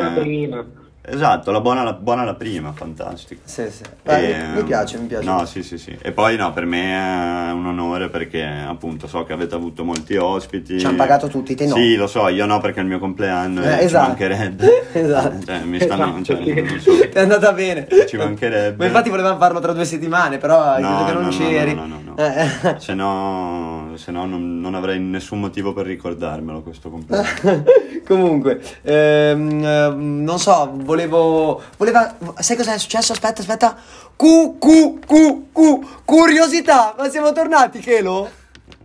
Esatto, 1.03 1.51
la 1.51 1.61
buona, 1.61 1.83
la 1.83 1.95
buona 1.95 2.25
la 2.25 2.35
prima, 2.35 2.73
fantastico. 2.73 3.41
Sì, 3.45 3.71
sì. 3.71 3.83
Beh, 4.03 4.37
e, 4.37 4.47
mi 4.55 4.65
piace, 4.65 4.99
mi 4.99 5.07
piace. 5.07 5.25
No, 5.25 5.47
sì, 5.47 5.63
sì, 5.63 5.79
sì. 5.79 5.97
E 6.01 6.13
poi 6.13 6.37
no, 6.37 6.53
per 6.53 6.67
me 6.67 7.49
è 7.49 7.53
un 7.53 7.67
onore 7.67 8.11
perché 8.11 8.45
appunto 8.45 9.07
so 9.07 9.25
che 9.25 9.33
avete 9.33 9.55
avuto 9.55 9.83
molti 9.83 10.17
ospiti. 10.17 10.79
Ci 10.79 10.85
hanno 10.85 10.97
pagato 10.97 11.29
tutti, 11.29 11.55
te 11.55 11.67
no. 11.67 11.75
Sì, 11.75 11.97
lo 11.97 12.07
so, 12.07 12.29
io 12.29 12.45
no 12.45 12.61
perché 12.61 12.81
è 12.81 12.83
il 12.83 12.89
mio 12.89 12.99
compleanno 12.99 13.63
eh, 13.63 13.85
esatto. 13.85 14.05
ci 14.05 14.09
mancherebbe. 14.09 14.89
esatto. 14.93 15.45
Cioè, 15.47 15.61
mi 15.61 15.81
stanno, 15.81 16.19
esatto, 16.21 16.45
cioè, 16.45 16.79
so. 16.79 17.09
È 17.11 17.21
andata 17.21 17.53
bene. 17.55 17.89
Ci 18.07 18.17
mancherebbe. 18.19 18.77
Ma 18.77 18.85
infatti 18.85 19.09
volevamo 19.09 19.39
farlo 19.39 19.59
tra 19.61 19.73
due 19.73 19.87
settimane, 19.87 20.37
però 20.37 20.79
no, 20.79 21.05
credo 21.05 21.05
che 21.07 21.13
non 21.13 21.23
no, 21.23 21.31
c'eri. 21.31 21.75
No, 21.75 21.87
no, 21.87 22.01
no, 22.05 22.15
no. 22.15 22.17
Eh. 22.17 22.75
se 22.79 22.93
no, 22.93 23.90
se 24.01 24.11
no 24.11 24.25
non, 24.25 24.61
non, 24.61 24.75
avrei 24.75 24.99
nessun 24.99 25.39
motivo 25.39 25.75
per 25.75 25.85
ricordarmelo 25.85 26.63
questo 26.63 26.89
compleanno. 26.89 27.65
Comunque, 28.07 28.59
ehm, 28.81 29.63
ehm, 29.63 30.23
non 30.23 30.39
so, 30.39 30.73
volevo 30.73 31.61
voleva. 31.77 32.17
Sai 32.39 32.57
cos'è 32.57 32.79
successo? 32.79 33.13
Aspetta, 33.13 33.43
aspetta. 33.43 33.77
Q, 34.17 34.59
Q, 34.59 34.99
Q, 35.07 35.53
Q. 35.53 36.03
Curiosità. 36.07 36.95
Ma 36.97 37.11
siamo 37.11 37.33
tornati, 37.33 37.79
Chelo? 37.81 38.31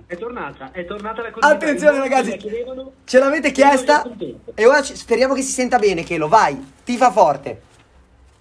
È 0.06 0.18
tornata, 0.18 0.72
è 0.72 0.86
tornata 0.86 1.22
la 1.22 1.32
curiosità. 1.32 1.48
Attenzione, 1.48 1.98
ragazzi. 1.98 2.38
Ce 3.06 3.18
l'avete 3.18 3.52
chiesta? 3.52 4.04
E 4.54 4.66
ora 4.66 4.84
speriamo 4.84 5.34
che 5.34 5.42
si 5.42 5.52
senta 5.52 5.80
bene, 5.80 6.04
Chelo. 6.04 6.28
Vai, 6.28 6.74
ti 6.84 6.98
fa 6.98 7.10
forte. 7.10 7.62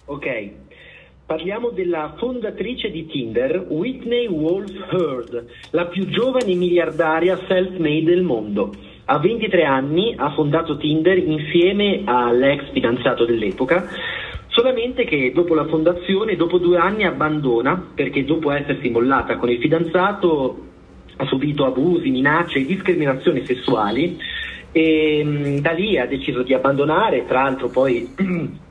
Ok. 0.05 0.51
Parliamo 1.25 1.69
della 1.69 2.13
fondatrice 2.19 2.91
di 2.91 3.07
Tinder, 3.07 3.65
Whitney 3.69 4.27
Wolf 4.27 4.71
Heard, 4.91 5.47
la 5.71 5.87
più 5.87 6.05
giovane 6.05 6.53
miliardaria 6.53 7.39
self-made 7.47 8.03
del 8.03 8.21
mondo. 8.21 8.71
a 9.05 9.17
23 9.17 9.63
anni 9.63 10.13
ha 10.15 10.31
fondato 10.33 10.77
Tinder 10.77 11.17
insieme 11.17 12.03
all'ex 12.05 12.71
fidanzato 12.71 13.25
dell'epoca, 13.25 13.87
solamente 14.49 15.03
che 15.05 15.31
dopo 15.33 15.55
la 15.55 15.65
fondazione, 15.65 16.35
dopo 16.35 16.59
due 16.59 16.77
anni 16.77 17.05
abbandona 17.05 17.93
perché 17.95 18.23
dopo 18.23 18.51
essersi 18.51 18.89
mollata 18.89 19.37
con 19.37 19.49
il 19.49 19.57
fidanzato 19.57 20.59
ha 21.15 21.25
subito 21.25 21.65
abusi, 21.65 22.11
minacce 22.11 22.59
e 22.59 22.65
discriminazioni 22.65 23.43
sessuali 23.47 24.15
e 24.71 25.23
mh, 25.23 25.61
da 25.61 25.71
lì 25.71 25.97
ha 25.97 26.05
deciso 26.05 26.43
di 26.43 26.53
abbandonare, 26.53 27.25
tra 27.25 27.41
l'altro 27.41 27.69
poi 27.69 28.13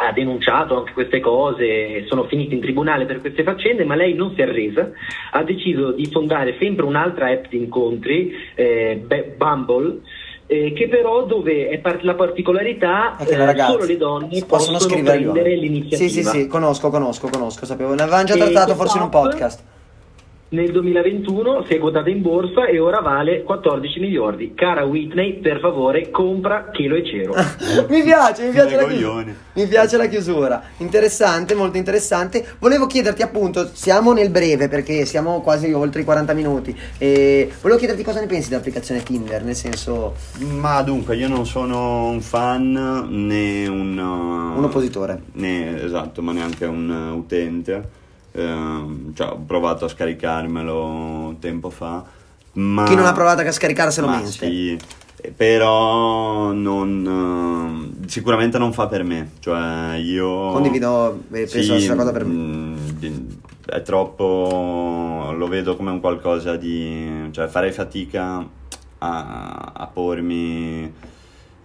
ha 0.00 0.12
denunciato 0.12 0.76
anche 0.76 0.92
queste 0.92 1.20
cose, 1.20 2.04
sono 2.06 2.24
finiti 2.24 2.54
in 2.54 2.60
tribunale 2.60 3.04
per 3.04 3.20
queste 3.20 3.42
faccende, 3.42 3.84
ma 3.84 3.94
lei 3.94 4.14
non 4.14 4.32
si 4.34 4.40
è 4.40 4.44
arresa, 4.44 4.90
ha 5.32 5.42
deciso 5.42 5.92
di 5.92 6.06
fondare 6.06 6.56
sempre 6.58 6.84
un'altra 6.84 7.30
app 7.30 7.46
di 7.48 7.58
incontri, 7.58 8.32
eh, 8.54 9.04
Bumble, 9.36 10.00
eh, 10.46 10.72
che 10.72 10.88
però 10.88 11.24
dove 11.24 11.68
è 11.68 11.78
par- 11.78 12.02
la 12.04 12.14
particolarità 12.14 13.16
È 13.16 13.24
che 13.24 13.34
eh, 13.34 13.56
solo 13.58 13.84
le 13.84 13.96
donne 13.96 14.28
possono 14.28 14.46
possono, 14.46 14.78
scrivere 14.78 15.18
prendere 15.18 15.52
io. 15.54 15.60
l'iniziativa. 15.60 16.08
Sì, 16.08 16.22
sì, 16.22 16.22
sì, 16.22 16.46
conosco, 16.46 16.90
conosco, 16.90 17.28
conosco, 17.28 17.66
sapevo. 17.66 17.94
Ne 17.94 18.02
avevamo 18.02 18.24
già 18.24 18.36
trattato 18.36 18.74
forse 18.74 18.96
in 18.96 19.02
un 19.02 19.10
podcast. 19.10 19.62
Nel 20.50 20.72
2021 20.72 21.64
si 21.66 21.74
è 21.74 21.78
quotata 21.78 22.08
in 22.08 22.22
borsa 22.22 22.64
e 22.64 22.78
ora 22.78 23.00
vale 23.00 23.42
14 23.42 24.00
miliardi. 24.00 24.54
Cara 24.54 24.82
Whitney, 24.84 25.40
per 25.40 25.60
favore, 25.60 26.08
compra 26.10 26.70
Chelo 26.72 26.94
e 26.94 27.04
Cero. 27.04 27.34
mi 27.90 28.02
piace, 28.02 28.46
mi 28.46 28.52
piace, 28.52 28.76
la 28.76 28.86
chiusura. 28.86 29.24
mi 29.52 29.66
piace 29.66 29.96
la 29.98 30.06
chiusura. 30.06 30.62
Interessante, 30.78 31.54
molto 31.54 31.76
interessante. 31.76 32.46
Volevo 32.60 32.86
chiederti 32.86 33.20
appunto, 33.20 33.68
siamo 33.74 34.14
nel 34.14 34.30
breve 34.30 34.68
perché 34.68 35.04
siamo 35.04 35.42
quasi 35.42 35.70
oltre 35.70 36.00
i 36.00 36.04
40 36.04 36.32
minuti. 36.32 36.74
E 36.96 37.52
volevo 37.60 37.78
chiederti 37.78 38.02
cosa 38.02 38.20
ne 38.20 38.26
pensi 38.26 38.48
dell'applicazione 38.48 39.02
Tinder, 39.02 39.44
nel 39.44 39.54
senso 39.54 40.14
Ma 40.38 40.80
dunque, 40.80 41.16
io 41.16 41.28
non 41.28 41.44
sono 41.44 42.08
un 42.08 42.22
fan 42.22 42.72
né 43.06 43.66
un... 43.66 43.98
un 43.98 44.64
oppositore. 44.64 45.20
Né, 45.32 45.84
esatto, 45.84 46.22
ma 46.22 46.32
neanche 46.32 46.64
un 46.64 47.12
utente. 47.14 47.97
Ehm, 48.38 49.14
cioè, 49.14 49.30
ho 49.30 49.42
provato 49.46 49.84
a 49.84 49.88
scaricarmelo 49.88 51.36
tempo 51.40 51.70
fa. 51.70 52.04
Ma... 52.52 52.84
Chi 52.84 52.94
non 52.94 53.06
ha 53.06 53.12
provato 53.12 53.42
a 53.42 53.50
scaricarselo 53.52 54.06
ma 54.06 54.16
mente. 54.16 54.30
sì, 54.30 54.78
eh, 55.20 55.30
però 55.30 56.52
non, 56.52 57.92
eh, 58.04 58.08
sicuramente 58.08 58.58
non 58.58 58.72
fa 58.72 58.86
per 58.86 59.02
me. 59.04 59.32
Cioè, 59.40 59.96
io... 59.96 60.50
Condivido, 60.52 61.22
eh, 61.32 61.46
penso 61.46 61.60
Sì, 61.60 61.68
la 61.68 61.74
stessa 61.76 61.94
cosa 61.96 62.12
per 62.12 62.24
me. 62.24 62.32
mm, 62.32 62.76
È 63.66 63.82
troppo... 63.82 65.32
lo 65.36 65.46
vedo 65.48 65.76
come 65.76 65.90
un 65.90 66.00
qualcosa 66.00 66.56
di... 66.56 67.28
cioè 67.32 67.48
farei 67.48 67.72
fatica 67.72 68.46
a, 68.98 69.72
a 69.74 69.86
pormi 69.86 70.92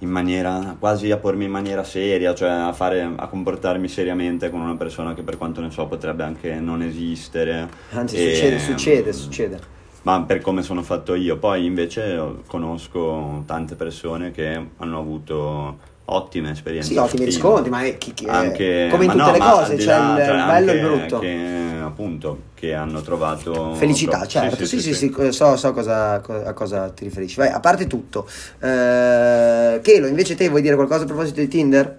in 0.04 0.10
maniera... 0.10 0.76
quasi 0.78 1.10
a 1.12 1.18
pormi 1.18 1.45
in 1.45 1.51
maniera 1.51 1.84
seria, 1.84 2.36
cioè 2.36 2.49
a 2.49 2.74
fare... 2.74 3.01
a 3.16 3.28
comportarmi 3.28 3.88
seriamente 3.88 4.49
con 4.49 4.60
una 4.62 4.76
persona 4.76 5.14
che 5.14 5.24
per 5.24 5.38
quanto 5.38 5.62
ne 5.62 5.72
so 5.72 5.88
potrebbe 5.88 6.24
anche 6.24 6.54
non 6.60 6.82
esistere. 6.82 7.68
Anzi, 7.91 8.18
E- 8.18 8.34
succede, 8.36 8.60
succede, 8.60 9.14
succede. 9.14 9.60
ma 10.04 10.22
per 10.24 10.41
come 10.41 10.62
sono 10.62 10.84
fatto 10.84 11.16
io. 11.16 11.38
Poi 11.38 11.66
invece 11.66 12.22
conosco 12.47 13.43
tante 13.45 13.76
persone 13.76 14.32
che 14.32 14.68
hanno 14.78 14.99
avuto 14.99 15.91
ottime 16.16 16.51
esperienze. 16.51 16.91
Sì, 16.91 16.97
ottimi 16.97 17.26
riscontri, 17.26 17.70
ma 17.70 17.84
è 17.84 17.97
chi- 17.97 18.14
chi- 18.14 18.26
è- 18.26 18.30
Anche, 18.30 18.88
come 18.91 19.05
in 19.05 19.11
ma 19.11 19.18
tutte 19.18 19.38
no, 19.39 19.45
le 19.45 19.51
cose, 19.51 19.76
c'è 19.76 19.86
là, 19.86 20.18
il- 20.20 20.26
cioè 20.26 20.36
il 20.38 20.45
bello 20.45 20.72
e 20.72 20.74
il 20.76 20.80
brutto. 20.82 21.20
Che 21.20 21.61
appunto 21.84 22.38
che 22.53 22.74
hanno 22.74 23.01
trovato 23.01 23.74
Felicità, 23.74 24.20
pro- 24.20 24.28
certo, 24.28 24.66
sì, 24.66 24.80
sì, 24.80 24.93
sì, 24.93 25.14
so, 25.30 25.55
so 25.57 25.74
cosa, 25.74 26.20
co- 26.22 26.43
a 26.45 26.53
cosa 26.53 26.89
ti 26.89 27.03
riferisci. 27.03 27.38
Vai, 27.38 27.49
a 27.49 27.59
parte 27.59 27.88
tutto, 27.88 28.28
eh, 28.59 29.80
Chelo, 29.82 30.07
invece 30.07 30.36
te 30.36 30.47
vuoi 30.49 30.61
dire 30.61 30.76
qualcosa 30.76 31.03
a 31.03 31.05
proposito 31.05 31.39
di 31.41 31.47
Tinder? 31.47 31.97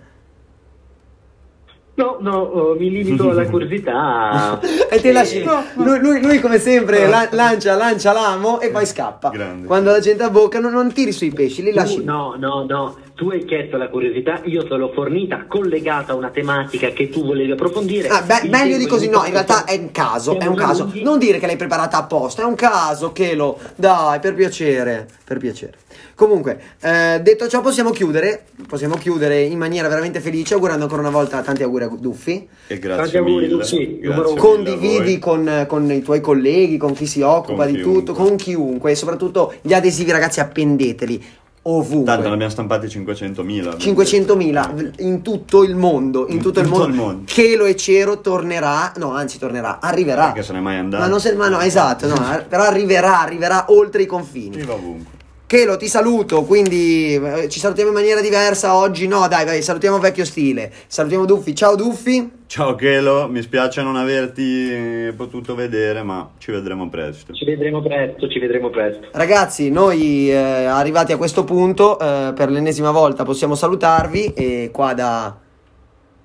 No, 1.97 2.17
no, 2.21 2.39
oh, 2.39 2.75
mi 2.75 2.91
limito 2.91 3.31
alla 3.31 3.47
curiosità. 3.47 4.59
e 4.91 5.01
te 5.01 5.13
lasci 5.13 5.43
Eh, 5.43 5.49
lui, 5.75 6.01
lui- 6.01 6.21
lui 6.21 6.41
come 6.41 6.59
sempre 6.59 7.07
la- 7.07 7.29
lancia, 7.31 7.77
lancia 7.77 8.13
l'amo 8.13 8.59
e 8.61 8.71
poi 8.71 8.85
scappa. 8.85 9.29
Grande. 9.31 9.69
Quando 9.69 9.93
la 9.93 10.01
gente 10.01 10.25
abbocca 10.25 10.59
non, 10.59 10.73
non 10.73 10.93
tiri 10.93 11.13
sui 11.13 11.31
pesci, 11.31 11.63
li 11.63 11.73
lasci. 11.73 11.99
Tu- 11.99 12.05
no, 12.05 12.35
no, 12.37 12.65
no, 12.69 12.97
tu 13.15 13.31
hai 13.31 13.45
chiesto 13.45 13.77
la 13.77 13.89
curiosità, 13.89 14.41
io 14.45 14.67
te 14.67 14.75
l'ho 14.75 14.91
fornita 14.93 15.45
collegata 15.47 16.13
a 16.13 16.15
una 16.17 16.31
tematica 16.31 16.89
che 16.89 17.09
tu 17.09 17.25
volevi 17.25 17.53
approfondire. 17.53 18.09
Ah, 18.09 18.23
beh, 18.23 18.49
meglio 18.49 18.77
di 18.77 18.87
così, 18.87 19.09
no, 19.09 19.25
in 19.25 19.31
realtà 19.31 19.65
è 19.65 19.77
un 19.77 19.93
caso, 19.93 20.37
è 20.39 20.47
un 20.47 20.57
caso. 20.57 20.83
lunghi. 20.83 21.03
Non 21.03 21.19
dire 21.21 21.39
che 21.39 21.47
l'hai 21.47 21.57
preparata 21.57 21.97
apposta, 21.97 22.43
è 22.43 22.45
un 22.45 22.57
caso, 22.57 23.13
Chelo. 23.13 23.57
Dai, 23.77 24.19
per 24.19 24.35
piacere, 24.35 25.07
per 25.23 25.39
piacere. 25.39 25.75
Comunque, 26.17 26.61
eh, 26.81 27.21
detto 27.23 27.47
ciò 27.47 27.61
possiamo 27.61 27.91
chiudere, 27.91 28.47
possiamo 28.67 28.97
chiudere 28.97 29.43
in 29.43 29.59
maniera 29.59 29.87
veramente 29.87 30.19
felice, 30.19 30.55
augurando 30.55 30.83
ancora 30.83 31.01
una 31.01 31.11
volta 31.11 31.41
tanti 31.43 31.63
auguri 31.63 31.85
a 31.85 31.91
Duffi. 31.97 32.49
E 32.67 32.79
Tanti 32.79 32.81
grazie 32.81 33.19
auguri, 33.19 33.45
mille. 33.47 33.49
Lucy, 33.49 33.99
grazie 34.01 34.37
Condividi 34.37 35.19
con, 35.21 35.67
con 35.69 35.89
i 35.89 36.03
tuoi 36.03 36.21
colleghi, 36.21 36.79
con 36.79 36.93
chi 36.95 37.07
si 37.07 37.21
occupa 37.21 37.65
Con 37.65 37.73
di 37.73 37.81
tutto, 37.81 38.13
chiunque. 38.13 38.15
con 38.15 38.37
chiunque 38.37 38.91
e 38.91 38.95
soprattutto 38.97 39.55
gli 39.63 39.73
adesivi 39.73 40.11
ragazzi 40.11 40.41
appendeteli 40.41 41.25
ovunque. 41.67 42.05
Tanto 42.05 42.29
ne 42.29 42.35
abbiamo 42.35 42.51
stampati 42.51 42.87
500.000. 42.87 43.77
500.000 43.77 44.93
in 45.03 45.23
tutto 45.23 45.63
il 45.63 45.77
mondo, 45.77 46.27
in, 46.29 46.37
In 46.37 46.43
tutto, 46.43 46.61
il, 46.61 46.67
tutto 46.67 46.79
mondo. 46.79 46.95
il 46.95 47.01
mondo. 47.01 47.23
Chelo 47.27 47.65
e 47.65 47.77
Cero 47.77 48.21
tornerà, 48.21 48.93
no, 48.97 49.13
anzi 49.15 49.39
tornerà, 49.39 49.81
arriverà. 49.81 50.27
Perché 50.27 50.43
se 50.43 50.53
n'è 50.53 50.61
mai 50.61 50.79
andato. 50.79 51.03
Ma 51.03 51.09
non 51.09 51.21
se, 51.21 51.35
ma 51.35 51.49
no, 51.49 51.61
esatto, 51.61 52.07
no, 52.07 52.45
però 52.49 52.65
arriverà, 52.65 53.21
arriverà 53.21 53.67
oltre 53.69 54.03
i 54.03 54.07
confini. 54.07 54.59
Io 54.59 54.67
va 54.67 54.75
ovunque. 54.75 55.23
Chelo, 55.47 55.77
ti 55.77 55.89
saluto, 55.89 56.43
quindi 56.45 57.15
eh, 57.15 57.49
ci 57.51 57.61
salutiamo 57.61 57.91
in 57.91 57.95
maniera 57.95 58.23
diversa 58.23 58.77
oggi. 58.77 59.07
No, 59.07 59.29
dai, 59.29 59.45
vai, 59.45 59.61
salutiamo 59.61 59.99
vecchio 59.99 60.25
stile. 60.25 60.73
Salutiamo 60.87 61.27
Duffi. 61.27 61.55
Ciao 61.55 61.77
Duffi. 61.77 62.31
Ciao 62.47 62.75
Chelo, 62.75 63.29
mi 63.29 63.43
spiace 63.43 63.83
non 63.83 63.97
averti 63.97 65.13
potuto 65.15 65.55
vedere, 65.55 66.03
ma 66.03 66.31
ci 66.39 66.51
vedremo 66.51 66.89
presto. 66.89 67.35
Ci 67.35 67.45
vedremo 67.45 67.83
presto, 67.83 68.27
ci 68.27 68.39
vedremo 68.39 68.71
presto. 68.71 69.09
Ragazzi, 69.13 69.71
noi 69.71 70.31
eh, 70.31 70.35
arrivati 70.35 71.13
a 71.13 71.19
questo 71.19 71.45
punto, 71.45 71.99
eh, 71.99 72.33
per 72.35 72.51
l'ennesima 72.51 72.91
volta 72.91 73.25
possiamo 73.25 73.55
salutarvi 73.55 74.33
e 74.33 74.71
qua 74.73 74.95
da 74.95 75.37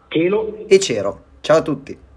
Chelo 0.08 0.66
e 0.66 0.80
Cero. 0.80 1.24
Ciao 1.42 1.58
a 1.58 1.62
tutti. 1.62 2.08